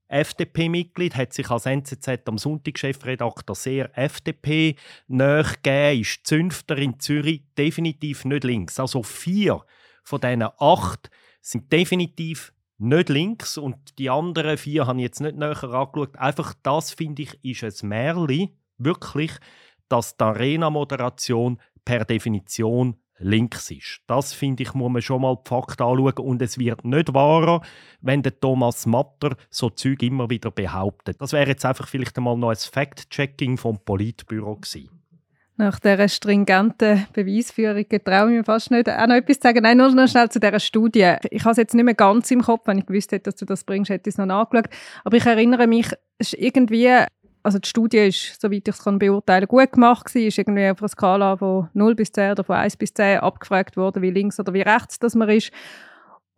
FDP-Mitglied, 0.09 1.17
hat 1.17 1.33
sich 1.33 1.51
als 1.51 1.67
NZZ 1.67 2.09
am 2.27 2.39
Sonntag-Chefredakteur 2.39 3.55
sehr 3.55 3.99
FDP 3.99 4.77
nachgegeben, 5.09 6.01
ist 6.03 6.27
Zünfter 6.27 6.77
in 6.77 7.01
Zürich, 7.01 7.43
definitiv 7.59 8.25
nicht 8.25 8.45
links. 8.45 8.79
Also 8.79 9.03
vier 9.03 9.65
von 10.05 10.21
diesen 10.21 10.45
acht 10.59 11.11
sind 11.41 11.73
definitiv 11.73 12.53
nicht 12.79 13.09
links 13.09 13.59
und 13.59 13.99
die 13.99 14.11
anderen 14.11 14.59
vier 14.59 14.87
habe 14.87 14.99
ich 14.99 15.05
jetzt 15.05 15.21
nicht 15.21 15.37
näher 15.37 15.65
angeschaut. 15.65 16.17
Einfach 16.17 16.55
das, 16.63 16.93
finde 16.93 17.23
ich, 17.23 17.43
ist 17.43 17.83
ein 17.83 17.89
Märchen, 17.89 18.51
wirklich, 18.79 19.33
dass 19.89 20.17
die 20.17 20.25
Arena-Moderation 20.25 21.61
per 21.85 22.05
Definition 22.05 22.97
links 23.19 23.71
ist. 23.71 24.01
Das 24.07 24.33
finde 24.33 24.63
ich, 24.63 24.75
muss 24.75 24.93
man 24.93 25.03
schon 25.03 25.23
mal 25.23 25.37
die 25.37 25.49
Fakten 25.49 25.83
anschauen. 25.83 26.19
Und 26.19 26.43
es 26.43 26.59
wird 26.59 26.85
nicht 26.85 27.15
wahrer, 27.15 27.63
wenn 28.01 28.23
der 28.23 28.39
Thomas 28.39 28.87
Matter 28.87 29.37
so 29.51 29.71
Zeug 29.71 30.03
immer 30.03 30.29
wieder 30.29 30.51
behauptet. 30.51 31.21
Das 31.21 31.33
wäre 31.33 31.49
jetzt 31.49 31.65
einfach 31.65 31.89
vielleicht 31.89 32.17
einmal 32.17 32.37
noch 32.37 32.51
ein 32.51 32.57
Fact-Checking 32.57 33.57
vom 33.57 33.79
Politbüro 33.85 34.57
gewesen. 34.57 34.91
Nach 35.59 35.81
dieser 35.81 36.09
stringenten 36.09 37.07
Beweisführung 37.15 37.87
traue 38.05 38.31
ich 38.31 38.37
mir 38.37 38.45
fast 38.45 38.71
nicht, 38.71 38.91
auch 38.91 39.07
noch 39.07 39.15
etwas 39.15 39.41
zu 39.41 39.49
sagen. 39.49 39.63
Nein, 39.63 39.79
nur 39.79 39.91
noch 39.91 40.07
schnell 40.07 40.29
zu 40.29 40.39
dieser 40.39 40.61
Studie. 40.61 41.15
Ich 41.31 41.45
habe 41.45 41.53
es 41.53 41.57
jetzt 41.57 41.75
nicht 41.75 41.85
mehr 41.85 41.95
ganz 41.95 42.31
im 42.31 42.43
Kopf, 42.43 42.67
wenn 42.67 42.77
ich 42.77 42.85
gewusst 42.85 43.11
hätte, 43.13 43.31
dass 43.31 43.37
du 43.37 43.47
das 43.47 43.65
bringst, 43.65 43.89
hätte 43.89 44.11
ich 44.11 44.15
es 44.15 44.19
noch 44.19 44.27
nachgeschaut. 44.27 44.69
Aber 45.05 45.17
ich 45.17 45.25
erinnere 45.25 45.67
mich, 45.67 45.87
es 46.19 46.35
ist 46.35 46.43
irgendwie 46.43 46.91
also 47.47 47.61
die 47.61 47.69
Studie 47.69 48.09
ist, 48.09 48.41
soweit 48.41 48.67
ich 48.67 48.75
es 48.75 48.83
kann 48.83 48.99
beurteilen, 48.99 49.47
gut 49.47 49.71
gemacht 49.71 50.07
gewesen, 50.07 50.27
ist 50.27 50.39
irgendwie 50.39 50.69
auf 50.69 50.81
einer 50.81 50.89
Skala 50.89 51.37
von 51.37 51.69
0 51.75 51.95
bis 51.95 52.11
10 52.11 52.33
oder 52.33 52.43
von 52.43 52.57
1 52.57 52.77
bis 52.77 52.93
10 52.93 53.21
abgefragt 53.21 53.77
worden, 53.77 54.03
wie 54.03 54.11
links 54.11 54.41
oder 54.41 54.53
wie 54.53 54.63
rechts 54.63 54.99
das 54.99 55.15
man 55.15 55.29
ist. 55.29 55.53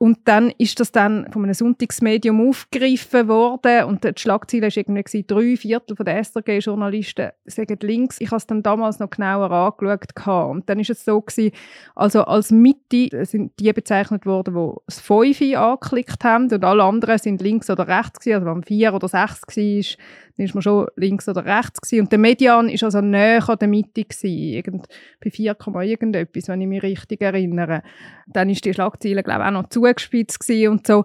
Und 0.00 0.28
dann 0.28 0.50
ist 0.58 0.78
das 0.78 0.92
dann 0.92 1.32
von 1.32 1.42
einem 1.42 1.54
Sonntagsmedium 1.54 2.46
aufgegriffen 2.46 3.26
worden 3.26 3.84
und 3.84 4.04
die 4.04 4.12
Schlagzeile 4.16 4.68
war 4.68 4.76
irgendwie 4.76 5.24
drei 5.26 5.56
Viertel 5.56 5.96
der 5.96 6.22
SRG-Journalisten 6.22 7.30
sagen 7.46 7.78
links. 7.80 8.20
Ich 8.20 8.28
habe 8.28 8.36
es 8.36 8.46
dann 8.46 8.62
damals 8.62 9.00
noch 9.00 9.10
genauer 9.10 9.50
angeschaut. 9.50 10.50
Und 10.50 10.68
dann 10.68 10.78
ist 10.78 10.90
es 10.90 11.04
so 11.04 11.20
gewesen, 11.20 11.50
also 11.96 12.22
als 12.22 12.52
Mitte 12.52 13.24
sind 13.24 13.58
die 13.58 13.72
bezeichnet 13.72 14.24
worden, 14.24 14.54
die 14.54 14.76
das 14.86 15.00
Fünfe 15.00 15.58
angeklickt 15.58 16.22
haben 16.22 16.52
und 16.52 16.64
alle 16.64 16.84
anderen 16.84 17.18
sind 17.18 17.40
links 17.40 17.68
oder 17.68 17.88
rechts 17.88 18.20
gewesen. 18.20 18.34
Also 18.34 18.54
wenn 18.54 18.62
vier 18.62 18.94
oder 18.94 19.08
sechs 19.08 19.42
war, 19.56 20.04
dann 20.38 20.46
ist 20.46 20.54
man 20.54 20.62
schon 20.62 20.86
links 20.94 21.28
oder 21.28 21.44
rechts 21.44 21.80
gewesen. 21.80 22.04
Und 22.04 22.12
der 22.12 22.18
Median 22.20 22.68
ist 22.68 22.84
also 22.84 23.00
näher 23.00 23.56
der 23.60 23.68
Mitte 23.68 24.04
gewesen, 24.04 24.82
bei 25.22 25.30
4, 25.30 25.56
irgendetwas, 25.82 26.48
wenn 26.48 26.60
ich 26.60 26.68
mich 26.68 26.82
richtig 26.82 27.20
erinnere. 27.20 27.82
Dann 28.28 28.48
ist 28.48 28.64
die 28.64 28.72
Schlagzeile, 28.72 29.24
glaube 29.24 29.40
ich, 29.40 29.46
auch 29.48 29.50
noch 29.50 29.68
zugespitzt 29.68 30.48
und 30.48 30.86
so. 30.86 31.04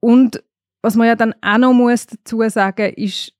Und 0.00 0.42
was 0.82 0.96
man 0.96 1.06
ja 1.06 1.14
dann 1.14 1.34
auch 1.42 1.58
noch 1.58 1.74
muss 1.74 2.06
dazu 2.06 2.42
sagen 2.48 2.94
ist, 2.94 3.34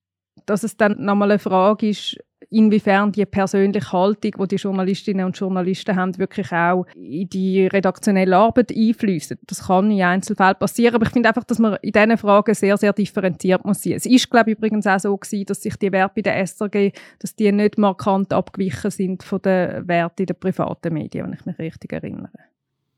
dass 0.44 0.62
es 0.62 0.76
dann 0.76 1.02
nochmal 1.02 1.30
eine 1.30 1.38
Frage 1.38 1.88
ist, 1.88 2.18
inwiefern 2.50 3.12
die 3.12 3.26
persönliche 3.26 3.92
Haltung, 3.92 4.33
die 4.40 4.48
die 4.48 4.57
Journalistinnen 4.57 5.26
und 5.26 5.38
Journalisten 5.38 5.96
haben, 5.96 6.16
wirklich 6.18 6.52
auch 6.52 6.87
in 6.94 7.28
die 7.28 7.66
redaktionelle 7.66 8.37
Arbeit 8.37 8.72
einfließt. 8.76 9.37
Das 9.46 9.66
kann 9.66 9.90
in 9.90 10.02
Einzelfällen 10.02 10.57
passieren, 10.59 10.94
aber 10.94 11.07
ich 11.07 11.12
finde 11.12 11.28
einfach, 11.28 11.44
dass 11.44 11.59
man 11.59 11.76
in 11.83 11.92
diesen 11.92 12.18
Fragen 12.18 12.54
sehr, 12.54 12.76
sehr 12.76 12.92
differenziert 12.92 13.64
muss 13.64 13.83
sein. 13.83 13.94
Es 13.94 14.07
ist, 14.07 14.30
glaube 14.30 14.50
ich, 14.50 14.59
übrigens 14.59 14.87
auch 14.87 14.98
so 15.00 15.16
gewesen, 15.16 15.46
dass 15.46 15.62
sich 15.62 15.76
die 15.76 15.92
Werte 15.92 16.14
bei 16.16 16.22
der 16.22 16.46
SRG, 16.46 16.92
dass 17.18 17.35
die 17.35 17.50
nicht 17.52 17.78
markant 17.78 18.33
abgewichen 18.33 18.90
sind 18.90 19.22
von 19.22 19.40
den 19.42 19.87
Werten 19.88 20.22
in 20.22 20.26
den 20.26 20.38
privaten 20.38 20.92
Medien, 20.92 21.26
wenn 21.26 21.35
ich 21.35 21.46
mich 21.46 21.59
richtig 21.59 21.92
erinnere. 21.92 22.30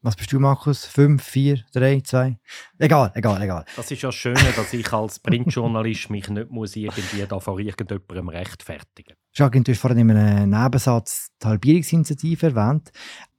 Was 0.06 0.14
bist 0.14 0.32
du, 0.32 0.38
Markus? 0.38 0.84
Fünf, 0.84 1.24
vier, 1.24 1.64
drei, 1.72 2.00
zwei? 2.00 2.38
Egal, 2.78 3.10
egal, 3.16 3.42
egal. 3.42 3.64
Das 3.74 3.90
ist 3.90 4.02
ja 4.02 4.12
schön, 4.12 4.36
dass 4.54 4.72
ich 4.72 4.92
als 4.92 5.18
Printjournalist 5.18 6.10
mich 6.10 6.28
nicht 6.28 6.48
muss 6.48 6.76
irgendwie 6.76 7.26
da 7.26 7.40
vor 7.40 7.58
irgendjemandem 7.58 8.28
rechtfertigen 8.28 9.16
muss. 9.16 9.25
Jacques, 9.38 9.62
du 9.64 9.72
hast 9.72 9.80
vorhin 9.80 10.08
in 10.08 10.16
einem 10.16 10.48
Nebensatz 10.48 11.28
die 11.42 11.46
Halbierungsinitiative 11.46 12.46
erwähnt. 12.46 12.90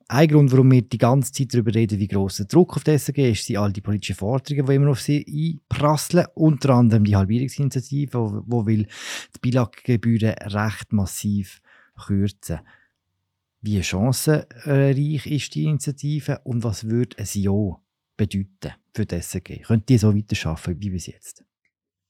Ein 0.08 0.28
Grund, 0.28 0.52
warum 0.52 0.70
wir 0.70 0.84
die 0.84 1.00
ganze 1.00 1.32
Zeit 1.32 1.56
darüber 1.56 1.74
reden, 1.74 1.98
wie 1.98 2.08
gross 2.08 2.38
der 2.38 2.46
Druck 2.46 2.76
auf 2.76 2.84
die 2.84 2.96
SRG 3.00 3.32
ist, 3.32 3.46
sind 3.46 3.58
all 3.58 3.74
die 3.74 3.82
politischen 3.82 4.16
Forderungen, 4.16 4.68
die 4.68 4.76
immer 4.76 4.92
auf 4.92 5.02
sie 5.02 5.26
einprasseln. 5.72 6.28
Unter 6.36 6.76
anderem 6.76 7.04
die 7.04 7.16
Halbierungsinitiative, 7.16 8.44
wo 8.46 8.66
will 8.68 8.84
die 8.84 9.40
Bilaggebühren 9.42 10.34
recht 10.34 10.94
massiv 10.94 11.62
kürzen. 12.06 12.60
Wie 13.62 13.82
chancenreich 13.82 15.26
ist 15.26 15.56
die 15.56 15.64
Initiative 15.64 16.42
und 16.44 16.64
was 16.64 16.84
würde 16.84 17.18
ein 17.18 17.28
Ja 17.34 17.82
bedeuten 18.18 18.76
für 18.94 19.08
die 19.08 19.20
SRG? 19.20 19.64
Können 19.64 19.84
die 19.90 19.98
so 19.98 20.16
weiterarbeiten 20.16 20.80
wie 20.80 20.92
bis 20.92 21.08
jetzt? 21.08 21.44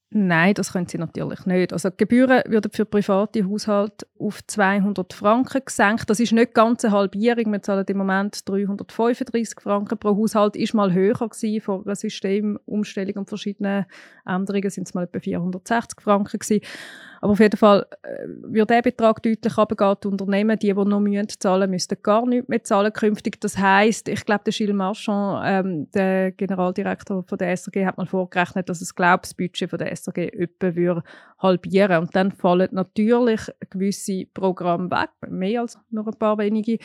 Nein, 0.09 0.53
das 0.53 0.71
können 0.71 0.87
sie 0.87 0.97
natürlich 0.97 1.45
nicht. 1.45 1.73
Also 1.73 1.89
die 1.89 1.97
Gebühren 1.97 2.41
würden 2.47 2.71
für 2.71 2.85
private 2.85 3.43
Haushalte 3.43 4.07
auf 4.17 4.39
200 4.47 5.11
Franken 5.11 5.61
gesenkt. 5.65 6.09
Das 6.09 6.21
ist 6.21 6.31
nicht 6.31 6.53
ganz 6.53 6.85
eine 6.85 6.93
Halbierung. 6.93 7.51
Wir 7.51 7.61
zahlen 7.61 7.85
im 7.85 7.97
Moment 7.97 8.47
335 8.47 9.59
Franken 9.59 9.97
pro 9.97 10.15
Haushalt. 10.15 10.55
Ist 10.55 10.73
mal 10.73 10.93
höher 10.93 11.13
gewesen 11.13 11.59
vor 11.59 11.83
einer 11.83 11.95
Systemumstellung 11.95 13.15
und 13.17 13.27
verschiedenen 13.27 13.85
Änderungen 14.25 14.69
sind 14.69 14.87
es 14.87 14.93
mal 14.93 15.03
etwa 15.03 15.19
460 15.19 15.99
Franken 15.99 16.39
gewesen. 16.39 16.61
Aber 17.21 17.33
auf 17.33 17.39
jeden 17.39 17.57
Fall 17.57 17.85
äh, 18.03 18.27
wird 18.27 18.69
der 18.69 18.81
Betrag 18.81 19.21
deutlich 19.23 19.57
runtergehen. 19.57 19.95
Die 20.03 20.07
Unternehmen, 20.07 20.59
die, 20.59 20.67
die 20.67 20.73
noch 20.73 20.99
müssen 20.99 21.27
zahlen 21.39 21.69
müssten 21.69 21.97
gar 22.01 22.25
nichts 22.25 22.47
mehr 22.47 22.63
zahlen 22.63 22.93
künftig. 22.93 23.39
Das 23.41 23.57
heisst, 23.57 24.07
ich 24.07 24.25
glaube, 24.25 24.43
der 24.45 24.53
Gilles 24.53 24.75
Marchand, 24.75 25.43
ähm, 25.45 25.91
der 25.91 26.31
Generaldirektor 26.31 27.23
von 27.23 27.37
der 27.37 27.55
SRG, 27.55 27.85
hat 27.85 27.97
mal 27.97 28.05
vorgerechnet, 28.05 28.69
dass 28.69 28.79
das 28.79 28.95
Glaubensbudget 28.95 29.69
von 29.69 29.79
der 29.79 29.91
SRG 29.95 30.29
etwa 30.33 31.03
halbieren 31.39 31.99
Und 31.99 32.15
dann 32.15 32.31
fallen 32.31 32.69
natürlich 32.71 33.41
gewisse 33.69 34.25
Programme 34.33 34.89
weg, 34.91 35.09
mehr 35.27 35.61
als 35.61 35.77
noch 35.89 36.07
ein 36.07 36.17
paar 36.17 36.37
wenige. 36.37 36.77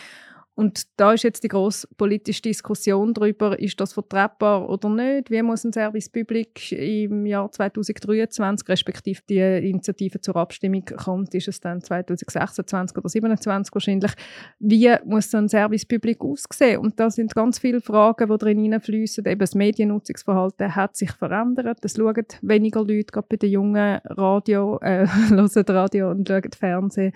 Und 0.62 0.84
da 0.96 1.12
ist 1.12 1.24
jetzt 1.24 1.42
die 1.42 1.48
grosse 1.48 1.88
politische 1.96 2.40
Diskussion 2.40 3.12
darüber, 3.14 3.58
ist 3.58 3.80
das 3.80 3.94
vertretbar 3.94 4.70
oder 4.70 4.88
nicht? 4.90 5.28
Wie 5.28 5.42
muss 5.42 5.64
ein 5.64 5.72
Service 5.72 6.08
Public 6.08 6.70
im 6.70 7.26
Jahr 7.26 7.50
2023, 7.50 8.68
respektive 8.68 9.22
die 9.28 9.40
Initiative 9.40 10.20
zur 10.20 10.36
Abstimmung 10.36 10.84
kommt, 10.84 11.34
ist 11.34 11.48
es 11.48 11.58
dann 11.58 11.82
2026 11.82 12.96
oder 12.96 13.08
2027 13.08 13.74
wahrscheinlich, 13.74 14.12
wie 14.60 14.94
muss 15.04 15.32
so 15.32 15.38
ein 15.38 15.48
Service 15.48 15.84
Public 15.84 16.20
aussehen? 16.20 16.78
Und 16.78 17.00
da 17.00 17.10
sind 17.10 17.34
ganz 17.34 17.58
viele 17.58 17.80
Fragen, 17.80 18.30
die 18.30 18.38
drin 18.38 18.60
hineinfließen. 18.60 19.26
Eben 19.26 19.40
das 19.40 19.56
Mediennutzungsverhalten 19.56 20.76
hat 20.76 20.94
sich 20.96 21.10
verändert. 21.10 21.84
Es 21.84 21.96
schauen 21.96 22.24
weniger 22.40 22.84
Leute, 22.84 23.06
gerade 23.10 23.26
bei 23.28 23.36
den 23.36 23.50
jungen 23.50 23.98
Radio, 24.04 24.78
äh, 24.80 25.08
hören 25.28 25.66
Radio 25.66 26.12
und 26.12 26.28
schauen 26.28 26.52
Fernsehen. 26.56 27.12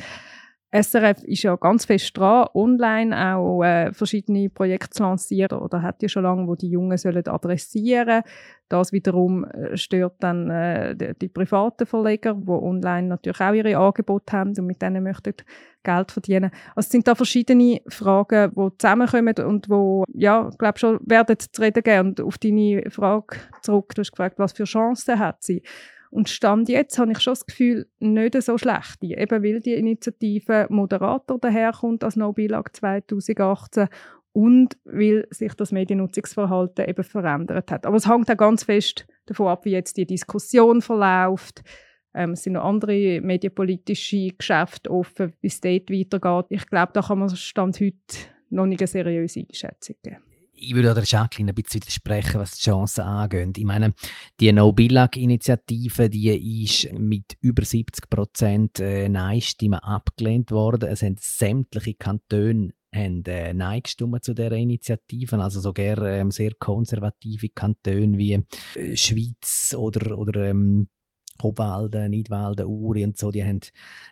SRF 0.73 1.23
ist 1.23 1.43
ja 1.43 1.55
ganz 1.57 1.85
fest 1.85 2.17
dran, 2.17 2.49
online 2.53 3.35
auch 3.35 3.63
äh, 3.63 3.93
verschiedene 3.93 4.51
Projekte 4.51 4.91
zu 4.91 5.05
lancieren 5.05 5.61
oder 5.61 5.81
hat 5.81 6.03
ja 6.03 6.09
schon 6.09 6.25
lange, 6.25 6.47
wo 6.47 6.57
die 6.57 6.69
Jungen 6.69 6.99
sollen 6.99 7.27
adressieren. 7.27 8.23
Das 8.69 8.93
wiederum 8.93 9.45
äh, 9.45 9.77
stört 9.77 10.17
dann 10.19 10.51
äh, 10.51 10.97
die, 10.97 11.15
die, 11.21 11.29
privaten 11.29 11.87
Verleger, 11.87 12.35
die 12.35 12.51
online 12.51 13.07
natürlich 13.07 13.41
auch 13.41 13.53
ihre 13.53 13.77
Angebote 13.77 14.37
haben 14.37 14.55
und 14.59 14.67
mit 14.67 14.83
denen 14.83 15.05
möchten 15.05 15.35
Geld 15.85 16.11
verdienen. 16.11 16.51
Also 16.75 16.87
es 16.87 16.91
sind 16.91 17.07
da 17.07 17.15
verschiedene 17.15 17.81
Fragen, 17.89 18.51
die 18.51 18.79
zusammenkommen 18.79 19.35
und 19.47 19.71
wo 19.71 20.05
ja, 20.13 20.51
glaube 20.59 20.81
schon 20.81 20.99
werden 21.07 21.39
zu 21.39 21.63
reden 21.63 21.83
geben. 21.85 22.09
Und 22.09 22.21
auf 22.21 22.39
deine 22.39 22.83
Frage 22.91 23.37
zurück, 23.63 23.95
du 23.95 24.01
hast 24.01 24.11
gefragt, 24.11 24.39
was 24.39 24.53
für 24.53 24.65
Chancen 24.65 25.19
hat 25.19 25.45
sie? 25.45 25.63
Und 26.17 26.31
Stand 26.31 26.71
jetzt 26.71 26.99
habe 26.99 27.13
ich 27.13 27.21
schon 27.21 27.33
das 27.33 27.45
Gefühl, 27.45 27.91
nicht 27.99 28.43
so 28.43 28.57
schlecht. 28.57 29.03
Eben 29.03 29.43
weil 29.43 29.61
die 29.61 29.75
Initiative 29.75 30.67
Moderator 30.71 31.39
daherkommt 31.39 32.03
als 32.05 32.17
No 32.17 32.33
Bilag 32.33 32.75
2018 32.75 33.89
und 34.33 34.79
weil 34.85 35.27
sich 35.29 35.53
das 35.53 35.73
Mediennutzungsverhalten 35.73 36.89
eben 36.89 37.05
verändert 37.05 37.71
hat. 37.71 37.85
Aber 37.85 37.97
es 37.97 38.09
hängt 38.09 38.31
auch 38.31 38.37
ganz 38.39 38.65
fest 38.65 39.07
davon 39.27 39.49
ab, 39.49 39.67
wie 39.67 39.73
jetzt 39.73 39.99
die 39.99 40.07
Diskussion 40.07 40.81
verläuft. 40.81 41.61
Ähm, 42.15 42.31
es 42.31 42.45
sind 42.45 42.55
noch 42.55 42.65
andere 42.65 43.21
medienpolitische 43.21 44.31
Geschäfte 44.39 44.91
offen, 44.91 45.35
wie 45.43 45.49
es 45.49 45.61
dort 45.61 45.91
weitergeht. 45.91 46.47
Ich 46.49 46.67
glaube, 46.67 46.93
da 46.95 47.03
kann 47.03 47.19
man 47.19 47.29
Stand 47.29 47.79
heute 47.79 47.95
noch 48.49 48.65
nicht 48.65 48.81
eine 48.81 48.87
seriöse 48.87 49.41
Einschätzung 49.41 49.97
geben 50.03 50.26
ich 50.57 50.75
würde 50.75 50.95
der 50.95 51.05
Jacqueline 51.05 51.53
ein 51.53 51.55
bisschen 51.55 51.83
widersprechen, 51.83 52.41
was 52.41 52.53
die 52.53 52.63
Chancen 52.63 53.03
angeht. 53.03 53.59
Ich 53.59 53.65
meine, 53.65 53.95
die 54.41 54.53
No-Billag-Initiative, 54.53 56.09
die 56.09 56.65
ist 56.65 56.93
mit 56.93 57.37
über 57.41 57.65
70 57.65 58.09
Prozent 58.09 58.81
äh, 58.81 59.09
Nein-Stimmen 59.09 59.79
abgelehnt 59.81 60.51
worden. 60.51 60.89
Es 60.89 61.03
haben 61.03 61.17
sämtliche 61.19 61.95
Kantone 61.95 62.73
haben 62.95 63.25
äh, 63.27 63.53
Nein 63.53 63.83
gestimmt 63.83 64.25
zu 64.25 64.35
dieser 64.35 64.53
Initiative. 64.53 65.39
Also 65.39 65.61
sogar 65.61 65.99
ähm, 66.03 66.31
sehr 66.31 66.53
konservative 66.59 67.51
Kantone 67.51 68.17
wie 68.17 68.33
äh, 68.75 68.97
Schweiz 68.97 69.75
oder, 69.77 70.17
oder 70.17 70.47
ähm, 70.47 70.89
Obwalden, 71.45 72.11
Nidwalden, 72.11 72.67
Uri 72.67 73.05
und 73.05 73.17
so, 73.17 73.31
die 73.31 73.45
haben, 73.45 73.61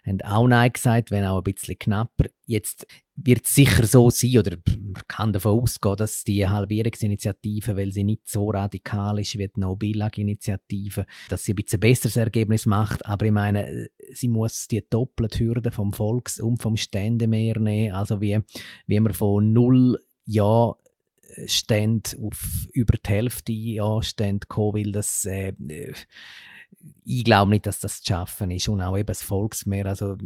haben 0.06 0.20
auch 0.22 0.46
Nein 0.46 0.72
gesagt, 0.72 1.10
wenn 1.10 1.24
auch 1.24 1.38
ein 1.38 1.44
bisschen 1.44 1.78
knapper. 1.78 2.26
Jetzt 2.46 2.86
wird 3.16 3.44
es 3.44 3.54
sicher 3.54 3.86
so 3.86 4.10
sein, 4.10 4.38
oder 4.38 4.56
man 4.66 5.02
kann 5.06 5.32
davon 5.32 5.60
ausgehen, 5.60 5.96
dass 5.96 6.24
die 6.24 6.48
Halbierungsinitiative, 6.48 7.76
weil 7.76 7.92
sie 7.92 8.04
nicht 8.04 8.28
so 8.28 8.50
radikal 8.50 9.18
ist 9.20 9.38
wie 9.38 9.48
die 9.48 9.60
No-Billag-Initiative, 9.60 11.06
dass 11.28 11.44
sie 11.44 11.52
ein 11.52 11.56
bisschen 11.56 11.80
besseres 11.80 12.16
Ergebnis 12.16 12.66
macht. 12.66 13.06
Aber 13.06 13.26
ich 13.26 13.32
meine, 13.32 13.88
sie 14.12 14.28
muss 14.28 14.66
die 14.66 14.84
doppelte 14.88 15.44
Hürde 15.44 15.70
vom 15.70 15.92
Volks- 15.92 16.40
und 16.40 16.60
vom 16.60 16.76
Ständemeer 16.76 17.58
nehmen. 17.58 17.94
Also 17.94 18.20
wie, 18.20 18.40
wie 18.86 19.00
man 19.00 19.12
von 19.12 19.52
null 19.52 19.98
Ja 20.26 20.74
Stände 21.46 22.10
auf 22.20 22.68
über 22.72 22.96
die 22.96 23.10
Hälfte 23.10 23.52
Ja 23.52 24.02
Stände 24.02 24.46
kommen 24.46 24.74
will, 24.74 24.92
das 24.92 25.24
äh, 25.24 25.52
ich 27.06 27.24
glaube 27.24 27.50
nicht, 27.50 27.66
dass 27.66 27.80
das 27.80 28.00
zu 28.00 28.12
schaffen 28.12 28.50
ist. 28.50 28.68
Und 28.68 28.80
auch 28.80 28.96
eben 28.96 29.06
das 29.06 29.22
Volksmehr, 29.22 29.86
also 29.86 30.16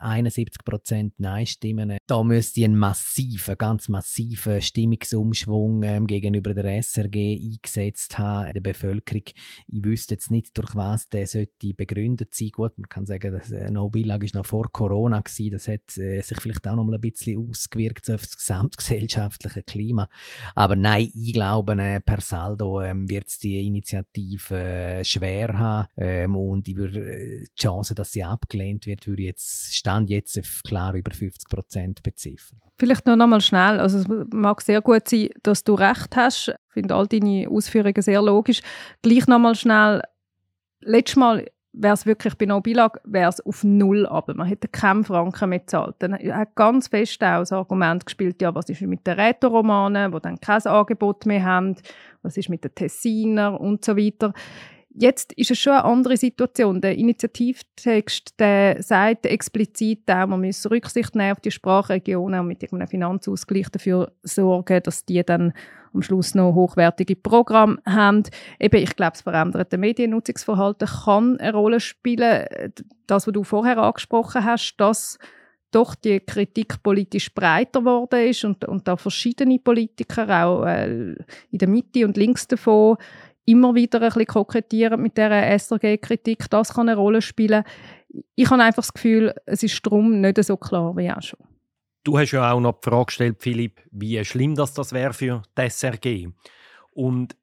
71 0.00 0.60
äh, 0.60 0.64
Prozent 0.64 1.14
Nein-Stimmen. 1.18 1.96
Da 2.06 2.22
müsste 2.22 2.62
ein 2.64 2.76
massiver, 2.76 3.56
ganz 3.56 3.88
massiver 3.88 4.60
Stimmungsumschwung 4.60 5.82
ähm, 5.82 6.06
gegenüber 6.06 6.52
der 6.52 6.82
SRG 6.82 7.38
eingesetzt 7.40 8.18
haben, 8.18 8.52
der 8.52 8.60
Bevölkerung. 8.60 9.22
Ich 9.68 9.84
wüsste 9.84 10.14
jetzt 10.14 10.30
nicht, 10.30 10.56
durch 10.58 10.74
was 10.74 11.08
der 11.08 11.26
sollte 11.26 11.74
begründet 11.74 12.34
sein. 12.34 12.50
Gut, 12.50 12.78
man 12.78 12.88
kann 12.88 13.06
sagen, 13.06 13.32
dass 13.32 13.50
äh, 13.50 13.70
No 13.70 13.88
Billag 13.88 14.22
ist 14.22 14.34
noch 14.34 14.46
vor 14.46 14.70
Corona 14.70 15.20
gewesen. 15.20 15.52
Das 15.52 15.68
hat 15.68 15.96
äh, 15.96 16.20
sich 16.20 16.40
vielleicht 16.40 16.66
auch 16.68 16.76
noch 16.76 16.84
mal 16.84 16.96
ein 16.96 17.00
bisschen 17.00 17.48
ausgewirkt 17.48 18.10
auf 18.10 18.22
das 18.22 18.36
gesamtgesellschaftliche 18.36 19.62
Klima. 19.62 20.08
Aber 20.54 20.76
nein, 20.76 21.10
ich 21.14 21.32
glaube, 21.32 21.72
äh, 21.80 22.00
per 22.00 22.20
Saldo 22.20 22.82
ähm, 22.82 23.08
wird 23.08 23.28
es 23.28 23.38
die 23.38 23.66
Initiative 23.66 24.56
äh, 24.56 25.04
schwer 25.04 25.58
haben 25.58 25.88
ähm, 25.96 26.36
und 26.36 26.66
würde 26.76 27.00
äh, 27.00 27.44
die 27.44 27.60
Chance, 27.60 27.94
dass 27.94 28.12
sie 28.12 28.22
abgelehnt 28.22 28.86
wird, 28.86 29.06
würde 29.06 29.22
jetzt 29.22 29.74
Stand 29.74 30.10
jetzt 30.10 30.38
auf 30.38 30.62
klar 30.64 30.94
über 30.94 31.12
50 31.12 31.48
Prozent 31.48 32.02
beziffern. 32.02 32.60
Vielleicht 32.78 33.06
noch 33.06 33.18
einmal 33.18 33.40
schnell. 33.40 33.80
Also 33.80 33.98
es 33.98 34.06
mag 34.32 34.60
sehr 34.60 34.82
gut 34.82 35.08
sein, 35.08 35.30
dass 35.42 35.64
du 35.64 35.74
recht 35.74 36.14
hast. 36.14 36.48
Ich 36.48 36.72
finde 36.74 36.94
all 36.94 37.06
deine 37.06 37.48
Ausführungen 37.48 38.02
sehr 38.02 38.20
logisch. 38.20 38.60
Gleich 39.00 39.26
noch 39.26 39.36
einmal 39.36 39.54
schnell. 39.54 40.02
Letztes 40.80 41.16
Mal 41.16 41.46
wäre 41.76 41.94
es 41.94 42.06
wirklich 42.06 42.34
bei 42.36 42.46
No 42.46 42.60
Bilag 42.60 43.00
wäre 43.04 43.28
es 43.28 43.44
auf 43.44 43.62
null 43.62 44.06
aber 44.06 44.34
man 44.34 44.46
hätte 44.46 44.68
keinen 44.68 45.04
Franken 45.04 45.48
mehr 45.50 45.58
gezahlt. 45.60 45.96
Dann 45.98 46.14
hat 46.14 46.54
ganz 46.54 46.88
fest 46.88 47.22
auch 47.22 47.40
das 47.40 47.52
Argument 47.52 48.04
gespielt, 48.04 48.40
ja, 48.40 48.54
was 48.54 48.68
ist 48.68 48.80
mit 48.82 49.06
den 49.06 49.18
Rätoromanen, 49.18 50.12
die 50.12 50.20
dann 50.20 50.40
kein 50.40 50.62
Angebot 50.62 51.26
mehr 51.26 51.44
haben, 51.44 51.76
was 52.22 52.36
ist 52.36 52.48
mit 52.48 52.64
den 52.64 52.74
Tessiner 52.74 53.60
und 53.60 53.84
so 53.84 53.96
weiter. 53.96 54.32
Jetzt 54.98 55.34
ist 55.34 55.50
es 55.50 55.58
schon 55.58 55.74
eine 55.74 55.84
andere 55.84 56.16
Situation. 56.16 56.80
Der 56.80 56.96
Initiativtext 56.96 58.40
der 58.40 58.82
sagt 58.82 59.26
explizit 59.26 60.10
auch, 60.10 60.26
man 60.26 60.40
muss 60.40 60.70
Rücksicht 60.70 61.14
nehmen 61.14 61.32
auf 61.32 61.40
die 61.40 61.50
Sprachregionen 61.50 62.40
und 62.40 62.46
mit 62.46 62.72
einem 62.72 62.88
Finanzausgleich 62.88 63.68
dafür 63.68 64.10
sorgen, 64.22 64.82
dass 64.82 65.04
die 65.04 65.22
dann 65.22 65.52
am 65.92 66.00
Schluss 66.00 66.34
noch 66.34 66.54
hochwertige 66.54 67.14
Programme 67.14 67.76
haben. 67.84 68.22
Eben, 68.58 68.82
ich 68.82 68.96
glaube, 68.96 69.12
das 69.12 69.20
veränderte 69.20 69.76
Mediennutzungsverhalten 69.76 70.88
kann 70.88 71.38
eine 71.40 71.52
Rolle 71.52 71.80
spielen. 71.80 72.46
Das, 73.06 73.26
was 73.26 73.34
du 73.34 73.44
vorher 73.44 73.76
angesprochen 73.76 74.44
hast, 74.44 74.76
dass 74.78 75.18
doch 75.72 75.94
die 75.94 76.20
Kritik 76.20 76.82
politisch 76.82 77.34
breiter 77.34 77.80
geworden 77.80 78.28
ist 78.28 78.44
und, 78.44 78.64
und 78.64 78.88
da 78.88 78.96
verschiedene 78.96 79.58
Politiker, 79.58 80.46
auch 80.46 80.64
äh, 80.64 81.12
in 81.50 81.58
der 81.58 81.68
Mitte 81.68 82.06
und 82.06 82.16
links 82.16 82.46
davon, 82.48 82.96
immer 83.46 83.74
wieder 83.74 84.00
ein 84.02 84.08
bisschen 84.08 84.26
kokettieren 84.26 85.00
mit 85.00 85.16
dieser 85.16 85.58
SRG-Kritik. 85.58 86.50
Das 86.50 86.74
kann 86.74 86.88
eine 86.88 86.98
Rolle 86.98 87.22
spielen. 87.22 87.64
Ich 88.34 88.50
habe 88.50 88.62
einfach 88.62 88.82
das 88.82 88.92
Gefühl, 88.92 89.34
es 89.46 89.62
ist 89.62 89.84
darum 89.86 90.20
nicht 90.20 90.42
so 90.44 90.56
klar 90.56 90.96
wie 90.96 91.10
auch 91.10 91.22
schon. 91.22 91.40
Du 92.04 92.18
hast 92.18 92.32
ja 92.32 92.52
auch 92.52 92.60
noch 92.60 92.80
die 92.80 92.88
Frage 92.88 93.06
gestellt, 93.06 93.36
Philipp, 93.40 93.80
wie 93.90 94.24
schlimm 94.24 94.54
das, 94.54 94.74
das 94.74 94.92
wäre 94.92 95.12
für 95.12 95.42
die 95.58 95.68
SRG. 95.68 96.28
Und 96.92 97.36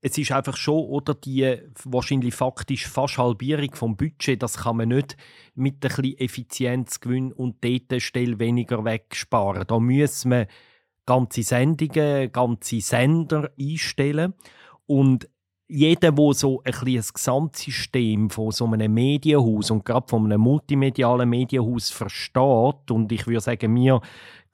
es 0.00 0.16
ist 0.16 0.32
einfach 0.32 0.56
schon, 0.56 0.84
oder 0.84 1.14
die 1.14 1.58
wahrscheinlich 1.84 2.34
faktisch 2.34 2.86
fast 2.86 3.18
Halbierung 3.18 3.74
vom 3.74 3.96
Budget, 3.96 4.42
das 4.42 4.58
kann 4.58 4.76
man 4.76 4.88
nicht 4.88 5.16
mit 5.54 5.76
ein 5.76 5.80
bisschen 5.80 6.18
Effizienzgewinn 6.18 7.32
und 7.32 7.64
dort 7.64 8.00
Stelle 8.00 8.38
weniger 8.38 8.84
wegsparen. 8.84 9.64
Da 9.66 9.78
muss 9.78 10.24
man 10.24 10.46
ganze 11.06 11.42
Sendungen, 11.42 12.30
ganze 12.30 12.80
Sender 12.80 13.50
einstellen. 13.58 14.34
Und 14.88 15.28
jeder, 15.68 16.12
der 16.12 16.32
so 16.32 16.62
ein, 16.64 16.74
ein 16.74 17.02
Gesamtsystem 17.14 18.30
von 18.30 18.50
so 18.50 18.64
einem 18.66 18.92
Medienhaus 18.92 19.70
und 19.70 19.84
gerade 19.84 20.08
von 20.08 20.24
einem 20.24 20.40
multimedialen 20.40 21.28
Medienhaus 21.28 21.90
versteht, 21.90 22.90
und 22.90 23.12
ich 23.12 23.26
würde 23.26 23.40
sagen, 23.40 23.74
wir 23.74 24.00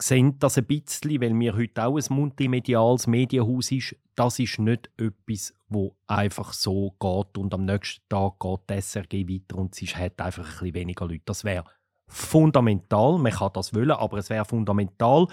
sehen 0.03 0.37
das 0.40 0.59
ein 0.59 0.64
bisschen, 0.64 1.20
weil 1.20 1.38
wir 1.38 1.55
heute 1.55 1.85
auch 1.85 1.97
ein 1.97 2.05
multimediales 2.16 3.07
Medienhaus 3.07 3.70
ist, 3.70 3.94
das 4.16 4.40
ist 4.40 4.59
nicht 4.59 4.90
etwas, 4.97 5.55
wo 5.68 5.97
einfach 6.09 6.53
so 6.53 6.90
geht 6.99 7.38
und 7.38 7.55
am 7.55 7.64
nächsten 7.64 8.03
Tag 8.09 8.40
geht 8.40 8.61
die 8.70 8.81
SRG 8.81 9.29
weiter 9.29 9.57
und 9.57 9.81
es 9.81 9.97
hat 9.97 10.20
einfach 10.20 10.44
ein 10.44 10.51
bisschen 10.51 10.75
weniger 10.75 11.07
Leute. 11.07 11.23
Das 11.27 11.44
wäre 11.44 11.64
fundamental. 12.14 13.18
Man 13.18 13.33
kann 13.33 13.50
das 13.53 13.74
wollen, 13.74 13.90
aber 13.90 14.18
es 14.18 14.31
wäre 14.31 14.44
fundamental. 14.44 15.27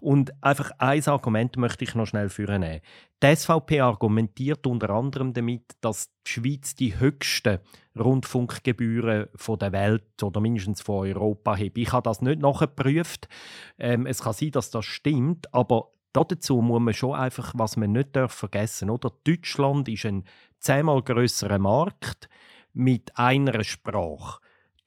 Und 0.00 0.32
einfach 0.42 0.70
ein 0.78 1.04
Argument 1.06 1.56
möchte 1.56 1.84
ich 1.84 1.94
noch 1.94 2.06
schnell 2.06 2.28
führen. 2.28 2.80
Die 3.22 3.36
SVP 3.36 3.80
argumentiert 3.80 4.66
unter 4.66 4.90
anderem 4.90 5.32
damit, 5.32 5.76
dass 5.80 6.10
die 6.26 6.30
Schweiz 6.30 6.76
die 6.76 6.98
höchsten 6.98 7.58
Rundfunkgebühren 7.98 9.26
der 9.60 9.72
Welt 9.72 10.22
oder 10.22 10.40
mindestens 10.40 10.80
von 10.80 11.08
Europa 11.08 11.56
hat. 11.56 11.76
Ich 11.76 11.92
habe 11.92 12.04
das 12.04 12.22
nicht 12.22 12.40
nachgeprüft. 12.40 13.28
Ähm, 13.76 14.06
es 14.06 14.22
kann 14.22 14.34
sein, 14.34 14.52
dass 14.52 14.70
das 14.70 14.84
stimmt, 14.84 15.52
aber 15.52 15.90
dazu 16.12 16.62
muss 16.62 16.80
man 16.80 16.94
schon 16.94 17.16
einfach, 17.16 17.52
was 17.56 17.76
man 17.76 17.92
nicht 17.92 18.16
vergessen 18.28 18.88
darf, 18.88 19.12
Deutschland 19.24 19.88
ist 19.88 20.06
ein 20.06 20.24
zehnmal 20.60 21.02
größerer 21.02 21.58
Markt 21.58 22.28
mit 22.72 23.18
einer 23.18 23.64
Sprache. 23.64 24.38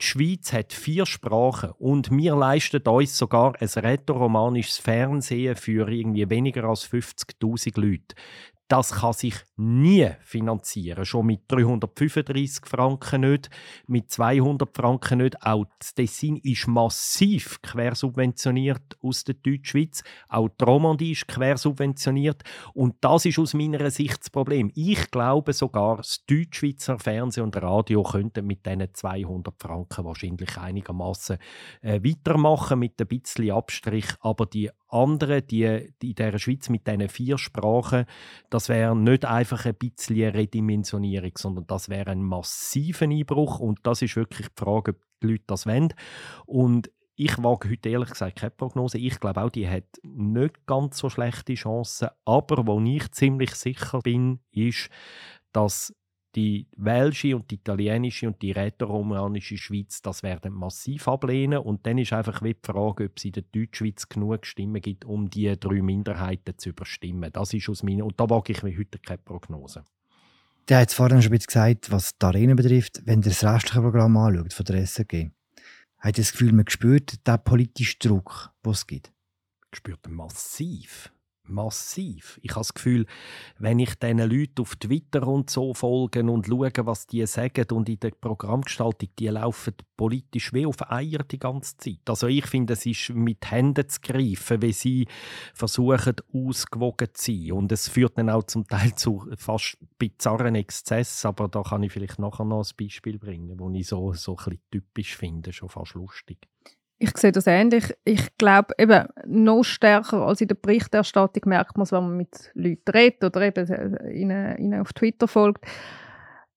Die 0.02 0.08
Schweiz 0.08 0.52
hat 0.52 0.74
vier 0.74 1.06
Sprachen 1.06 1.74
und 1.78 2.10
wir 2.10 2.36
leisten 2.36 2.82
uns 2.88 3.16
sogar 3.16 3.54
ein 3.62 3.68
rätoromanisches 3.68 4.80
Fernsehen 4.80 5.56
für 5.56 5.88
irgendwie 5.88 6.28
weniger 6.28 6.64
als 6.64 6.90
50.000 6.92 7.80
Leute. 7.80 8.16
Das 8.68 8.94
kann 8.94 9.14
sich 9.14 9.36
nie 9.62 10.10
finanzieren. 10.22 11.06
Schon 11.06 11.28
mit 11.28 11.42
335 11.48 12.66
Franken 12.66 13.22
nicht, 13.22 13.50
mit 13.88 14.12
200 14.12 14.76
Franken 14.76 15.20
nicht. 15.20 15.42
Auch 15.46 15.66
das 15.78 15.94
Dessin 15.94 16.38
ist 16.38 16.68
massiv 16.68 17.62
quersubventioniert 17.62 18.98
aus 19.02 19.24
der 19.24 19.36
Deutschschweiz. 19.36 20.04
Auch 20.30 20.50
die 20.50 20.64
Romandie 20.64 21.12
ist 21.12 21.28
quersubventioniert. 21.28 22.44
Und 22.74 22.96
das 23.02 23.26
ist 23.26 23.40
aus 23.40 23.54
meiner 23.54 23.92
Sicht 23.92 24.22
das 24.22 24.30
Problem. 24.30 24.72
Ich 24.76 25.12
glaube 25.12 25.54
sogar, 25.54 25.98
das 25.98 26.26
Deutschschweizer 26.26 26.98
Fernsehen 27.00 27.44
und 27.44 27.62
Radio 27.62 28.04
könnten 28.04 28.48
mit 28.48 28.66
diesen 28.66 28.94
200 28.94 29.54
Franken 29.60 30.06
wahrscheinlich 30.06 30.58
einigermaßen 30.58 31.38
äh, 31.82 32.00
weitermachen 32.04 32.80
mit 32.80 33.00
ein 33.00 33.08
bisschen 33.08 33.52
Abstrich. 33.52 34.08
Aber 34.22 34.46
die 34.46 34.72
anderen, 34.92 35.46
die, 35.48 35.94
die 36.02 36.10
in 36.10 36.16
der 36.16 36.38
Schweiz 36.38 36.70
mit 36.70 36.88
diesen 36.88 37.10
vier 37.10 37.38
Sprachen, 37.38 38.06
das 38.50 38.70
wäre 38.70 38.96
nicht 38.96 39.26
einfach 39.26 39.51
ein 39.58 39.76
bisschen 39.76 40.30
Redimensionierung, 40.30 41.32
sondern 41.38 41.68
das 41.68 41.90
wäre 41.90 42.12
ein 42.12 42.24
massiver 42.24 43.06
Einbruch 43.06 43.60
und 43.60 43.80
das 43.84 44.02
ist 44.02 44.16
wirklich 44.16 44.48
die 44.48 44.64
Frage, 44.64 44.92
ob 44.92 45.02
die 45.22 45.28
Leute 45.28 45.44
das 45.48 45.66
wollen. 45.66 45.94
Und 46.46 46.92
ich 47.16 47.38
wage 47.44 47.70
heute 47.70 47.90
ehrlich 47.90 48.10
gesagt 48.10 48.40
keine 48.40 48.52
Prognose. 48.52 48.98
Ich 48.98 49.20
glaube 49.20 49.42
auch, 49.42 49.50
die 49.50 49.68
hat 49.70 49.86
nicht 50.02 50.66
ganz 50.66 50.98
so 50.98 51.10
schlechte 51.10 51.54
Chancen. 51.54 52.10
Aber 52.26 52.66
wo 52.66 52.82
ich 52.82 53.12
ziemlich 53.12 53.52
sicher 53.52 54.00
bin, 54.00 54.40
ist, 54.52 54.90
dass 55.52 55.94
die 56.36 56.68
welsche 56.78 57.36
und 57.36 57.52
die 57.52 57.56
italienische 57.56 58.28
und 58.28 58.42
die 58.42 58.52
rätoromanische 58.52 59.58
Schweiz 59.58 60.02
das 60.02 60.24
werden 60.24 60.54
massiv 60.54 61.08
ablehnen 61.08 61.60
und 61.60 61.86
dann 61.86 61.98
ist 61.98 62.14
einfach 62.14 62.42
die 62.42 62.56
Frage, 62.64 63.06
ob 63.06 63.18
es 63.18 63.26
in 63.26 63.34
der 63.34 63.44
Deutschschweiz 63.44 64.08
genug 64.08 64.46
Stimmen 64.46 64.82
gibt, 64.82 65.06
um 65.06 65.30
die 65.30 65.60
drei 65.60 65.82
Minderheiten 65.82 66.58
zu 66.58 66.70
überstimmen. 66.70 67.32
Das 67.32 67.54
ist 67.54 67.70
aus 67.70 67.84
meiner 67.84 68.06
und 68.06 68.20
da 68.20 68.30
wage 68.30 68.54
ich 68.54 68.64
mir 68.64 68.78
heute 68.78 69.00
keine 69.00 69.20
Prognose. 69.20 69.84
Der 70.70 70.80
hat 70.80 70.92
vorhin 70.92 71.22
schon 71.22 71.32
ein 71.32 71.38
bisschen 71.38 71.48
gesagt, 71.48 71.92
was 71.92 72.18
die 72.18 72.26
Arena 72.26 72.54
betrifft, 72.54 73.02
wenn 73.06 73.20
ihr 73.20 73.26
das 73.26 73.44
restliche 73.44 73.82
Programm 73.82 74.16
anschaut 74.16 74.54
von 74.54 74.66
der 74.66 74.86
SRG. 74.86 75.32
Hat 75.98 76.18
ihr 76.18 76.24
das 76.24 76.32
Gefühl, 76.32 76.54
man 76.54 76.68
spürt 76.68 77.28
den 77.28 77.44
politischen 77.44 78.00
Druck, 78.00 78.52
den 78.66 78.72
es 78.72 78.88
gibt? 78.88 79.12
Spürt 79.74 80.08
massiv 80.10 81.12
massiv. 81.52 82.40
Ich 82.42 82.52
habe 82.52 82.62
das 82.62 82.74
Gefühl, 82.74 83.06
wenn 83.60 83.80
ich 83.80 83.96
diesen 83.96 84.20
Leuten 84.20 84.62
auf 84.62 84.76
Twitter 84.76 85.28
und 85.28 85.50
so 85.50 85.74
folge 85.74 86.24
und 86.24 86.48
schaue, 86.48 86.72
was 86.86 87.08
die 87.08 87.26
sagen 87.26 87.66
und 87.72 87.90
in 87.90 88.00
der 88.00 88.12
Programmgestaltung, 88.12 89.10
die 89.18 89.28
laufen 89.28 89.74
politisch 89.96 90.54
wie 90.54 90.66
auf 90.66 90.90
Eier 90.92 91.24
die 91.24 91.40
ganze 91.40 91.78
Zeit. 91.78 92.02
Also 92.08 92.28
ich 92.28 92.46
finde, 92.48 92.74
es 92.74 92.86
ist 92.86 93.10
mit 93.10 93.50
Händen 93.52 93.88
zu 93.88 94.00
greifen, 94.02 94.62
wie 94.62 94.74
sie 94.74 95.08
versuchen, 95.54 96.16
ausgewogen 96.34 97.10
zu 97.14 97.32
sein. 97.32 97.52
Und 97.52 97.72
es 97.72 97.88
führt 97.88 98.18
dann 98.18 98.30
auch 98.30 98.44
zum 98.44 98.68
Teil 98.68 98.96
zu 98.96 99.28
fast 99.38 99.78
bizarren 100.00 100.56
Exzessen, 100.56 101.28
aber 101.28 101.48
da 101.48 101.62
kann 101.62 101.84
ich 101.84 101.92
vielleicht 101.92 102.20
nachher 102.20 102.46
noch 102.46 102.66
ein 102.66 102.76
Beispiel 102.78 103.20
bringen, 103.20 103.60
wo 103.60 103.70
ich 103.72 103.88
so, 103.88 104.14
so 104.14 104.32
ein 104.32 104.38
bisschen 104.38 104.62
typisch 104.72 105.16
finde, 105.16 105.54
schon 105.54 105.70
fast 105.70 105.94
lustig. 105.94 106.51
Ich 107.04 107.18
sehe 107.18 107.32
das 107.32 107.48
ähnlich. 107.48 107.96
Ich 108.04 108.38
glaube, 108.38 108.76
eben 108.78 109.08
noch 109.26 109.64
stärker 109.64 110.22
als 110.22 110.40
in 110.40 110.50
der 110.50 110.56
Berichterstattung 110.56 111.42
merkt 111.48 111.76
man 111.76 111.86
es, 111.86 111.92
wenn 111.92 112.04
man 112.04 112.16
mit 112.16 112.52
Leuten 112.54 112.92
redet 112.92 113.24
oder 113.24 113.42
eben 113.42 113.68
äh, 113.68 114.12
ihnen, 114.12 114.56
ihnen 114.58 114.82
auf 114.82 114.94
Twitter 114.94 115.28
folgt. 115.28 115.66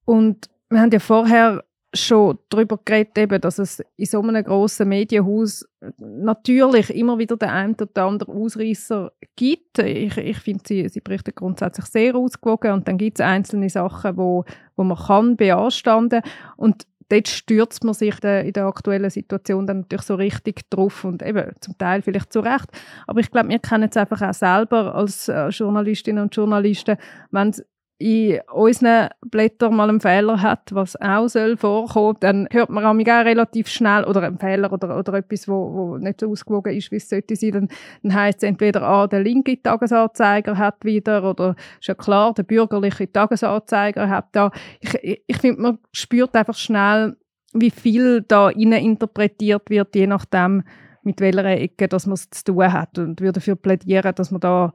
Und 0.04 0.50
wir 0.68 0.82
haben 0.82 0.90
ja 0.90 0.98
vorher 0.98 1.64
schon 1.94 2.38
darüber 2.50 2.78
geredet, 2.84 3.16
eben, 3.16 3.40
dass 3.40 3.58
es 3.58 3.82
in 3.96 4.04
so 4.04 4.20
einem 4.20 4.44
grossen 4.44 4.88
Medienhaus 4.88 5.66
natürlich 5.96 6.90
immer 6.94 7.18
wieder 7.18 7.38
den 7.38 7.48
einen 7.48 7.74
oder 7.74 8.04
anderen 8.04 8.34
Ausreißer 8.34 9.12
gibt. 9.36 9.78
Ich, 9.78 10.18
ich 10.18 10.38
finde, 10.40 10.62
sie, 10.66 10.88
sie 10.90 11.00
berichten 11.00 11.32
grundsätzlich 11.34 11.86
sehr 11.86 12.16
ausgewogen 12.16 12.72
und 12.72 12.86
dann 12.86 12.98
gibt 12.98 13.18
es 13.18 13.24
einzelne 13.24 13.70
Sachen, 13.70 14.18
wo, 14.18 14.44
wo 14.76 14.84
man 14.84 14.98
kann 14.98 15.36
beanstanden 15.36 16.20
und 16.58 16.86
dort 17.08 17.28
stürzt 17.28 17.84
man 17.84 17.94
sich 17.94 18.22
in 18.22 18.52
der 18.52 18.66
aktuellen 18.66 19.10
Situation 19.10 19.66
dann 19.66 19.80
natürlich 19.80 20.04
so 20.04 20.14
richtig 20.14 20.68
drauf 20.70 21.04
und 21.04 21.22
eben 21.22 21.52
zum 21.60 21.76
Teil 21.78 22.02
vielleicht 22.02 22.32
zu 22.32 22.40
Recht. 22.40 22.66
Aber 23.06 23.20
ich 23.20 23.30
glaube, 23.30 23.48
wir 23.48 23.58
kennen 23.58 23.88
es 23.90 23.96
einfach 23.96 24.22
auch 24.22 24.34
selber 24.34 24.94
als 24.94 25.28
äh, 25.28 25.48
Journalistinnen 25.48 26.22
und 26.24 26.34
Journalisten, 26.34 26.96
wenn 27.30 27.50
es 27.50 27.64
in 27.98 28.40
unseren 28.52 29.08
Blättern 29.20 29.76
mal 29.76 29.88
einen 29.88 30.00
Fehler 30.00 30.42
hat, 30.42 30.74
was 30.74 31.00
auch 31.00 31.28
soll 31.28 31.56
vorkommen, 31.56 32.16
dann 32.20 32.48
hört 32.50 32.68
man 32.68 32.84
auch 32.84 32.94
relativ 32.94 33.68
schnell, 33.68 34.04
oder 34.04 34.22
einen 34.22 34.38
Fehler 34.38 34.72
oder, 34.72 34.98
oder 34.98 35.14
etwas, 35.14 35.46
wo, 35.46 35.72
wo 35.72 35.96
nicht 35.96 36.20
so 36.20 36.30
ausgewogen 36.30 36.74
ist, 36.74 36.90
wie 36.90 36.96
es 36.96 37.08
sollte 37.08 37.36
sein, 37.36 37.52
dann, 37.52 37.68
dann 38.02 38.14
heisst 38.14 38.42
es 38.42 38.48
entweder, 38.48 38.82
ah, 38.82 39.06
der 39.06 39.20
linke 39.20 39.62
Tagesanzeiger 39.62 40.58
hat 40.58 40.84
wieder, 40.84 41.22
oder 41.22 41.54
ist 41.80 41.86
ja 41.86 41.94
klar, 41.94 42.34
der 42.34 42.42
bürgerliche 42.42 43.10
Tagesanzeiger 43.10 44.08
hat 44.08 44.26
da. 44.32 44.50
Ich, 44.80 44.94
ich, 44.94 45.22
ich 45.26 45.36
finde, 45.38 45.62
man 45.62 45.78
spürt 45.92 46.34
einfach 46.34 46.56
schnell, 46.56 47.16
wie 47.52 47.70
viel 47.70 48.22
da 48.22 48.50
interpretiert 48.50 49.70
wird, 49.70 49.94
je 49.94 50.08
nachdem, 50.08 50.64
mit 51.04 51.20
welcher 51.20 51.44
Ecke 51.44 51.86
dass 51.86 52.06
man 52.06 52.14
es 52.14 52.28
zu 52.30 52.44
tun 52.44 52.72
hat. 52.72 52.98
Und 52.98 53.20
würde 53.20 53.34
dafür 53.34 53.56
plädieren, 53.56 54.14
dass 54.14 54.30
man 54.30 54.40
da 54.40 54.72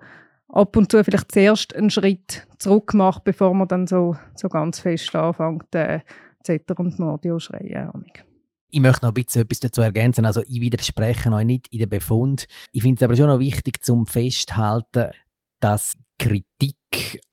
ab 0.49 0.75
und 0.75 0.91
zu 0.91 1.03
vielleicht 1.03 1.31
zuerst 1.31 1.75
einen 1.75 1.89
Schritt 1.89 2.47
zurück 2.57 2.93
macht, 2.93 3.23
bevor 3.23 3.53
man 3.53 3.67
dann 3.67 3.87
so, 3.87 4.15
so 4.35 4.49
ganz 4.49 4.79
fest 4.79 5.15
anfängt, 5.15 5.73
äh, 5.75 6.01
Zetter 6.43 6.79
und 6.79 6.97
Mordio 6.99 7.39
schreien. 7.39 8.05
Ich 8.71 8.79
möchte 8.79 9.05
noch 9.05 9.11
ein 9.11 9.15
bisschen 9.15 9.43
etwas 9.43 9.59
dazu 9.59 9.81
ergänzen. 9.81 10.25
Also 10.25 10.41
ich 10.47 10.61
widerspreche 10.61 11.31
euch 11.31 11.45
nicht 11.45 11.67
in 11.71 11.79
den 11.79 11.89
Befund. 11.89 12.47
Ich 12.71 12.83
finde 12.83 12.99
es 12.99 13.03
aber 13.03 13.15
schon 13.15 13.27
noch 13.27 13.39
wichtig 13.39 13.83
zum 13.83 14.05
Festhalten, 14.05 15.11
dass 15.59 15.97
Kritik 16.19 16.75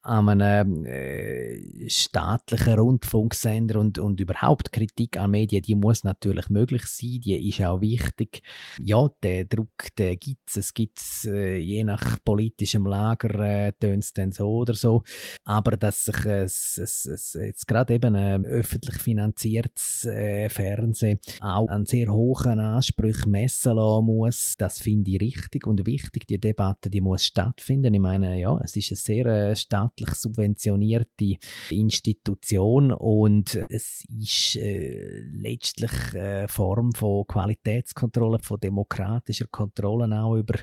an 0.03 0.29
einem 0.29 0.85
äh, 0.87 1.89
staatlichen 1.89 2.79
Rundfunksender 2.79 3.81
und, 3.81 3.99
und 3.99 4.21
überhaupt 4.21 4.71
Kritik 4.71 5.17
an 5.17 5.33
Medien, 5.33 5.63
die 5.63 5.75
muss 5.75 6.05
natürlich 6.05 6.49
möglich 6.49 6.87
sein, 6.87 7.21
die 7.21 7.49
ist 7.49 7.61
auch 7.63 7.81
wichtig. 7.81 8.43
Ja, 8.81 9.09
der 9.23 9.47
Druck, 9.47 9.95
der 9.99 10.17
gibt 10.17 10.49
es, 10.49 10.57
es 10.57 10.75
gibt 10.75 11.01
äh, 11.25 11.57
je 11.59 11.83
nach 11.83 12.19
politischem 12.25 12.87
Lager, 12.87 13.41
äh, 13.41 13.73
es 13.81 14.13
dann 14.13 14.31
so 14.31 14.49
oder 14.49 14.75
so, 14.75 15.03
aber 15.45 15.77
dass 15.77 16.05
sich 16.05 16.25
äh, 16.25 16.43
es, 16.43 16.79
es, 16.79 17.35
jetzt 17.35 17.67
gerade 17.67 17.95
eben 17.95 18.15
ein 18.15 18.45
öffentlich 18.45 18.99
finanziertes 18.99 20.05
äh, 20.05 20.49
Fernsehen 20.49 21.19
auch 21.41 21.69
an 21.69 21.85
sehr 21.87 22.13
hohen 22.13 22.61
Ansprüchen 22.61 23.33
messen 23.33 23.75
lassen 23.75 24.07
muss, 24.07 24.55
das 24.57 24.79
finde 24.79 25.11
ich 25.11 25.21
richtig 25.21 25.67
und 25.67 25.85
wichtig. 25.87 26.27
Die 26.27 26.39
Debatte, 26.39 26.91
die 26.91 27.01
muss 27.01 27.25
stattfinden. 27.25 27.93
Ich 27.95 28.01
meine, 28.01 28.39
ja, 28.39 28.59
es 28.63 28.77
ist 28.77 28.93
eine 28.93 28.97
sehr 28.97 29.46
äh, 29.51 29.57
staatlich 29.57 30.11
subventionierte 30.11 31.37
Institution 31.71 32.93
und 32.93 33.55
es 33.69 34.05
ist 34.19 34.57
äh, 34.57 35.21
letztlich 35.33 35.93
eine 36.15 36.49
Form 36.49 36.93
von 36.93 37.27
Qualitätskontrolle, 37.27 38.39
von 38.41 38.61
demokratischer 38.61 39.47
Kontrolle 39.47 40.07
auch 40.21 40.37
über, 40.37 40.59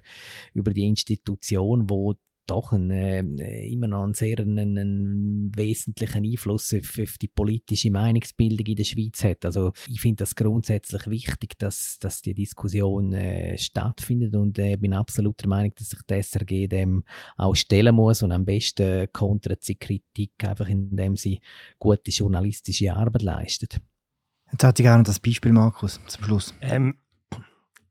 über 0.53 0.73
die 0.73 0.87
Institution, 0.87 1.89
wo 1.89 2.15
doch 2.45 2.71
ein, 2.71 2.89
äh, 2.91 3.67
immer 3.67 3.87
noch 3.87 4.03
einen 4.03 4.13
sehr 4.13 4.39
einen, 4.39 4.77
einen 4.77 5.51
wesentlichen 5.55 6.25
Einfluss 6.25 6.73
auf, 6.73 6.99
auf, 7.01 7.17
die 7.17 7.27
politische 7.27 7.91
Meinungsbildung 7.91 8.65
in 8.65 8.75
der 8.75 8.83
Schweiz 8.83 9.23
hat. 9.23 9.45
Also 9.45 9.71
ich 9.87 10.01
finde 10.01 10.23
das 10.23 10.35
grundsätzlich 10.35 11.07
wichtig, 11.07 11.57
dass, 11.57 11.97
dass 11.99 12.21
die 12.21 12.33
Diskussion 12.33 13.13
äh, 13.13 13.57
stattfindet 13.57 14.35
und 14.35 14.59
äh, 14.59 14.75
bin 14.77 14.93
absolut 14.93 15.41
der 15.41 15.49
Meinung, 15.49 15.73
dass 15.75 15.89
sich 15.89 15.99
die 16.09 16.21
SRG 16.21 16.67
dem 16.67 17.03
auch 17.37 17.55
stellen 17.55 17.95
muss 17.95 18.23
und 18.23 18.31
am 18.31 18.45
besten 18.45 19.07
kontert 19.11 19.63
sie 19.63 19.75
Kritik 19.75 20.31
einfach, 20.43 20.67
indem 20.67 21.15
sie 21.15 21.39
gute 21.79 22.11
journalistische 22.11 22.93
Arbeit 22.93 23.21
leistet. 23.21 23.79
Jetzt 24.51 24.63
hätte 24.63 24.81
ich 24.81 24.85
gerne 24.85 25.03
das 25.03 25.19
Beispiel, 25.19 25.51
Markus, 25.51 25.99
zum 26.07 26.23
Schluss. 26.23 26.53
Ähm, 26.61 26.95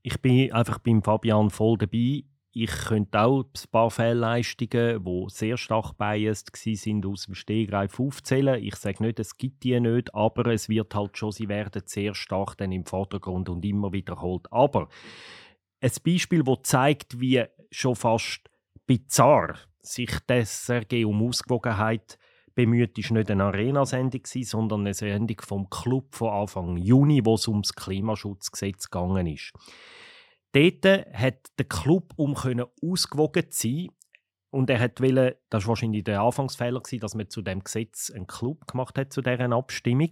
ich 0.03 0.21
bin 0.21 0.53
einfach 0.53 0.79
beim 0.79 1.03
Fabian 1.03 1.51
voll 1.51 1.79
dabei 1.79 2.25
Ich 2.55 2.71
könnte 2.71 3.19
auch 3.21 3.45
ein 3.45 3.71
paar 3.71 3.91
Fehlleistungen, 3.91 5.03
die 5.03 5.25
sehr 5.29 5.57
stark 5.57 5.97
biased 5.97 6.55
sind, 6.55 7.07
aus 7.07 7.25
dem 7.25 7.35
Stegreif 7.35 7.99
aufzählen. 7.99 8.63
Ich 8.63 8.77
sage 8.77 9.03
nicht, 9.03 9.19
es 9.19 9.39
gibt 9.39 9.65
die 9.65 9.81
nicht, 9.81 10.15
aber 10.15 10.53
es 10.53 10.69
wird 10.69 10.95
halt 10.95 11.17
schon, 11.17 11.33
sie 11.33 11.49
werden 11.49 11.83
sehr 11.87 12.15
stark 12.15 12.59
dann 12.59 12.71
im 12.71 12.85
Vordergrund 12.85 13.49
und 13.49 13.65
immer 13.65 13.93
wiederholt. 13.93 14.53
Aber 14.53 14.89
ein 15.81 15.93
Beispiel, 16.05 16.45
das 16.45 16.59
zeigt, 16.65 17.19
wie 17.21 17.43
schon 17.71 17.97
fast 17.97 18.51
bizarr 18.87 19.57
sich 19.81 20.11
das 20.27 20.67
SRG 20.67 21.07
um 21.07 21.27
Ausgewogenheit 21.27 22.19
bemüht, 22.55 22.99
ist 22.99 23.13
nicht 23.13 23.31
eine 23.31 23.45
Arena-Sendung, 23.45 24.23
sondern 24.27 24.81
eine 24.81 24.93
Sendung 24.93 25.41
vom 25.41 25.71
Club 25.71 26.15
von 26.15 26.29
Anfang 26.29 26.77
Juni, 26.77 27.25
wo 27.25 27.35
es 27.35 27.49
ums 27.49 27.73
Klimaschutzgesetz 27.75 28.91
gegangen 28.91 29.27
ist. 29.27 29.53
Dort 30.53 30.85
hat 31.15 31.51
der 31.59 31.67
Club, 31.67 32.13
um 32.17 32.37
ausgewogen 32.83 33.51
zu 33.51 33.69
sein, 33.69 33.89
und 34.53 34.69
er 34.69 34.81
hat 34.81 35.01
wollen, 35.01 35.33
das 35.49 35.65
war 35.65 35.71
wahrscheinlich 35.71 36.05
der 36.05 36.21
Anfangsfehler, 36.21 36.83
dass 37.01 37.15
man 37.15 37.31
zu 37.31 37.41
dem 37.41 37.65
Gesetz 37.65 38.11
einen 38.11 38.27
Club 38.27 38.67
gemacht 38.67 38.99
hat, 38.99 39.11
zu 39.11 39.23
dieser 39.23 39.51
Abstimmung, 39.51 40.11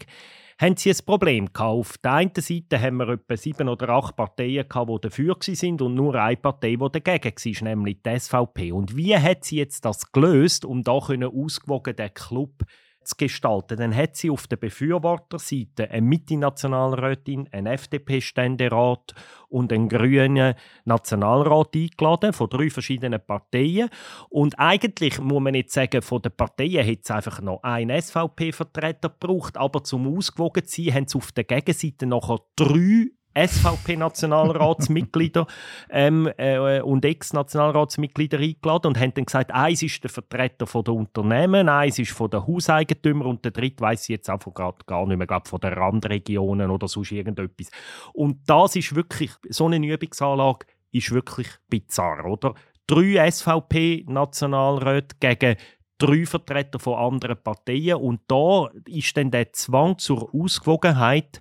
haben 0.58 0.78
sie 0.78 0.90
ein 0.90 0.96
Problem 1.04 1.52
gehabt. 1.52 1.60
Auf 1.60 1.98
der 1.98 2.12
einen 2.14 2.32
Seite 2.34 2.80
haben 2.80 2.96
wir 2.96 3.10
etwa 3.10 3.36
sieben 3.36 3.68
oder 3.68 3.90
acht 3.90 4.16
Parteien 4.16 4.66
gehabt, 4.66 4.90
die 4.90 5.08
dafür 5.08 5.36
sind 5.40 5.82
und 5.82 5.94
nur 5.94 6.14
eine 6.14 6.38
Partei, 6.38 6.76
die 6.76 6.90
dagegen 6.90 7.34
war, 7.36 7.68
nämlich 7.68 8.02
die 8.02 8.18
SVP. 8.18 8.72
Und 8.72 8.96
wie 8.96 9.14
hat 9.14 9.44
sie 9.44 9.58
jetzt 9.58 9.84
das 9.84 10.10
gelöst, 10.10 10.64
um 10.64 10.82
da 10.82 10.92
ausgewogen 10.92 11.96
den 11.96 12.14
Club 12.14 12.60
zu 12.60 12.89
gestalten. 13.16 13.78
Dann 13.78 13.94
hat 13.94 14.16
sie 14.16 14.30
auf 14.30 14.46
der 14.46 14.56
Befürworterseite 14.56 15.90
eine 15.90 16.02
Mitte-Nationalrätin, 16.02 17.48
einen 17.52 17.66
FDP-Ständerat 17.66 19.14
und 19.48 19.72
einen 19.72 19.88
grünen 19.88 20.54
Nationalrat 20.84 21.74
eingeladen 21.74 22.32
von 22.32 22.48
drei 22.48 22.70
verschiedenen 22.70 23.20
Parteien. 23.24 23.90
Und 24.28 24.58
eigentlich 24.58 25.20
muss 25.20 25.42
man 25.42 25.52
nicht 25.52 25.70
sagen, 25.70 26.02
von 26.02 26.22
den 26.22 26.32
Parteien 26.32 26.84
hätte 26.84 27.02
es 27.04 27.10
einfach 27.10 27.40
noch 27.40 27.62
einen 27.62 28.00
SVP-Vertreter 28.00 29.08
gebraucht, 29.08 29.56
aber 29.56 29.82
zum 29.84 30.16
ausgewogen 30.16 30.64
zu 30.64 30.82
sein, 30.82 30.94
haben 30.94 31.08
sie 31.08 31.18
auf 31.18 31.32
der 31.32 31.44
Gegenseite 31.44 32.06
nachher 32.06 32.40
drei 32.56 33.08
SVP-Nationalratsmitglieder 33.46 35.46
ähm, 35.90 36.30
äh, 36.36 36.80
und 36.80 37.04
Ex-Nationalratsmitglieder 37.04 38.38
eingeladen 38.38 38.88
und 38.88 38.98
haben 38.98 39.14
dann 39.14 39.24
gesagt, 39.24 39.52
eins 39.52 39.82
ist 39.82 40.02
der 40.02 40.10
Vertreter 40.10 40.66
von 40.66 40.84
der 40.84 40.94
Unternehmen, 40.94 41.68
eins 41.68 41.98
ist 41.98 42.12
von 42.12 42.30
der 42.30 42.46
Hauseigentümer 42.46 43.26
und 43.26 43.44
der 43.44 43.52
dritte 43.52 43.80
weiß 43.80 44.02
ich 44.02 44.08
jetzt 44.08 44.30
einfach 44.30 44.52
gar 44.54 45.06
nicht 45.06 45.16
mehr, 45.16 45.26
glaub, 45.26 45.48
von 45.48 45.60
den 45.60 45.72
Randregionen 45.72 46.70
oder 46.70 46.88
sonst 46.88 47.12
irgendetwas. 47.12 47.70
Und 48.12 48.40
das 48.46 48.76
ist 48.76 48.94
wirklich, 48.94 49.32
so 49.48 49.66
eine 49.66 49.76
Übungsanlage 49.76 50.66
ist 50.92 51.12
wirklich 51.12 51.48
bizarr, 51.68 52.24
oder? 52.24 52.54
Drei 52.86 53.30
SVP-Nationalräte 53.30 55.16
gegen 55.20 55.56
drei 56.00 56.26
Vertreter 56.26 56.78
von 56.78 56.98
anderen 56.98 57.40
Parteien. 57.42 57.96
Und 57.96 58.22
da 58.26 58.68
ist 58.86 59.16
dann 59.16 59.30
der 59.30 59.52
Zwang 59.52 59.98
zur 59.98 60.34
Ausgewogenheit 60.34 61.40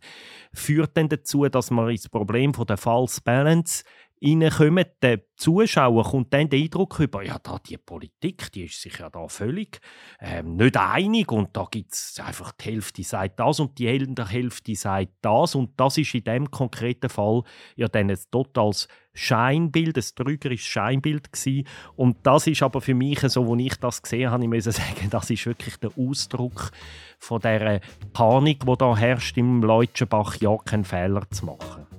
führt 0.54 0.98
dann 0.98 1.10
dazu, 1.10 1.48
dass 1.48 1.72
man 1.72 1.90
ins 1.90 2.10
Problem 2.10 2.54
von 2.54 2.66
der 2.66 2.78
False 2.78 3.22
Balance 3.24 3.84
reinkommen. 4.22 4.86
Der 5.02 5.22
Zuschauer 5.36 6.04
kommt 6.04 6.34
dann 6.34 6.50
den 6.50 6.64
Eindruck 6.64 7.00
über, 7.00 7.24
ja, 7.24 7.40
da 7.42 7.60
die 7.60 7.78
Politik, 7.78 8.52
die 8.52 8.66
ist 8.66 8.82
sich 8.82 8.98
ja 9.00 9.10
da 9.10 9.28
völlig 9.28 9.80
ähm, 10.20 10.58
nicht 10.58 10.76
einig 10.78 11.32
und 11.32 11.56
da 11.56 11.68
gibt 11.70 11.94
es 11.94 12.20
einfach 12.24 12.52
die 12.52 12.66
Hälfte 12.66 13.04
sagt 13.04 13.40
das 13.40 13.60
und 13.60 13.78
die 13.80 13.88
andere 13.88 14.28
Hälfte 14.28 14.76
sagt 14.76 15.14
das 15.22 15.56
und 15.56 15.80
das 15.80 15.98
ist 15.98 16.14
in 16.14 16.24
dem 16.24 16.52
konkreten 16.52 17.10
Fall 17.10 17.44
ja 17.76 17.88
dann 17.88 18.10
ein 18.10 18.20
totales 18.32 18.88
Scheinbild, 19.14 19.98
ein 19.98 20.04
trügerisches 20.16 20.68
Scheinbild 20.68 21.32
gewesen. 21.32 21.68
und 21.96 22.18
das 22.24 22.48
ist 22.48 22.62
aber 22.62 22.82
für 22.82 22.94
mich 22.94 23.20
so, 23.22 23.48
wo 23.48 23.56
ich 23.56 23.76
das 23.76 24.02
gesehen 24.02 24.32
habe, 24.32 24.44
ich 24.44 24.50
muss 24.50 24.64
sagen, 24.66 25.10
das 25.10 25.30
ist 25.30 25.46
wirklich 25.46 25.78
der 25.78 25.92
Ausdruck 25.98 26.72
von 27.18 27.40
der 27.42 27.82
Panik, 28.14 28.66
die 28.66 28.78
da 28.78 28.96
herrscht 28.96 29.38
im 29.38 29.62
Leutschenbach, 29.64 30.36
ja 30.38 30.56
keinen 30.58 30.86
Fehler 30.86 31.30
zu 31.32 31.46
machen. 31.46 31.99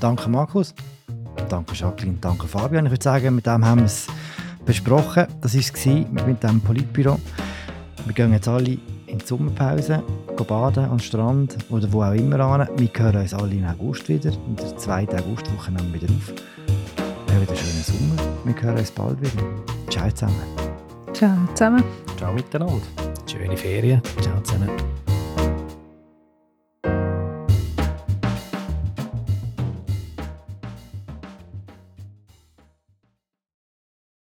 Danke 0.00 0.28
Markus, 0.28 0.74
danke 1.48 1.74
Jacqueline, 1.74 2.18
danke 2.20 2.46
Fabian. 2.46 2.86
Ich 2.86 2.92
würde 2.92 3.02
sagen, 3.02 3.34
mit 3.34 3.46
dem 3.46 3.64
haben 3.64 3.80
wir 3.80 3.86
es 3.86 4.06
besprochen. 4.64 5.26
Das 5.40 5.54
war 5.54 5.60
es 5.60 5.86
mit 6.26 6.42
dem 6.42 6.60
Politbüro. 6.60 7.18
Wir 8.04 8.14
gehen 8.14 8.32
jetzt 8.32 8.46
alle 8.46 8.78
in 9.06 9.18
die 9.18 9.24
Sommerpause, 9.24 10.02
gehen 10.36 10.46
baden 10.46 10.84
am 10.84 10.98
Strand 10.98 11.56
oder 11.70 11.90
wo 11.92 12.02
auch 12.02 12.12
immer 12.12 12.40
an. 12.40 12.68
Wir 12.76 12.88
hören 12.94 13.16
uns 13.16 13.34
alle 13.34 13.54
im 13.54 13.64
August 13.64 14.08
wieder. 14.08 14.30
In 14.46 14.56
der 14.56 14.76
zweiten 14.76 15.18
Augustwoche 15.18 15.72
nehmen 15.72 15.92
wir 15.92 16.02
wieder 16.02 16.12
auf. 16.12 16.32
Wir 17.26 17.34
haben 17.34 17.42
wieder 17.42 17.52
einen 17.52 17.58
schönen 17.58 17.82
Sommer. 17.82 18.22
Wir 18.44 18.62
hören 18.62 18.78
uns 18.78 18.90
bald 18.90 19.20
wieder. 19.20 19.42
Ciao 19.90 20.10
zusammen. 20.10 20.42
Ciao 21.12 21.36
zusammen. 21.54 21.84
Ciao 22.16 22.32
miteinander. 22.32 22.82
Schöne 23.26 23.56
Ferien. 23.56 24.02
Ciao 24.20 24.40
zusammen. 24.42 24.70